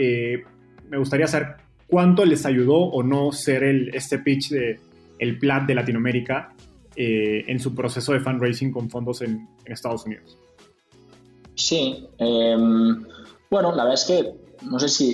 me 0.90 0.98
gustaría 0.98 1.26
saber 1.26 1.56
cuánto 1.86 2.24
les 2.26 2.44
ayudó 2.44 2.76
o 2.76 3.02
no 3.02 3.32
ser 3.32 3.64
el, 3.64 3.94
este 3.94 4.18
pitch 4.18 4.50
de, 4.50 4.78
el 5.18 5.38
PLAT 5.38 5.66
de 5.66 5.74
Latinoamérica 5.74 6.54
eh, 6.94 7.44
en 7.46 7.60
su 7.60 7.74
proceso 7.74 8.12
de 8.12 8.20
fundraising 8.20 8.72
con 8.72 8.88
fondos 8.88 9.20
en, 9.22 9.48
Estados 9.66 10.06
Unidos. 10.06 10.38
Sí, 11.54 12.06
em, 12.18 13.04
bueno, 13.50 13.74
la 13.74 13.84
verdad 13.84 13.94
es 13.94 14.04
que 14.04 14.34
no 14.64 14.78
sé 14.78 14.88
si, 14.88 15.12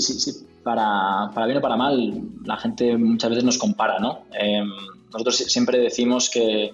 para, 0.63 1.29
bien 1.47 1.59
o 1.59 1.61
para 1.61 1.77
mal 1.77 2.23
la 2.45 2.57
gente 2.57 2.97
muchas 2.97 3.31
veces 3.31 3.45
nos 3.45 3.59
compara, 3.59 3.99
¿no? 3.99 4.21
Em, 4.39 4.69
nosotros 5.13 5.37
siempre 5.37 5.79
decimos 5.79 6.31
que, 6.31 6.73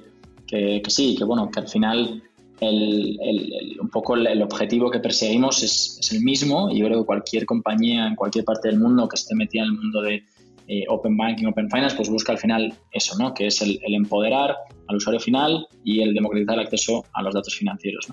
sí, 0.89 1.17
que 1.17 1.25
bueno, 1.25 1.51
que 1.51 1.61
al 1.61 1.69
final 1.69 2.23
un 2.61 3.89
poco 3.91 4.17
el, 4.17 4.43
objetivo 4.43 4.91
que 4.91 4.99
perseguimos 4.99 5.63
es, 5.63 5.99
es, 6.01 6.13
el 6.13 6.23
mismo 6.23 6.69
y 6.71 6.81
yo 6.81 6.87
creo 6.87 7.01
que 7.01 7.07
cualquier 7.07 7.47
compañía 7.47 8.09
en 8.09 8.17
cualquier 8.17 8.45
parte 8.45 8.69
del 8.69 8.81
mundo 8.81 9.09
que 9.09 9.15
esté 9.15 9.35
metida 9.37 9.63
en 9.63 9.69
el 9.69 9.75
mundo 9.77 10.03
de, 10.03 10.25
eh, 10.71 10.85
Open 10.89 11.17
Banking, 11.17 11.47
Open 11.47 11.71
Finance, 11.71 11.97
pues 11.97 12.11
busca 12.11 12.33
al 12.33 12.39
final 12.39 12.75
eso, 12.93 13.17
¿no? 13.19 13.33
Que 13.33 13.47
es 13.47 13.63
el, 13.63 13.81
empoderar 13.87 14.55
al 14.89 14.97
usuario 14.97 15.19
final 15.19 15.67
y 15.83 16.03
el 16.03 16.13
democratizar 16.13 16.57
el 16.57 16.61
acceso 16.61 17.07
a 17.15 17.23
los 17.23 17.33
datos 17.33 17.55
financieros, 17.55 18.13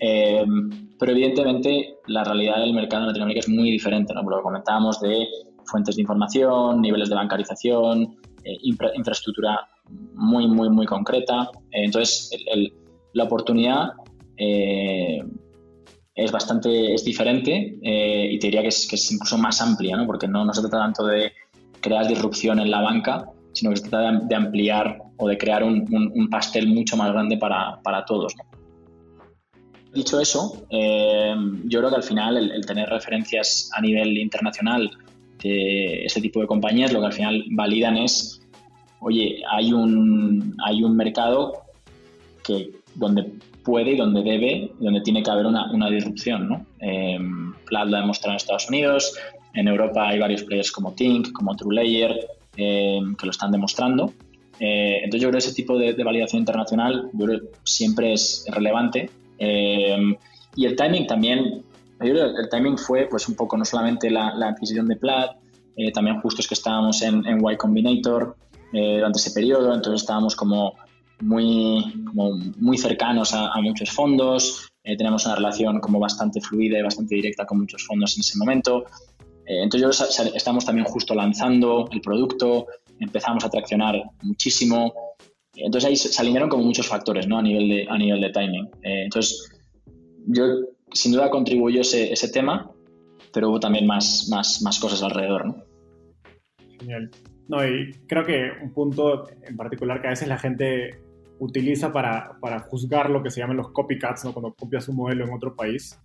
eh, 0.00 0.44
pero 0.98 1.12
evidentemente 1.12 1.94
la 2.08 2.24
realidad 2.24 2.58
del 2.58 2.74
mercado 2.74 3.02
en 3.02 3.08
Latinoamérica 3.08 3.46
es 3.46 3.48
muy 3.48 3.70
diferente, 3.70 4.12
¿no? 4.14 4.22
Por 4.24 4.32
lo 4.32 4.38
que 4.38 4.42
comentábamos 4.42 5.00
de 5.00 5.28
fuentes 5.64 5.94
de 5.94 6.02
información, 6.02 6.80
niveles 6.80 7.08
de 7.08 7.14
bancarización, 7.14 8.16
eh, 8.42 8.58
infraestructura 8.64 9.60
muy, 10.14 10.48
muy, 10.48 10.70
muy 10.70 10.86
concreta. 10.86 11.50
entonces, 11.70 12.30
la 13.12 13.24
oportunidad 13.24 13.90
es 16.14 16.32
bastante 16.32 16.94
es 16.94 17.04
diferente 17.04 17.78
y 17.80 18.38
te 18.38 18.46
diría 18.48 18.62
que 18.62 18.68
es, 18.68 19.12
incluso 19.12 19.38
más 19.38 19.60
amplia, 19.60 19.96
¿no? 19.96 20.06
porque 20.06 20.26
no, 20.26 20.44
no 20.44 20.52
se 20.52 20.62
trata 20.62 20.78
tanto 20.78 21.06
de 21.06 21.32
crear 21.82 22.06
disrupción 22.06 22.58
en 22.60 22.70
la 22.70 22.80
banca, 22.80 23.26
sino 23.52 23.70
que 23.70 23.76
se 23.76 23.88
trata 23.88 24.18
de, 24.26 24.34
ampliar 24.34 25.02
o 25.18 25.28
de 25.28 25.36
crear 25.36 25.62
un, 25.62 26.28
pastel 26.30 26.68
mucho 26.68 26.96
más 26.96 27.12
grande 27.12 27.36
para, 27.36 27.80
para 27.82 28.04
todos. 28.04 28.34
Dicho 29.92 30.18
eso, 30.18 30.64
eh, 30.70 31.34
yo 31.64 31.80
creo 31.80 31.90
que 31.90 31.96
al 31.96 32.02
final 32.02 32.50
el, 32.50 32.64
tener 32.64 32.88
referencias 32.88 33.70
a 33.76 33.80
nivel 33.82 34.16
internacional 34.16 34.90
de 35.42 36.04
ese 36.06 36.20
tipo 36.20 36.40
de 36.40 36.46
compañías, 36.46 36.92
lo 36.92 37.00
que 37.00 37.06
al 37.06 37.12
final 37.12 37.44
validan 37.50 37.98
es, 37.98 38.40
oye, 39.00 39.42
hay 39.50 39.72
un, 39.72 40.56
hay 40.64 40.82
un 40.82 40.96
mercado 40.96 41.64
que 42.42 42.70
donde 42.94 43.34
puede 43.64 43.92
y 43.92 43.96
donde 43.96 44.22
debe, 44.22 44.72
donde 44.78 45.02
tiene 45.02 45.22
que 45.22 45.30
haber 45.30 45.46
una, 45.46 45.70
una 45.72 45.90
disrupción. 45.90 46.48
¿no? 46.48 46.66
Eh, 46.80 47.18
lo 47.70 47.78
ha 47.78 47.84
demostrado 47.84 48.32
en 48.32 48.36
Estados 48.36 48.68
Unidos, 48.68 49.14
en 49.54 49.68
Europa 49.68 50.08
hay 50.08 50.18
varios 50.18 50.44
players 50.44 50.72
como 50.72 50.92
Tink, 50.92 51.32
como 51.32 51.54
TrueLayer, 51.54 52.26
eh, 52.56 53.00
que 53.18 53.26
lo 53.26 53.30
están 53.30 53.50
demostrando. 53.50 54.12
Eh, 54.58 55.00
entonces 55.04 55.22
yo 55.22 55.28
creo 55.28 55.40
que 55.40 55.46
ese 55.46 55.54
tipo 55.54 55.78
de, 55.78 55.92
validación 56.04 56.40
internacional 56.40 57.10
siempre 57.64 58.12
es 58.12 58.44
relevante. 58.50 59.10
Eh, 59.38 60.16
y 60.54 60.66
el 60.66 60.76
timing 60.76 61.06
también, 61.06 61.62
yo 62.00 62.12
creo 62.12 62.34
que 62.34 62.40
el 62.42 62.48
timing 62.50 62.78
fue 62.78 63.06
pues 63.08 63.28
un 63.28 63.34
poco 63.34 63.56
no 63.56 63.64
solamente 63.64 64.10
la, 64.10 64.28
adquisición 64.28 64.86
de 64.86 64.96
Plat, 64.96 65.36
también 65.94 66.20
justo 66.20 66.42
es 66.42 66.48
que 66.48 66.54
estábamos 66.54 67.00
en, 67.00 67.26
en 67.26 67.40
Y 67.40 67.56
Combinator 67.56 68.36
durante 68.70 69.18
ese 69.18 69.30
periodo, 69.30 69.74
entonces 69.74 70.02
estábamos 70.02 70.36
como 70.36 70.74
muy, 71.20 72.04
muy 72.58 72.76
cercanos 72.76 73.32
a, 73.32 73.48
a 73.52 73.60
muchos 73.62 73.90
fondos, 73.90 74.70
tenemos 74.82 75.24
una 75.24 75.36
relación 75.36 75.80
como 75.80 75.98
bastante 75.98 76.40
fluida 76.42 76.78
y 76.78 76.82
bastante 76.82 77.14
directa 77.14 77.46
con 77.46 77.60
muchos 77.60 77.86
fondos 77.86 78.14
en 78.16 78.20
ese 78.20 78.36
momento. 78.36 78.84
Eh, 79.46 79.62
entonces 79.62 80.30
estamos 80.34 80.64
también 80.64 80.86
justo 80.86 81.14
lanzando 81.14 81.88
el 81.92 82.00
producto, 82.00 82.66
empezamos 83.00 83.44
a 83.44 83.50
traccionar 83.50 84.00
muchísimo 84.22 84.94
Entonces 85.54 85.88
ahí 85.88 85.96
se 85.96 86.20
alinearon 86.20 86.48
como 86.48 86.64
muchos 86.64 86.86
factores 86.86 87.26
¿no? 87.26 87.38
a, 87.38 87.42
nivel 87.42 87.68
de, 87.68 87.86
a 87.88 87.98
nivel 87.98 88.20
de 88.20 88.30
timing. 88.30 88.66
Eh, 88.82 89.04
entonces 89.04 89.50
yo 90.26 90.44
sin 90.92 91.12
duda 91.12 91.30
contribuyó 91.30 91.80
ese, 91.80 92.12
ese 92.12 92.28
tema, 92.28 92.70
pero 93.32 93.50
hubo 93.50 93.60
también 93.60 93.86
más, 93.86 94.28
más, 94.30 94.62
más 94.62 94.78
cosas 94.78 95.02
alrededor. 95.02 95.46
¿no? 95.46 95.56
Genial. 96.78 97.10
No, 97.48 97.66
y 97.66 97.92
creo 98.06 98.24
que 98.24 98.50
un 98.62 98.72
punto 98.72 99.28
en 99.42 99.56
particular 99.56 100.00
que 100.00 100.06
a 100.06 100.10
veces 100.10 100.28
la 100.28 100.38
gente 100.38 101.00
utiliza 101.38 101.92
para, 101.92 102.38
para 102.40 102.60
juzgar 102.60 103.10
lo 103.10 103.22
que 103.22 103.30
se 103.30 103.40
llaman 103.40 103.56
los 103.56 103.72
copycats, 103.72 104.24
¿no? 104.24 104.32
cuando 104.32 104.54
copias 104.54 104.88
un 104.88 104.96
modelo 104.96 105.24
en 105.24 105.32
otro 105.32 105.56
país, 105.56 105.98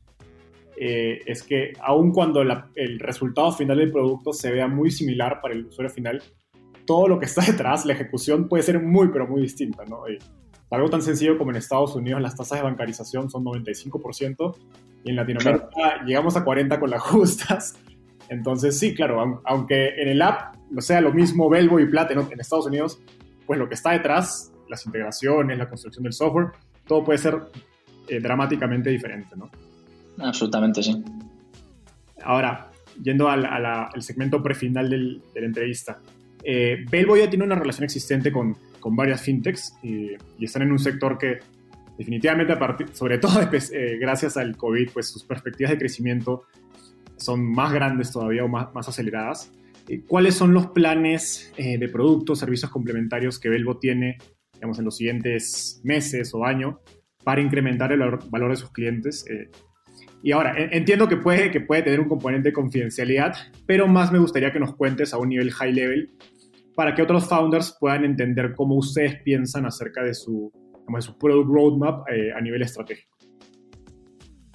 eh, 0.79 1.21
es 1.25 1.43
que 1.43 1.73
aun 1.81 2.11
cuando 2.11 2.41
el 2.41 2.99
resultado 2.99 3.51
final 3.51 3.77
del 3.77 3.91
producto 3.91 4.31
se 4.31 4.51
vea 4.51 4.67
muy 4.67 4.91
similar 4.91 5.41
para 5.41 5.55
el 5.55 5.65
usuario 5.65 5.93
final, 5.93 6.21
todo 6.85 7.07
lo 7.07 7.19
que 7.19 7.25
está 7.25 7.41
detrás, 7.45 7.85
la 7.85 7.93
ejecución 7.93 8.47
puede 8.47 8.63
ser 8.63 8.81
muy, 8.81 9.09
pero 9.09 9.27
muy 9.27 9.41
distinta. 9.41 9.83
¿no? 9.85 10.03
algo 10.69 10.89
tan 10.89 11.01
sencillo 11.01 11.37
como 11.37 11.51
en 11.51 11.57
Estados 11.57 11.95
Unidos 11.95 12.21
las 12.21 12.35
tasas 12.35 12.59
de 12.59 12.63
bancarización 12.65 13.29
son 13.29 13.45
95% 13.45 14.55
y 15.05 15.11
en 15.11 15.15
Latinoamérica 15.15 16.03
llegamos 16.05 16.35
a 16.35 16.43
40% 16.43 16.79
con 16.79 16.89
las 16.89 17.01
justas. 17.03 17.75
Entonces 18.29 18.77
sí, 18.77 18.93
claro, 18.93 19.41
aunque 19.45 20.01
en 20.01 20.09
el 20.09 20.21
app 20.21 20.55
no 20.69 20.81
sea 20.81 20.99
lo 20.99 21.13
mismo 21.13 21.49
Belvo 21.49 21.79
y 21.79 21.85
Plata 21.85 22.13
en 22.13 22.39
Estados 22.39 22.67
Unidos, 22.67 23.01
pues 23.45 23.57
lo 23.57 23.69
que 23.69 23.75
está 23.75 23.91
detrás, 23.91 24.51
las 24.67 24.85
integraciones, 24.85 25.57
la 25.57 25.69
construcción 25.69 26.03
del 26.03 26.13
software, 26.13 26.47
todo 26.85 27.05
puede 27.05 27.17
ser 27.17 27.39
eh, 28.09 28.19
dramáticamente 28.19 28.89
diferente, 28.89 29.35
¿no? 29.37 29.49
Absolutamente, 30.19 30.83
sí. 30.83 31.03
Ahora, 32.23 32.71
yendo 33.01 33.29
al, 33.29 33.91
segmento 33.99 34.41
prefinal 34.41 34.89
del, 34.89 35.21
de 35.33 35.41
la 35.41 35.47
entrevista, 35.47 35.99
eh, 36.43 36.85
Belvo 36.89 37.17
ya 37.17 37.29
tiene 37.29 37.45
una 37.45 37.55
relación 37.55 37.83
existente 37.83 38.31
con, 38.31 38.55
con 38.79 38.95
varias 38.95 39.21
fintechs 39.21 39.73
y, 39.83 40.15
están 40.39 40.61
en 40.61 40.71
un 40.71 40.79
sector 40.79 41.17
que 41.17 41.39
definitivamente, 41.97 42.53
sobre 42.93 43.17
todo 43.17 43.41
eh, 43.73 43.97
gracias 43.99 44.37
al 44.37 44.55
COVID, 44.55 44.91
pues 44.93 45.09
sus 45.09 45.23
perspectivas 45.23 45.71
de 45.71 45.77
crecimiento 45.77 46.43
son 47.17 47.43
más 47.43 47.73
grandes 47.73 48.11
todavía 48.11 48.43
o 48.43 48.47
más, 48.47 48.73
más 48.73 48.87
aceleradas. 48.87 49.51
Eh, 49.89 50.03
¿Cuáles 50.07 50.35
son 50.35 50.53
los 50.53 50.67
planes 50.67 51.51
eh, 51.57 51.77
de 51.77 51.89
productos, 51.89 52.39
servicios 52.39 52.71
complementarios 52.71 53.39
que 53.39 53.49
Belvo 53.49 53.77
tiene 53.77 54.17
digamos, 54.53 54.79
en 54.79 54.85
los 54.85 54.97
siguientes 54.97 55.81
meses 55.83 56.33
o 56.33 56.45
año 56.45 56.79
para 57.23 57.41
incrementar 57.41 57.91
el 57.91 57.99
valor 58.29 58.51
de 58.51 58.55
sus 58.55 58.71
clientes? 58.71 59.25
Y 60.23 60.31
ahora, 60.31 60.55
entiendo 60.71 61.07
que 61.07 61.17
puede, 61.17 61.51
que 61.51 61.61
puede 61.61 61.83
tener 61.83 61.99
un 61.99 62.09
componente 62.09 62.49
de 62.49 62.53
confidencialidad, 62.53 63.33
pero 63.65 63.87
más 63.87 64.11
me 64.11 64.19
gustaría 64.19 64.51
que 64.51 64.59
nos 64.59 64.75
cuentes 64.75 65.13
a 65.13 65.17
un 65.17 65.29
nivel 65.29 65.51
high 65.51 65.73
level 65.73 66.11
para 66.75 66.93
que 66.93 67.01
otros 67.01 67.27
founders 67.27 67.75
puedan 67.79 68.05
entender 68.05 68.53
cómo 68.55 68.75
ustedes 68.75 69.21
piensan 69.23 69.65
acerca 69.65 70.03
de 70.03 70.13
su, 70.13 70.51
de 70.87 71.01
su 71.01 71.17
product 71.17 71.49
roadmap 71.49 72.07
eh, 72.09 72.31
a 72.35 72.41
nivel 72.41 72.61
estratégico. 72.61 73.17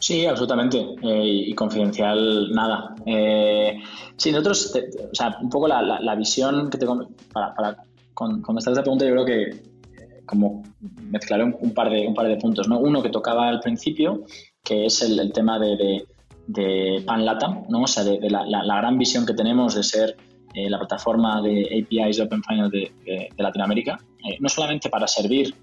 Sí, 0.02 0.26
absolutamente. 0.26 0.78
Eh, 0.78 1.44
y 1.46 1.54
confidencial, 1.54 2.50
nada. 2.50 2.92
Eh, 3.06 3.78
sí, 4.16 4.32
nosotros, 4.32 4.74
o 5.12 5.14
sea, 5.14 5.36
un 5.40 5.48
poco 5.48 5.68
la, 5.68 5.80
la, 5.80 6.14
visión 6.16 6.68
que 6.68 6.76
tengo 6.76 7.08
para, 7.32 7.54
para 7.54 7.76
con, 8.12 8.42
con, 8.42 8.58
esta 8.58 8.72
pregunta, 8.82 9.04
yo 9.04 9.12
creo 9.12 9.24
que 9.24 9.42
eh, 9.42 10.22
como 10.26 10.64
mezclaré 11.08 11.44
un, 11.44 11.72
par 11.72 11.88
de, 11.88 12.04
un 12.04 12.14
par 12.14 12.26
de 12.26 12.36
puntos. 12.36 12.68
¿no? 12.68 12.80
Uno 12.80 13.00
que 13.00 13.10
tocaba 13.10 13.48
al 13.48 13.60
principio, 13.60 14.24
que 14.62 14.86
es 14.86 15.02
el, 15.02 15.18
el 15.18 15.32
tema 15.32 15.58
de, 15.58 15.76
de, 15.76 16.06
de, 16.46 17.02
Pan 17.04 17.24
Latam, 17.24 17.64
¿no? 17.68 17.82
o 17.82 17.86
sea, 17.86 18.04
de, 18.04 18.18
la, 18.30 18.44
la, 18.46 18.76
gran 18.76 18.98
visión 18.98 19.26
que 19.26 19.34
tenemos 19.34 19.74
de 19.74 19.82
ser 19.82 20.16
eh, 20.54 20.68
la 20.70 20.78
plataforma 20.78 21.40
de 21.42 21.84
APIs 21.84 22.20
Open 22.20 22.42
Finance 22.42 22.76
de, 23.04 23.28
Latinoamérica, 23.38 23.98
eh, 24.28 24.36
no 24.40 24.48
solamente 24.48 24.88
para 24.88 25.08
servir 25.08 25.54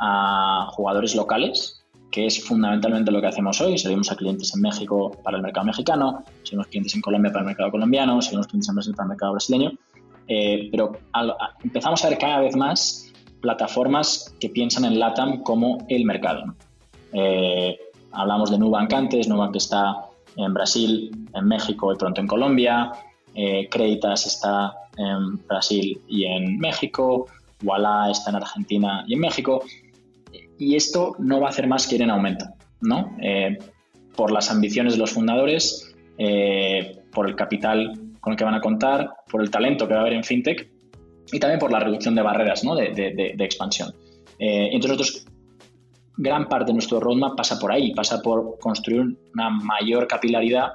a 0.00 0.68
jugadores 0.72 1.14
locales, 1.14 1.84
que 2.10 2.26
es 2.26 2.42
fundamentalmente 2.42 3.10
lo 3.10 3.20
que 3.20 3.26
hacemos 3.26 3.60
hoy, 3.60 3.76
servimos 3.76 4.10
a 4.10 4.16
clientes 4.16 4.52
en 4.54 4.62
México 4.62 5.12
para 5.22 5.36
el 5.36 5.42
mercado 5.42 5.66
mexicano, 5.66 6.24
servimos 6.42 6.68
clientes 6.68 6.94
en 6.94 7.02
Colombia 7.02 7.30
para 7.30 7.42
el 7.42 7.46
mercado 7.48 7.70
colombiano, 7.70 8.20
servimos 8.22 8.46
clientes 8.46 8.68
en 8.68 8.74
Brasil 8.74 8.94
para 8.94 9.04
el 9.04 9.08
mercado 9.10 9.32
brasileño, 9.32 9.72
eh, 10.26 10.68
pero 10.70 10.92
empezamos 11.62 12.04
a 12.04 12.08
ver 12.08 12.18
cada 12.18 12.40
vez 12.40 12.56
más 12.56 13.12
plataformas 13.40 14.34
que 14.40 14.48
piensan 14.48 14.84
en 14.84 14.98
LATAM 14.98 15.42
como 15.42 15.78
el 15.88 16.04
mercado. 16.04 16.54
Hablamos 18.18 18.50
de 18.50 18.58
Nubank 18.58 18.92
antes, 18.92 19.28
Nubank 19.28 19.56
está 19.56 20.08
en 20.36 20.52
Brasil, 20.52 21.10
en 21.34 21.44
México 21.46 21.92
y 21.92 21.96
pronto 21.96 22.20
en 22.20 22.26
Colombia, 22.26 22.92
eh, 23.34 23.68
Creditas 23.70 24.26
está 24.26 24.74
en 24.96 25.36
Brasil 25.46 26.00
y 26.08 26.24
en 26.24 26.58
México, 26.58 27.26
Walla 27.62 28.10
está 28.10 28.30
en 28.30 28.36
Argentina 28.36 29.04
y 29.06 29.14
en 29.14 29.20
México, 29.20 29.62
y 30.58 30.74
esto 30.74 31.14
no 31.18 31.40
va 31.40 31.46
a 31.46 31.50
hacer 31.50 31.68
más 31.68 31.86
que 31.86 31.94
ir 31.94 32.02
en 32.02 32.10
aumento, 32.10 32.46
¿no? 32.80 33.16
Eh, 33.22 33.58
por 34.16 34.32
las 34.32 34.50
ambiciones 34.50 34.94
de 34.94 34.98
los 34.98 35.12
fundadores, 35.12 35.94
eh, 36.18 36.98
por 37.12 37.28
el 37.28 37.36
capital 37.36 37.92
con 38.20 38.32
el 38.32 38.36
que 38.36 38.44
van 38.44 38.54
a 38.54 38.60
contar, 38.60 39.10
por 39.30 39.40
el 39.40 39.50
talento 39.50 39.86
que 39.86 39.94
va 39.94 40.00
a 40.00 40.02
haber 40.02 40.14
en 40.14 40.24
FinTech 40.24 40.68
y 41.32 41.38
también 41.38 41.60
por 41.60 41.70
la 41.70 41.78
reducción 41.78 42.16
de 42.16 42.22
barreras 42.22 42.64
¿no? 42.64 42.74
de, 42.74 43.36
expansión. 43.38 43.94
entonces 44.38 44.98
nosotros 44.98 45.27
gran 46.18 46.48
parte 46.48 46.66
de 46.66 46.74
nuestro 46.74 47.00
roadmap 47.00 47.36
pasa 47.36 47.58
por 47.58 47.72
ahí, 47.72 47.94
pasa 47.94 48.20
por 48.20 48.58
construir 48.58 49.16
una 49.32 49.50
mayor 49.50 50.06
capilaridad 50.06 50.72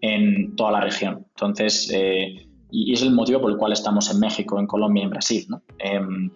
en 0.00 0.54
toda 0.54 0.72
la 0.72 0.80
región. 0.80 1.26
Entonces, 1.30 1.90
eh, 1.92 2.46
y, 2.70 2.92
es 2.92 3.02
el 3.02 3.12
motivo 3.12 3.40
por 3.40 3.50
el 3.50 3.58
cual 3.58 3.72
estamos 3.72 4.10
en 4.10 4.20
México, 4.20 4.58
en 4.58 4.66
Colombia 4.66 5.02
y 5.02 5.04
en 5.04 5.10
Brasil. 5.10 5.46
Em, 5.78 6.30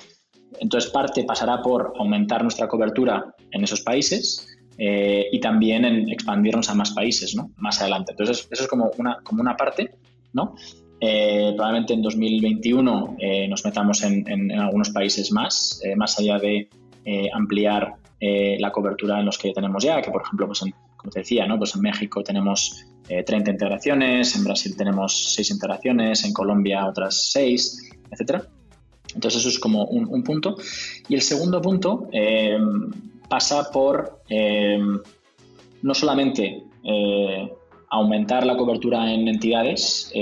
entonces, 0.60 0.90
parte 0.90 1.24
pasará 1.24 1.62
por 1.62 1.92
aumentar 1.98 2.42
nuestra 2.42 2.66
cobertura 2.66 3.34
en 3.52 3.62
esos 3.62 3.80
países 3.82 4.46
eh, 4.76 5.26
y 5.30 5.38
también 5.38 5.84
en 5.84 6.08
expandirnos 6.08 6.68
a 6.68 6.74
más 6.74 6.90
países 6.92 7.36
¿no? 7.36 7.52
más 7.58 7.80
adelante. 7.80 8.12
Entonces, 8.12 8.48
eso 8.50 8.62
es 8.64 8.68
como 8.68 8.90
una, 8.98 9.18
como 9.22 9.40
una 9.40 9.56
parte. 9.56 9.90
¿no? 10.32 10.56
Eh, 11.00 11.52
probablemente 11.54 11.94
en 11.94 12.02
2021 12.02 13.16
nos 13.48 13.64
metamos 13.64 14.02
en, 14.02 14.28
en, 14.28 14.50
algunos 14.58 14.90
países 14.90 15.30
más, 15.30 15.80
más 15.96 16.18
allá 16.18 16.38
de 16.38 16.68
ampliar 17.32 17.94
la 18.20 18.72
cobertura 18.72 19.20
en 19.20 19.26
los 19.26 19.38
que 19.38 19.52
tenemos 19.52 19.84
ya, 19.84 20.02
que 20.02 20.10
por 20.10 20.22
ejemplo, 20.22 20.46
pues 20.46 20.64
como 20.98 21.10
te 21.12 21.20
decía, 21.20 21.46
¿no? 21.46 21.56
pues 21.56 21.74
en 21.74 21.82
México 21.82 22.22
tenemos 22.22 22.84
30 23.06 23.32
eh, 23.34 23.52
integraciones, 23.52 24.36
en 24.36 24.44
Brasil 24.44 24.76
tenemos 24.76 25.32
6 25.34 25.50
integraciones, 25.52 26.24
en 26.24 26.32
Colombia 26.32 26.86
otras 26.86 27.30
6, 27.32 27.90
etc. 28.10 28.42
Entonces 29.14 29.40
eso 29.40 29.48
es 29.48 29.58
como 29.58 29.84
un, 29.86 30.22
punto. 30.22 30.56
Y 31.08 31.14
el 31.14 31.22
segundo 31.22 31.62
punto 31.62 32.08
eh, 32.12 32.58
pasa 33.28 33.70
por 33.70 34.22
eh, 34.28 34.78
no 35.82 35.94
solamente 35.94 36.64
aumentar 37.90 38.44
la 38.44 38.56
cobertura 38.56 39.12
en 39.12 39.28
entidades 39.28 40.12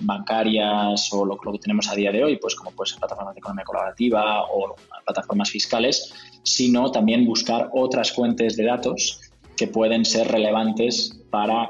bancarias 0.00 1.12
o 1.12 1.24
lo, 1.24 1.36
que 1.36 1.58
tenemos 1.58 1.88
a 1.88 1.94
día 1.94 2.12
de 2.12 2.22
hoy, 2.22 2.36
pues 2.36 2.54
como 2.54 2.70
puede 2.70 2.90
ser 2.90 3.00
plataformas 3.00 3.34
de 3.34 3.40
economía 3.40 3.64
colaborativa 3.64 4.42
o 4.44 4.76
plataformas 5.04 5.50
fiscales, 5.50 6.12
sino 6.42 6.90
también 6.92 7.26
buscar 7.26 7.70
otras 7.72 8.12
fuentes 8.12 8.56
de 8.56 8.64
datos 8.64 9.20
que 9.56 9.66
pueden 9.66 10.04
ser 10.04 10.28
relevantes 10.28 11.20
para 11.30 11.68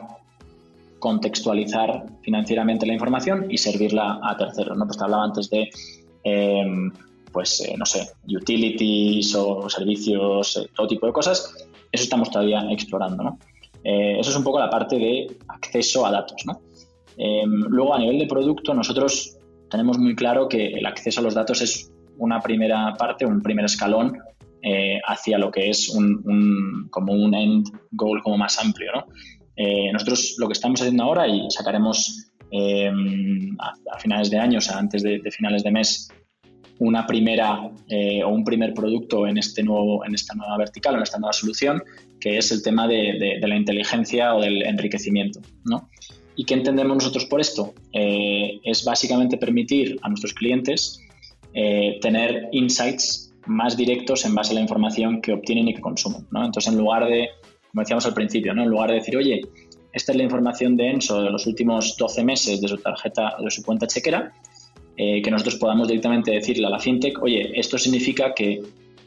contextualizar 0.99 2.07
financieramente 2.23 2.87
la 2.87 2.95
información 2.95 3.47
y 3.51 3.59
servirla 3.59 4.21
a 4.23 4.37
terceros. 4.37 4.77
¿no? 4.77 4.87
Pues 4.87 4.97
te 4.97 5.05
hablaba 5.05 5.25
antes 5.25 5.51
de, 5.51 5.71
em, 6.25 6.91
pues, 7.31 7.61
eh, 7.61 7.75
no 7.77 7.85
sé, 7.85 8.09
utilities 8.27 9.35
o 9.35 9.69
servicios, 9.69 10.57
eh, 10.57 10.71
todo 10.75 10.87
tipo 10.87 11.07
de 11.07 11.13
cosas. 11.13 11.69
Eso 11.93 12.05
estamos 12.05 12.31
todavía 12.31 12.63
explorando. 12.71 13.23
¿no? 13.23 13.39
Eh, 13.85 14.19
eso 14.19 14.31
es 14.31 14.37
un 14.37 14.45
poco 14.45 14.59
la 14.59 14.71
parte 14.71 14.97
de 14.97 15.37
acceso 15.49 16.07
a 16.07 16.11
datos. 16.11 16.43
Em, 17.17 17.51
luego, 17.69 17.95
a 17.95 17.99
nivel 17.99 18.19
de 18.19 18.27
producto, 18.27 18.75
nosotros 18.75 19.37
tenemos 19.71 19.99
muy 19.99 20.15
claro 20.15 20.49
que 20.49 20.69
el 20.69 20.87
acceso 20.87 21.21
a 21.21 21.23
los 21.23 21.35
datos 21.35 21.61
es 21.61 21.93
una 22.19 22.41
primera 22.41 22.95
parte, 22.95 23.27
un 23.27 23.43
primer 23.43 23.65
escalón 23.65 24.19
eh, 24.63 24.99
hacia 25.07 25.37
lo 25.37 25.51
que 25.51 25.69
es 25.69 25.91
un, 25.91 26.89
como 26.91 27.13
un 27.13 27.35
end 27.35 27.67
goal 27.93 28.23
como 28.23 28.39
más 28.39 28.59
amplio. 28.59 28.91
¿no? 28.95 29.05
Eh, 29.57 29.93
nosotros 29.93 30.37
lo 30.39 30.47
que 30.47 30.55
estamos 30.55 30.81
haciendo 30.81 31.05
ahora 31.05 31.29
y 31.29 31.51
sacaremos 31.51 32.33
em, 32.51 33.57
a, 33.61 33.99
finales 33.99 34.31
de 34.31 34.39
año, 34.39 34.59
o 34.59 34.61
sea, 34.61 34.79
antes 34.79 35.03
de, 35.03 35.21
finales 35.31 35.63
de 35.63 35.71
mes, 35.71 36.09
una 36.79 37.07
primera 37.07 37.71
eh, 37.89 38.25
o 38.25 38.31
un 38.31 38.43
primer 38.43 38.75
producto 38.75 39.27
en, 39.27 39.39
este 39.39 39.63
nuevo, 39.63 40.05
en 40.05 40.15
esta 40.15 40.35
nueva 40.35 40.57
vertical, 40.57 40.97
en 40.97 41.03
esta 41.03 41.19
nueva 41.19 41.33
solución, 41.33 41.83
que 42.25 42.39
es 42.39 42.51
el 42.53 42.63
tema 42.63 42.89
de, 42.89 43.39
la 43.39 43.55
inteligencia 43.55 44.35
o 44.35 44.41
del 44.41 44.63
enriquecimiento. 44.63 45.41
¿no? 45.67 45.91
¿Y 46.37 46.47
qué 46.47 46.55
entendemos 46.55 46.97
nosotros 46.97 47.27
por 47.27 47.39
esto? 47.39 47.75
es 47.93 48.83
básicamente 48.83 49.37
permitir 49.37 49.99
a 50.01 50.09
nuestros 50.09 50.33
clientes 50.33 51.01
tener 52.01 52.49
insights 52.53 53.35
más 53.45 53.77
directos 53.77 54.25
en 54.25 54.35
base 54.35 54.53
a 54.53 54.55
la 54.55 54.63
información 54.63 55.21
que 55.21 55.35
obtienen 55.35 55.69
y 55.69 55.75
que 55.75 55.83
consumen. 55.83 56.27
Entonces, 56.35 56.73
en 56.73 56.79
lugar 56.79 57.07
de, 57.07 57.29
como 57.71 57.83
decíamos 57.83 58.07
al 58.07 58.15
principio, 58.15 58.55
¿no? 58.55 58.63
en 58.63 58.71
lugar 58.71 58.89
de 58.89 58.97
decir, 58.97 59.19
oye, 59.19 59.43
esta 59.93 60.13
es 60.13 60.17
la 60.17 60.25
información 60.25 60.79
de 60.79 60.89
Enso 60.89 61.23
de 61.23 61.31
los 61.31 61.47
últimos 61.47 61.95
12 61.99 62.25
meses 62.25 62.59
de 62.63 62.69
su 62.69 62.79
tarjeta, 62.79 63.37
de 63.39 63.51
su 63.51 63.63
cuenta 63.63 63.87
chequera, 63.87 64.33
eh, 64.97 65.21
que 65.21 65.31
nosotros 65.31 65.57
podamos 65.57 65.89
directamente 65.89 66.31
decirle 66.31 66.67
a 66.67 66.71
la 66.71 66.79
fintech, 66.79 67.23
oye, 67.23 67.53
esto 67.55 67.77
significa 67.77 68.33
que 68.33 68.63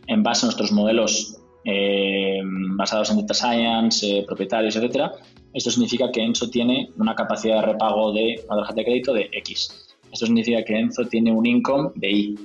en 0.05 0.21
base 0.21 0.45
a 0.45 0.47
nuestros 0.47 0.71
modelos 0.71 1.36
eh, 1.63 2.41
basados 2.43 3.11
en 3.11 3.17
data 3.17 3.33
science, 3.33 4.23
propietarios, 4.25 4.75
etcétera, 4.75 5.11
esto 5.53 5.71
significa 5.71 6.11
que 6.11 6.21
Enzo 6.21 6.49
tiene 6.49 6.89
una 6.97 7.15
capacidad 7.15 7.61
de 7.61 7.73
repago 7.73 8.13
de 8.13 8.43
una 8.49 8.71
de 8.71 8.83
crédito 8.83 9.13
de 9.13 9.29
X. 9.31 9.95
Esto 10.11 10.25
significa 10.25 10.63
que 10.63 10.77
Enzo 10.77 11.05
tiene 11.05 11.31
un 11.31 11.45
income 11.45 11.91
de 11.95 12.11
Y. 12.11 12.35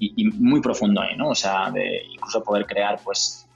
y, 0.00 0.24
muy 0.24 0.60
profundo 0.60 1.00
ahí, 1.00 1.16
¿no? 1.16 1.30
O 1.30 1.34
sea, 1.34 1.70
de 1.70 2.02
incluso 2.12 2.42
poder 2.42 2.66
crear, 2.66 3.00
pues, 3.04 3.48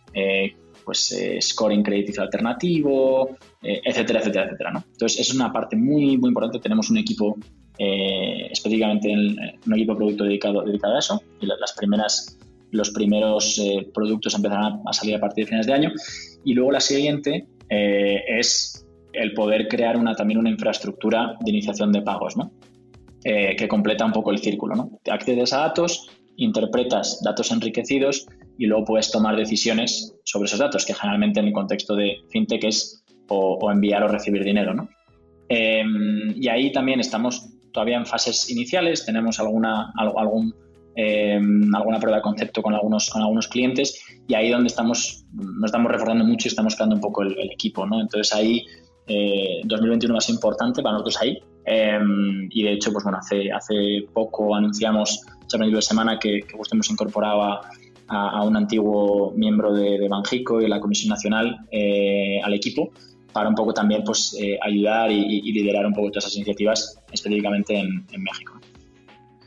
pues 0.84 1.12
eh, 1.12 1.40
scoring 1.40 1.82
crediticio 1.82 2.22
alternativo, 2.22 3.36
eh, 3.62 3.80
etcétera, 3.84 4.20
etcétera, 4.20 4.44
etcétera. 4.46 4.84
Entonces, 4.92 5.20
es 5.20 5.34
una 5.34 5.52
parte 5.52 5.76
muy, 5.76 6.16
muy 6.16 6.28
importante. 6.28 6.58
Tenemos 6.58 6.90
un 6.90 6.98
equipo, 6.98 7.36
eh, 7.78 8.48
específicamente 8.50 9.10
en, 9.10 9.36
un 9.66 9.74
equipo 9.74 9.92
de 9.92 9.96
producto 9.96 10.24
dedicado, 10.24 10.62
dedicado 10.62 10.96
a 10.96 10.98
eso. 10.98 11.22
Y 11.40 11.46
las 11.46 11.72
primeras, 11.72 12.38
los 12.72 12.90
primeros 12.90 13.60
productos 13.94 14.34
empezarán 14.34 14.80
a, 14.86 14.92
salir 14.92 15.14
a 15.14 15.20
partir 15.20 15.44
de 15.44 15.48
finales 15.48 15.66
de 15.66 15.72
año. 15.72 15.92
Y 16.44 16.54
luego 16.54 16.72
la 16.72 16.80
siguiente 16.80 17.46
es 17.68 18.84
el 19.12 19.32
poder 19.34 19.68
crear 19.68 19.96
una, 19.96 20.14
también 20.14 20.38
una 20.38 20.50
infraestructura 20.50 21.36
de 21.40 21.50
iniciación 21.50 21.92
de 21.92 22.02
pagos, 22.02 22.36
¿no? 22.36 22.52
que 23.22 23.68
completa 23.68 24.04
un 24.04 24.12
poco 24.12 24.32
el 24.32 24.38
círculo. 24.38 24.90
accedes 25.08 25.52
a 25.52 25.58
datos, 25.58 26.10
interpretas 26.36 27.20
datos 27.22 27.52
enriquecidos 27.52 28.26
y 28.58 28.66
luego 28.66 28.84
puedes 28.84 29.10
tomar 29.10 29.36
decisiones 29.36 30.14
sobre 30.24 30.46
esos 30.46 30.58
datos, 30.58 30.84
que 30.84 30.94
generalmente 30.94 31.40
en 31.40 31.46
el 31.46 31.52
contexto 31.52 31.94
de 31.94 32.16
fintech 32.30 32.64
es 32.64 33.04
o, 33.28 33.70
enviar 33.70 34.02
o 34.04 34.08
recibir 34.08 34.44
dinero. 34.44 34.74
¿no? 34.74 34.88
Em, 35.48 36.34
y 36.36 36.48
ahí 36.48 36.72
también 36.72 37.00
estamos 37.00 37.48
todavía 37.72 37.96
en 37.96 38.06
fases 38.06 38.50
iniciales, 38.50 39.04
tenemos 39.04 39.40
alguna, 39.40 39.92
algún, 39.96 40.54
em, 40.94 41.74
alguna 41.74 41.98
prueba 41.98 42.18
de 42.18 42.22
concepto 42.22 42.62
con 42.62 42.74
algunos, 42.74 43.10
con 43.10 43.22
algunos 43.22 43.48
clientes 43.48 44.02
y 44.28 44.34
ahí 44.34 44.50
donde 44.50 44.68
estamos, 44.68 45.24
nos 45.32 45.66
estamos 45.66 45.90
reforzando 45.90 46.24
mucho 46.24 46.48
y 46.48 46.50
estamos 46.50 46.74
creando 46.74 46.96
un 46.96 47.00
poco 47.00 47.22
el, 47.22 47.50
equipo. 47.50 47.86
¿no? 47.86 48.00
Entonces 48.00 48.34
ahí 48.34 48.64
2021 49.64 50.14
va 50.14 50.18
a 50.18 50.20
ser 50.20 50.34
importante 50.34 50.82
para 50.82 50.94
nosotros 50.94 51.20
ahí. 51.20 51.38
Em, 51.64 52.48
y 52.50 52.62
de 52.64 52.72
hecho, 52.72 52.92
pues 52.92 53.04
bueno, 53.04 53.18
hace, 53.18 53.50
hace 53.52 54.04
poco 54.12 54.54
anunciamos, 54.54 55.20
hace 55.46 55.58
medio 55.58 55.76
de 55.76 55.82
semana, 55.82 56.18
que, 56.18 56.40
que 56.40 56.56
justo 56.56 56.74
hemos 56.74 56.90
incorporado 56.90 57.42
a, 57.42 57.60
a, 58.08 58.42
un 58.44 58.56
antiguo 58.56 59.32
miembro 59.32 59.72
de, 59.72 59.98
de, 59.98 60.08
Banjico 60.08 60.60
y 60.60 60.68
la 60.68 60.80
Comisión 60.80 61.10
Nacional 61.10 61.66
eh, 61.70 62.40
al 62.42 62.54
equipo 62.54 62.90
para 63.32 63.48
un 63.48 63.54
poco 63.54 63.72
también 63.72 64.04
pues, 64.04 64.36
eh, 64.38 64.58
ayudar 64.62 65.10
y, 65.10 65.40
liderar 65.52 65.86
un 65.86 65.94
poco 65.94 66.10
todas 66.10 66.24
esas 66.24 66.36
iniciativas, 66.36 66.98
específicamente 67.10 67.78
en, 67.78 68.04
México. 68.22 68.60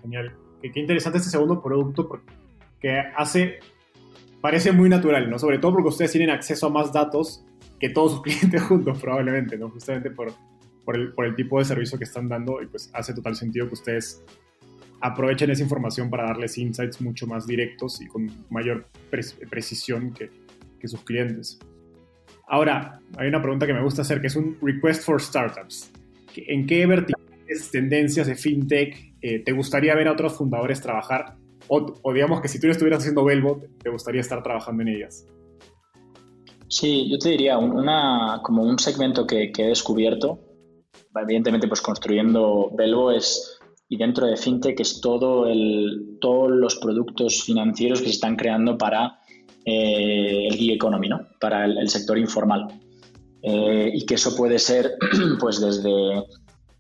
Genial. 0.02 0.34
Qué, 0.62 0.72
qué, 0.72 0.80
interesante 0.80 1.20
este 1.20 1.30
segundo 1.30 1.62
producto 1.62 2.08
porque 2.08 3.00
hace, 3.16 3.60
parece 4.42 4.72
muy 4.72 4.90
natural, 4.90 5.30
¿no? 5.30 5.40
Sobre 5.40 5.60
todo 5.60 5.74
porque 5.74 5.90
ustedes 5.90 6.12
tienen 6.12 6.30
acceso 6.30 6.68
a 6.68 6.70
más 6.70 6.92
datos 6.92 7.46
que 7.80 7.90
todos 7.90 8.14
sus 8.14 8.22
clientes 8.24 8.62
juntos 8.64 9.00
probablemente, 9.00 9.58
¿no? 9.58 9.70
Justamente 9.70 10.12
por, 10.12 10.32
por, 10.84 10.96
el, 10.96 11.14
por 11.14 11.26
el 11.26 11.36
tipo 11.36 11.60
de 11.60 11.66
servicio 11.66 11.98
que 11.98 12.04
están 12.04 12.28
dando 12.30 12.62
y 12.62 12.68
pues 12.68 12.90
hace 12.94 13.14
total 13.14 13.36
sentido 13.36 13.68
que 13.68 13.74
ustedes 13.74 14.24
aprovechen 15.02 15.50
esa 15.52 15.64
información 15.64 16.10
para 16.10 16.24
darles 16.26 16.58
insights 16.58 17.02
mucho 17.02 17.28
más 17.28 17.46
directos 17.46 18.02
y 18.02 18.08
con 18.08 18.32
mayor 18.50 18.88
precisión 19.50 20.14
que, 20.14 20.32
que, 20.80 20.88
sus 20.88 21.02
clientes. 21.02 21.60
Ahora, 22.48 23.00
hay 23.18 23.28
una 23.28 23.42
pregunta 23.42 23.68
que 23.68 23.74
me 23.74 23.84
gusta 23.84 24.04
hacer, 24.04 24.22
que 24.22 24.28
es 24.28 24.36
un 24.36 24.58
request 24.62 25.04
for 25.04 25.22
startups. 25.22 25.92
¿En 26.36 26.66
qué 26.66 26.86
verticales, 26.86 27.15
tendencias 27.72 28.28
de 28.28 28.36
fintech 28.36 29.16
eh, 29.22 29.40
te 29.40 29.52
gustaría 29.52 29.96
ver 29.96 30.08
a 30.08 30.14
otros 30.14 30.34
fundadores 30.34 30.82
trabajar? 30.82 31.36
O, 31.68 32.14
digamos 32.14 32.42
que 32.42 32.48
si 32.48 32.60
tú 32.60 32.68
estuvieras 32.68 33.00
haciendo 33.00 33.24
Belbot, 33.24 33.80
te 33.80 33.90
gustaría 33.90 34.22
estar 34.22 34.44
trabajando 34.44 34.84
en 34.84 34.90
ellas. 34.90 35.26
Sí, 36.68 37.10
yo 37.10 37.18
te 37.18 37.30
diría, 37.30 37.58
una, 37.58 38.42
como 38.44 38.64
un 38.64 38.78
segmento 38.78 39.26
que, 39.26 39.52
he 39.56 39.68
descubierto, 39.68 40.40
evidentemente 41.16 41.68
pues 41.68 41.82
construyendo 41.82 42.72
Belbo 42.76 43.12
es 43.12 43.60
y 43.88 43.98
dentro 43.98 44.26
de 44.26 44.36
FinTech 44.36 44.80
es 44.80 45.00
todo 45.00 45.48
el, 45.48 46.18
todos 46.20 46.50
los 46.50 46.76
productos 46.78 47.44
financieros 47.44 48.00
que 48.00 48.08
se 48.08 48.14
están 48.14 48.36
creando 48.36 48.78
para 48.78 49.20
eh, 49.64 50.48
el 50.50 50.56
gig 50.56 50.74
economy, 50.74 51.10
¿no? 51.10 51.20
para 51.40 51.66
el, 51.66 51.88
sector 51.90 52.18
informal. 52.18 52.68
Eh, 53.44 53.92
y 53.94 54.06
que 54.06 54.16
eso 54.16 54.36
puede 54.36 54.58
ser 54.58 54.96
pues 55.40 55.62
desde 55.62 56.24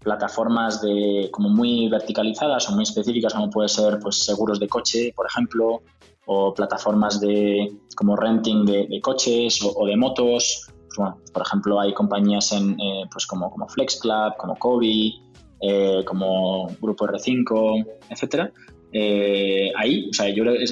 plataformas 0.05 0.81
de, 0.81 1.29
como 1.31 1.49
muy 1.49 1.89
verticalizadas 1.89 2.69
o 2.69 2.73
muy 2.73 2.83
específicas, 2.83 3.33
como 3.33 3.49
puede 3.49 3.67
ser 3.67 3.99
pues, 3.99 4.23
seguros 4.23 4.59
de 4.59 4.67
coche, 4.67 5.11
por 5.15 5.25
ejemplo, 5.25 5.81
o 6.27 6.53
plataformas 6.53 7.19
de, 7.19 7.71
como 7.95 8.15
renting 8.15 8.65
de, 8.65 9.01
coches 9.01 9.59
o, 9.63 9.85
de 9.85 9.97
motos. 9.97 10.67
Pues, 10.87 10.97
bueno, 10.97 11.17
por 11.33 11.41
ejemplo, 11.41 11.79
hay 11.81 11.93
compañías 11.93 12.51
en, 12.51 12.79
eh, 12.79 13.03
pues 13.11 13.25
como, 13.25 13.49
como 13.49 13.67
Flex 13.67 13.99
Club, 13.99 14.37
como 14.37 14.55
Kobe, 14.55 15.13
eh, 15.61 16.03
como 16.05 16.67
Grupo 16.79 17.07
R5, 17.07 17.85
etcétera. 18.11 18.51
Eh, 18.93 19.71
ahí, 19.75 20.07
o 20.09 20.13
sea, 20.13 20.29
yo 20.29 20.43
que 20.43 20.63
es, 20.63 20.71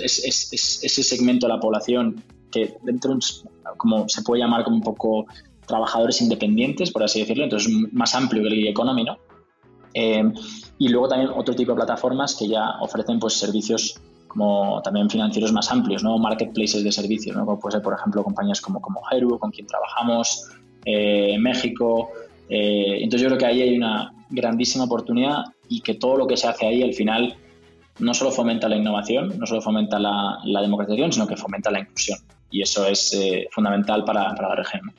ese 0.83 1.03
segmento 1.03 1.47
de 1.47 1.53
la 1.53 1.59
población 1.59 2.23
que 2.51 2.77
dentro, 2.83 3.17
como 3.77 4.07
se 4.07 4.21
puede 4.21 4.43
llamar 4.43 4.63
como 4.63 4.77
un 4.77 4.83
poco 4.83 5.25
trabajadores 5.65 6.21
independientes, 6.21 6.91
por 6.91 7.03
así 7.03 7.19
decirlo, 7.19 7.43
entonces 7.43 7.71
más 7.91 8.15
amplio 8.15 8.43
que 8.43 8.49
el 8.49 8.67
economy, 8.67 9.03
¿no? 9.03 9.17
Eh, 9.93 10.23
y 10.79 10.89
luego 10.89 11.07
también 11.07 11.31
otro 11.35 11.53
tipo 11.53 11.71
de 11.71 11.77
plataformas 11.77 12.35
que 12.35 12.47
ya 12.47 12.77
ofrecen 12.81 13.19
pues 13.19 13.33
servicios 13.33 13.99
como 14.27 14.81
también 14.81 15.09
financieros 15.09 15.51
más 15.51 15.71
amplios, 15.71 16.03
¿no? 16.03 16.17
Marketplaces 16.17 16.83
de 16.83 16.91
servicios, 16.91 17.35
¿no? 17.35 17.45
Como 17.45 17.59
puede 17.59 17.73
ser, 17.73 17.83
por 17.83 17.93
ejemplo, 17.93 18.23
compañías 18.23 18.59
como, 18.59 18.81
como 18.81 19.01
Heru, 19.11 19.37
con 19.37 19.51
quien 19.51 19.67
trabajamos, 19.67 20.49
México. 20.85 22.09
entonces 22.49 23.21
yo 23.21 23.27
creo 23.27 23.37
que 23.37 23.45
ahí 23.45 23.61
hay 23.61 23.77
una, 23.77 24.11
grandísima 24.33 24.85
oportunidad 24.85 25.43
y 25.69 25.81
que 25.81 25.93
todo 25.93 26.17
lo 26.17 26.27
que 26.27 26.35
se 26.35 26.47
hace 26.47 26.65
ahí 26.65 26.83
al 26.83 26.93
final 26.93 27.35
no 27.99 28.13
solo 28.13 28.31
fomenta 28.31 28.67
la 28.67 28.75
innovación, 28.75 29.37
no 29.37 29.45
solo 29.45 29.61
fomenta 29.61 29.99
la, 29.99 30.39
democratización, 30.43 31.11
sino 31.11 31.27
que 31.27 31.37
fomenta 31.37 31.69
la 31.69 31.79
inclusión. 31.79 32.17
Y 32.49 32.61
eso 32.61 32.85
es 32.87 33.13
eh, 33.13 33.47
fundamental 33.51 34.03
para, 34.03 34.33
la 34.33 34.55
región. 34.55 34.91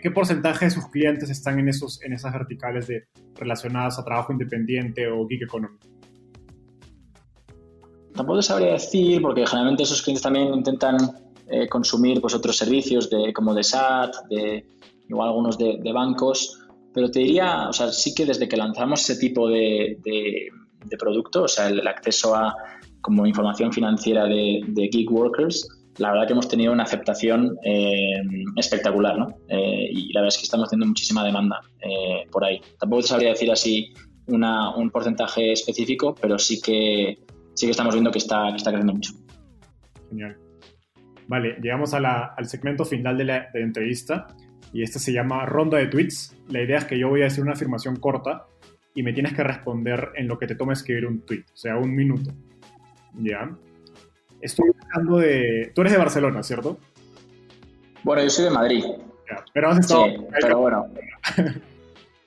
¿Qué, 0.00 0.10
porcentaje 0.10 0.66
de 0.66 0.70
sus 0.70 0.86
clientes 0.88 1.28
están 1.28 1.58
en, 1.58 1.68
esos, 1.68 2.00
en 2.02 2.12
esas 2.12 2.32
verticales 2.32 2.86
de, 2.86 3.08
relacionadas 3.34 3.98
a 3.98 4.04
trabajo 4.04 4.32
independiente 4.32 5.08
o 5.08 5.26
gig 5.26 5.42
economy? 5.42 5.76
Tampoco 8.14 8.42
sabría 8.42 8.74
decir, 8.74 9.20
porque 9.22 9.44
generalmente 9.46 9.82
esos 9.82 10.02
clientes 10.02 10.22
también 10.22 10.54
intentan 10.54 10.96
eh, 11.48 11.68
consumir 11.68 12.20
pues, 12.20 12.34
otros 12.34 12.56
servicios 12.56 13.10
de, 13.10 13.32
como 13.32 13.54
de 13.54 13.64
SAT, 13.64 14.14
de, 14.30 14.64
igual 15.08 15.28
algunos 15.28 15.58
de, 15.58 15.78
de 15.82 15.92
bancos, 15.92 16.62
pero 16.94 17.10
te 17.10 17.20
diría, 17.20 17.68
o 17.68 17.72
sea, 17.72 17.90
sí 17.90 18.14
que 18.14 18.26
desde 18.26 18.48
que 18.48 18.56
lanzamos 18.56 19.00
ese 19.00 19.18
tipo 19.18 19.48
de, 19.48 19.98
de, 20.04 20.96
producto, 20.98 21.44
o 21.44 21.48
sea, 21.48 21.68
el, 21.68 21.86
acceso 21.88 22.36
a 22.36 22.54
como 23.00 23.26
información 23.26 23.72
financiera 23.72 24.26
de, 24.26 24.60
de 24.66 24.88
gig 24.92 25.10
workers, 25.10 25.66
la 25.98 26.10
verdad 26.12 26.26
que 26.26 26.32
hemos 26.32 26.48
tenido 26.48 26.72
una 26.72 26.84
aceptación 26.84 27.56
eh, 27.64 28.22
espectacular, 28.56 29.18
¿no? 29.18 29.36
Eh, 29.48 29.88
y 29.90 30.12
la 30.12 30.20
verdad 30.20 30.34
es 30.34 30.38
que 30.38 30.44
estamos 30.44 30.70
teniendo 30.70 30.88
muchísima 30.88 31.24
demanda 31.24 31.60
eh, 31.80 32.26
por 32.30 32.44
ahí. 32.44 32.60
Tampoco 32.78 33.02
te 33.02 33.08
sabría 33.08 33.30
decir 33.30 33.50
así 33.50 33.92
una, 34.26 34.74
un 34.74 34.90
porcentaje 34.90 35.52
específico, 35.52 36.14
pero 36.14 36.38
sí 36.38 36.60
que, 36.60 37.18
sí 37.54 37.66
que 37.66 37.70
estamos 37.70 37.94
viendo 37.94 38.10
que 38.10 38.18
está, 38.18 38.48
que 38.50 38.56
está 38.56 38.70
creciendo 38.70 38.94
mucho. 38.94 39.12
Genial. 40.08 40.36
Vale, 41.28 41.56
llegamos 41.62 41.94
al 41.94 42.48
segmento 42.48 42.84
final 42.84 43.16
de 43.16 43.24
la, 43.24 43.48
de 43.52 43.60
la 43.60 43.66
entrevista 43.66 44.26
y 44.72 44.82
este 44.82 44.98
se 44.98 45.12
llama 45.12 45.46
ronda 45.46 45.78
de 45.78 45.86
tweets. 45.86 46.36
La 46.48 46.62
idea 46.62 46.78
es 46.78 46.84
que 46.84 46.98
yo 46.98 47.08
voy 47.08 47.20
a 47.20 47.24
decir 47.24 47.42
una 47.42 47.52
afirmación 47.52 47.96
corta 47.96 48.46
y 48.94 49.02
me 49.02 49.12
tienes 49.12 49.34
que 49.34 49.42
responder 49.42 50.10
en 50.16 50.28
lo 50.28 50.38
que 50.38 50.46
te 50.46 50.54
toma 50.54 50.72
escribir 50.72 51.06
un 51.06 51.20
tweet, 51.20 51.44
o 51.52 51.56
sea, 51.56 51.76
un 51.76 51.94
minuto. 51.94 52.32
¿Ya? 53.14 53.50
Estoy 54.42 54.70
hablando 54.90 55.18
de... 55.18 55.72
Tú 55.74 55.80
eres 55.80 55.92
de 55.92 55.98
Barcelona, 55.98 56.42
¿cierto? 56.42 56.78
Bueno, 58.02 58.22
yo 58.22 58.30
soy 58.30 58.44
de 58.44 58.50
Madrid. 58.50 58.84
pero 59.54 59.70
has 59.70 59.78
estado... 59.78 60.04
Sí, 60.04 60.16
pero 60.40 60.58
bueno. 60.58 60.86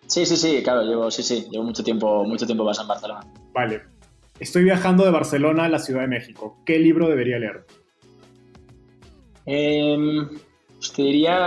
sí, 0.07 0.25
sí, 0.25 0.35
sí, 0.35 0.63
claro, 0.63 0.81
llevo, 0.83 1.11
sí, 1.11 1.21
sí, 1.21 1.45
llevo 1.51 1.65
mucho 1.65 1.83
tiempo, 1.83 2.23
mucho 2.23 2.45
tiempo 2.47 2.67
en 2.71 2.87
Barcelona. 2.87 3.19
Vale. 3.53 3.81
Estoy 4.39 4.63
viajando 4.63 5.05
de 5.05 5.11
Barcelona 5.11 5.65
a 5.65 5.69
la 5.69 5.79
Ciudad 5.79 6.01
de 6.01 6.07
México. 6.07 6.57
¿Qué 6.65 6.79
libro 6.79 7.07
debería 7.07 7.37
leer? 7.37 7.65
Eh, 9.45 9.97
pues 10.77 10.93
te 10.93 11.01
diría, 11.03 11.37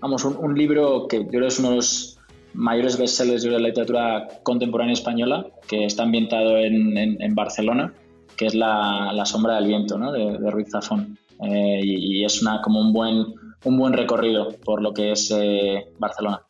vamos, 0.00 0.24
un, 0.24 0.54
libro 0.56 1.06
que 1.08 1.24
yo 1.24 1.28
creo 1.28 1.46
es 1.46 1.58
uno 1.58 1.70
de 1.70 1.76
los 1.76 2.18
mayores 2.54 2.98
bestsellers 2.98 3.42
de 3.42 3.50
la 3.50 3.58
literatura 3.58 4.28
contemporánea 4.42 4.92
española, 4.92 5.46
que 5.68 5.84
está 5.84 6.02
ambientado 6.02 6.58
en, 6.58 7.34
Barcelona, 7.34 7.94
que 8.36 8.46
es 8.46 8.54
la, 8.54 9.22
sombra 9.24 9.56
del 9.56 9.66
viento, 9.66 9.98
¿no? 9.98 10.12
de, 10.12 10.50
Ruiz 10.50 10.70
Zafón. 10.70 11.18
Eh, 11.40 11.80
y, 11.82 12.24
es 12.24 12.40
una, 12.42 12.60
como 12.62 12.80
un 12.80 12.92
buen, 12.92 13.26
un 13.64 13.78
buen 13.78 13.92
recorrido 13.92 14.48
por 14.64 14.82
lo 14.82 14.92
que 14.92 15.12
es 15.12 15.30
eh, 15.36 15.86
Barcelona. 15.98 16.42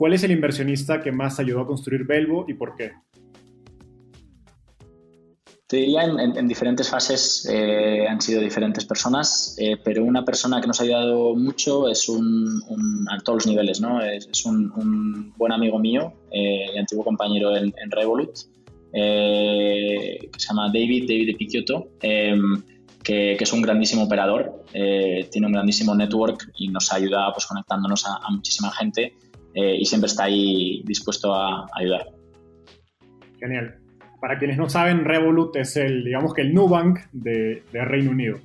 ¿cuál 0.00 0.14
es 0.14 0.22
el 0.22 0.30
inversionista 0.30 1.02
que 1.02 1.12
más 1.12 1.38
ayudó 1.40 1.60
a 1.60 1.66
construir 1.66 2.06
Belvo 2.06 2.46
y 2.48 2.54
por 2.54 2.74
qué? 2.74 2.92
Te 5.66 5.76
diría, 5.76 6.04
en, 6.04 6.48
diferentes 6.48 6.88
fases 6.88 7.46
eh, 7.52 8.06
han 8.08 8.18
sido 8.18 8.40
diferentes 8.40 8.86
personas, 8.86 9.54
eh, 9.58 9.76
pero 9.84 10.02
una 10.02 10.24
persona 10.24 10.58
que 10.58 10.66
nos 10.66 10.80
ha 10.80 10.84
ayudado 10.84 11.36
mucho 11.36 11.86
es 11.86 12.08
un, 12.08 12.62
a 13.10 13.18
todos 13.18 13.44
los 13.44 13.46
niveles, 13.48 13.82
¿no? 13.82 14.00
Es, 14.02 14.46
un, 14.46 15.34
buen 15.36 15.52
amigo 15.52 15.78
mío 15.78 16.14
eh, 16.32 16.64
y 16.74 16.78
antiguo 16.78 17.04
compañero 17.04 17.54
en, 17.54 17.72
Revolut, 17.90 18.30
que 18.92 20.28
se 20.36 20.48
llama 20.48 20.66
David, 20.68 21.02
David 21.08 21.36
Picciotto, 21.36 21.90
em, 22.02 22.62
que, 23.02 23.34
que, 23.38 23.44
es 23.44 23.52
un 23.52 23.62
grandísimo 23.62 24.04
operador, 24.04 24.64
tiene 24.72 25.46
un 25.46 25.52
grandísimo 25.52 25.94
network 25.94 26.50
y 26.56 26.68
nos 26.68 26.92
ayuda 26.92 27.32
pues, 27.32 27.46
conectándonos 27.46 28.06
a, 28.06 28.30
muchísima 28.30 28.70
gente 28.72 29.14
y 29.54 29.84
siempre 29.84 30.06
está 30.06 30.24
ahí 30.24 30.82
dispuesto 30.84 31.34
a 31.34 31.66
ayudar. 31.74 32.06
Genial. 33.38 33.78
Para 34.20 34.38
quienes 34.38 34.58
no 34.58 34.68
saben, 34.68 35.04
Revolut 35.04 35.56
es 35.56 35.76
el, 35.76 36.04
digamos 36.04 36.34
que 36.34 36.42
el 36.42 36.52
Nubank 36.52 37.00
de, 37.12 37.62
de 37.72 37.84
Reino 37.84 38.10
Unido. 38.10 38.38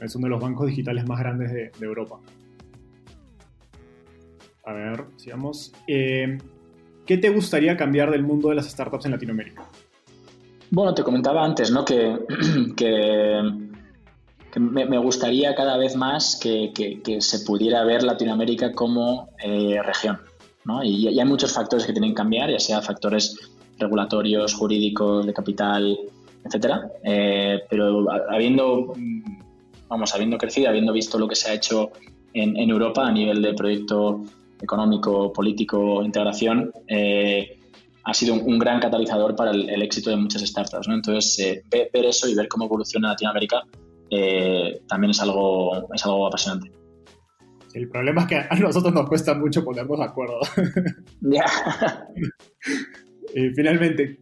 Es 0.00 0.14
uno 0.14 0.26
de 0.26 0.30
los 0.30 0.40
bancos 0.40 0.66
digitales 0.68 1.06
más 1.06 1.18
grandes 1.18 1.52
de, 1.52 1.70
Europa. 1.80 2.20
A 4.64 4.72
ver, 4.72 5.04
sigamos. 5.16 5.72
Eh, 5.86 6.38
¿Qué 7.06 7.18
te 7.18 7.30
gustaría 7.30 7.76
cambiar 7.76 8.10
del 8.10 8.22
mundo 8.22 8.48
de 8.50 8.56
las 8.56 8.68
startups 8.70 9.06
en 9.06 9.12
Latinoamérica? 9.12 9.64
Bueno, 10.70 10.94
te 10.94 11.02
comentaba 11.02 11.44
antes, 11.44 11.70
¿no? 11.70 11.84
Que, 11.84 12.16
me, 14.56 14.98
gustaría 14.98 15.54
cada 15.54 15.76
vez 15.76 15.96
más 15.96 16.38
que, 16.40 16.72
se 17.20 17.40
pudiera 17.40 17.84
ver 17.84 18.02
Latinoamérica 18.02 18.72
como 18.72 19.28
eh, 19.42 19.80
región, 19.82 20.18
¿no? 20.64 20.82
Y, 20.82 21.08
y, 21.08 21.18
hay 21.18 21.24
muchos 21.26 21.52
factores 21.52 21.86
que 21.86 21.92
tienen 21.92 22.10
que 22.10 22.16
cambiar, 22.16 22.50
ya 22.50 22.58
sea 22.58 22.82
factores 22.82 23.36
regulatorios, 23.78 24.54
jurídicos, 24.54 25.26
de 25.26 25.32
capital, 25.32 25.98
etcétera. 26.46 26.90
Eh, 27.02 27.62
pero 27.68 28.06
habiendo, 28.30 28.94
vamos, 29.88 30.14
habiendo 30.14 30.38
crecido, 30.38 30.68
habiendo 30.68 30.92
visto 30.92 31.18
lo 31.18 31.28
que 31.28 31.34
se 31.34 31.50
ha 31.50 31.54
hecho 31.54 31.90
en, 32.32 32.56
Europa 32.70 33.06
a 33.06 33.12
nivel 33.12 33.42
de 33.42 33.54
proyecto 33.54 34.22
económico, 34.60 35.32
político, 35.32 36.02
integración, 36.02 36.72
eh, 36.86 37.58
ha 38.06 38.14
sido 38.14 38.34
un, 38.34 38.58
gran 38.58 38.80
catalizador 38.80 39.36
para 39.36 39.50
el, 39.50 39.82
éxito 39.82 40.10
de 40.10 40.16
muchas 40.16 40.42
startups. 40.42 40.88
Entonces, 40.88 41.38
eh, 41.40 41.62
ver, 41.70 42.06
eso 42.06 42.28
y 42.28 42.34
ver 42.34 42.48
cómo 42.48 42.64
evoluciona 42.64 43.08
Latinoamérica 43.10 43.62
también 44.88 45.10
es 45.10 45.20
algo, 45.20 45.92
es 45.92 46.04
algo 46.04 46.28
apasionante. 46.28 46.70
El 47.76 47.90
problema 47.90 48.22
es 48.22 48.26
que 48.26 48.36
a 48.36 48.56
nosotros 48.58 48.94
nos 48.94 49.06
cuesta 49.06 49.34
mucho 49.34 49.62
ponernos 49.62 49.98
de 49.98 50.04
acuerdo. 50.04 50.40
Ya. 51.20 51.44
Eh, 53.34 53.52
finalmente, 53.54 54.18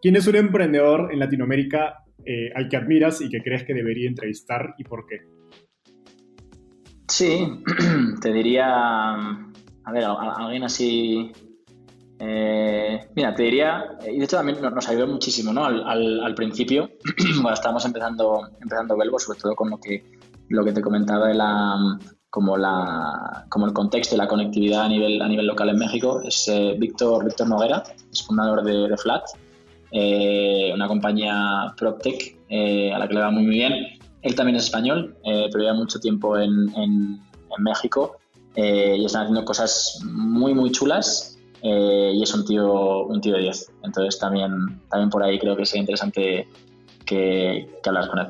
¿quién 0.00 0.16
es 0.16 0.26
un 0.26 0.36
emprendedor 0.36 1.12
en 1.12 1.18
Latinoamérica 1.18 2.04
eh, 2.24 2.50
al 2.54 2.66
que 2.66 2.78
admiras 2.78 3.20
y 3.20 3.28
que 3.28 3.42
crees 3.42 3.64
que 3.64 3.74
debería 3.74 4.08
entrevistar 4.08 4.74
y 4.78 4.84
por 4.84 5.04
qué? 5.06 5.18
Sí, 7.08 7.46
te 8.22 8.32
diría, 8.32 9.12
a 9.12 9.92
ver, 9.92 10.04
alguien 10.04 10.62
así... 10.62 11.30
Eh, 12.20 13.08
mira, 13.14 13.34
te 13.34 13.44
diría, 13.44 13.96
y 14.06 14.18
de 14.18 14.24
hecho 14.24 14.36
también 14.36 14.60
nos 14.60 14.88
ayudó 14.88 15.06
muchísimo, 15.06 15.52
¿no? 15.52 15.64
Al, 15.64 16.34
principio, 16.34 16.90
cuando 17.40 17.52
estábamos 17.52 17.84
empezando, 17.84 18.48
empezando 18.60 18.96
Belvo, 18.96 19.18
sobre 19.18 19.38
todo 19.38 19.54
con 19.54 19.70
lo 19.70 19.78
que, 19.78 20.04
lo 20.48 20.64
que 20.64 20.72
te 20.72 20.80
comentaba 20.80 21.28
de 21.28 21.34
la, 21.34 21.76
como, 22.30 22.56
la, 22.56 23.46
como 23.48 23.66
el 23.66 23.72
contexto 23.72 24.16
y 24.16 24.18
la 24.18 24.26
conectividad 24.26 24.82
a 24.82 24.88
nivel, 24.88 25.22
a 25.22 25.28
nivel 25.28 25.46
local 25.46 25.68
en 25.68 25.78
México 25.78 26.20
es 26.22 26.48
eh, 26.48 26.74
Víctor, 26.76 27.24
Víctor 27.24 27.48
Noguera, 27.48 27.84
es 28.10 28.22
fundador 28.22 28.64
de, 28.64 28.96
Flat, 28.96 29.24
eh, 29.92 30.72
una 30.74 30.88
compañía 30.88 31.72
PropTech 31.76 32.36
eh, 32.48 32.92
a 32.92 32.98
la 32.98 33.06
que 33.06 33.14
le 33.14 33.20
va 33.20 33.30
muy, 33.30 33.44
muy 33.44 33.54
bien. 33.54 33.72
Él 34.22 34.34
también 34.34 34.56
es 34.56 34.64
español, 34.64 35.16
pero 35.22 35.60
lleva 35.60 35.74
mucho 35.74 36.00
tiempo 36.00 36.36
en, 36.36 36.74
en, 36.74 37.20
México 37.60 38.18
y 38.54 39.04
están 39.04 39.22
haciendo 39.22 39.44
cosas 39.44 40.00
muy, 40.04 40.54
muy 40.54 40.70
chulas 40.70 41.37
y 41.62 42.22
es 42.22 42.34
un 42.34 42.44
tío, 42.44 43.06
un 43.06 43.20
tío 43.20 43.34
de 43.34 43.42
10. 43.42 43.72
Entonces 43.84 44.18
también, 44.18 44.50
también 44.90 45.10
por 45.10 45.22
ahí 45.22 45.38
creo 45.38 45.56
que 45.56 45.66
sería 45.66 45.82
interesante 45.82 46.48
que, 47.04 47.68
que 47.82 47.88
hablas 47.88 48.08
con 48.08 48.18
él. 48.20 48.26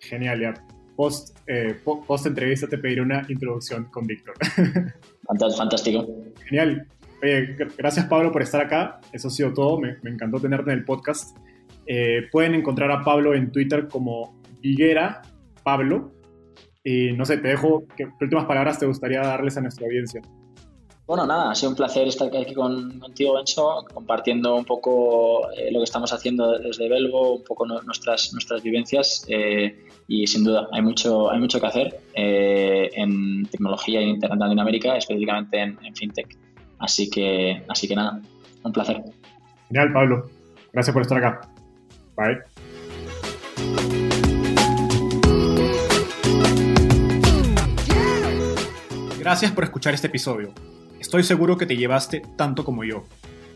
Genial, 0.00 0.40
ya 0.40 0.54
post, 1.00 1.34
eh, 1.46 1.80
post 1.82 2.26
entrevista 2.26 2.66
te 2.66 2.76
pediré 2.76 3.00
una 3.00 3.24
introducción 3.30 3.84
con 3.84 4.06
Víctor. 4.06 4.34
Fantástico. 5.56 6.06
Genial. 6.46 6.86
gracias 7.78 8.04
Pablo 8.04 8.30
por 8.30 8.42
estar 8.42 8.60
acá. 8.60 9.00
Eso 9.10 9.28
ha 9.28 9.30
sido 9.30 9.54
todo. 9.54 9.80
Me, 9.80 9.96
encantó 10.04 10.38
tenerte 10.38 10.70
en 10.72 10.78
el 10.78 10.84
podcast. 10.84 11.38
Eh, 11.86 12.28
pueden 12.30 12.54
encontrar 12.54 12.90
a 12.90 13.02
Pablo 13.02 13.32
en 13.32 13.50
Twitter 13.50 13.88
como 13.88 14.38
Higuera 14.60 15.22
Pablo. 15.62 16.12
Y 16.84 17.12
no 17.12 17.24
sé, 17.24 17.38
te 17.38 17.48
dejo, 17.48 17.84
¿qué 17.96 18.06
últimas 18.20 18.44
palabras 18.44 18.78
te 18.78 18.84
gustaría 18.84 19.20
darles 19.22 19.56
a 19.56 19.62
nuestra 19.62 19.86
audiencia? 19.86 20.20
Bueno, 21.10 21.26
nada, 21.26 21.50
ha 21.50 21.54
sido 21.56 21.70
un 21.70 21.76
placer 21.76 22.06
estar 22.06 22.28
aquí 22.28 22.54
contigo, 22.54 23.34
Benzo, 23.34 23.84
compartiendo 23.92 24.54
un 24.54 24.64
poco 24.64 25.50
eh, 25.50 25.72
lo 25.72 25.80
que 25.80 25.84
estamos 25.84 26.12
haciendo 26.12 26.56
desde 26.56 26.88
Belvo, 26.88 27.34
un 27.34 27.42
poco 27.42 27.66
nuestras, 27.66 28.32
nuestras 28.32 28.62
vivencias 28.62 29.26
eh, 29.26 29.88
y 30.06 30.28
sin 30.28 30.44
duda 30.44 30.68
hay 30.70 30.82
mucho, 30.82 31.28
hay 31.28 31.40
mucho 31.40 31.60
que 31.60 31.66
hacer 31.66 32.00
eh, 32.14 32.90
en 32.94 33.44
tecnología 33.46 34.00
y 34.00 34.04
en 34.04 34.10
Internet 34.10 34.38
Latinoamérica, 34.38 34.96
específicamente 34.96 35.58
en, 35.58 35.96
FinTech. 35.96 36.38
Así 36.78 37.10
que, 37.10 37.64
así 37.66 37.88
que 37.88 37.96
nada, 37.96 38.20
un 38.62 38.72
placer. 38.72 39.02
Genial, 39.66 39.92
Pablo. 39.92 40.30
Gracias 40.72 40.94
por 40.94 41.02
estar 41.02 41.18
acá. 41.18 41.40
Bye. 42.16 42.38
Gracias 49.18 49.50
por 49.50 49.64
escuchar 49.64 49.92
este 49.94 50.06
episodio. 50.06 50.54
Estoy 51.00 51.24
seguro 51.24 51.56
que 51.56 51.66
te 51.66 51.76
llevaste 51.76 52.22
tanto 52.36 52.64
como 52.64 52.84
yo. 52.84 53.02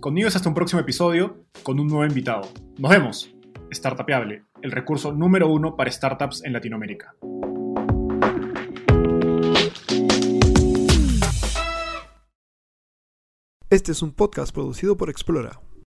Conmigo 0.00 0.28
es 0.28 0.36
hasta 0.36 0.48
un 0.48 0.54
próximo 0.54 0.80
episodio 0.80 1.44
con 1.62 1.80
un 1.80 1.86
nuevo 1.86 2.04
invitado. 2.04 2.48
Nos 2.78 2.90
vemos. 2.90 3.30
Startapeable, 3.72 4.42
el 4.62 4.70
recurso 4.70 5.12
número 5.12 5.48
uno 5.48 5.76
para 5.76 5.90
startups 5.90 6.44
en 6.44 6.52
Latinoamérica. 6.52 7.14
Este 13.68 13.92
es 13.92 14.02
un 14.02 14.12
podcast 14.12 14.54
producido 14.54 14.96
por 14.96 15.10
Explora. 15.10 15.60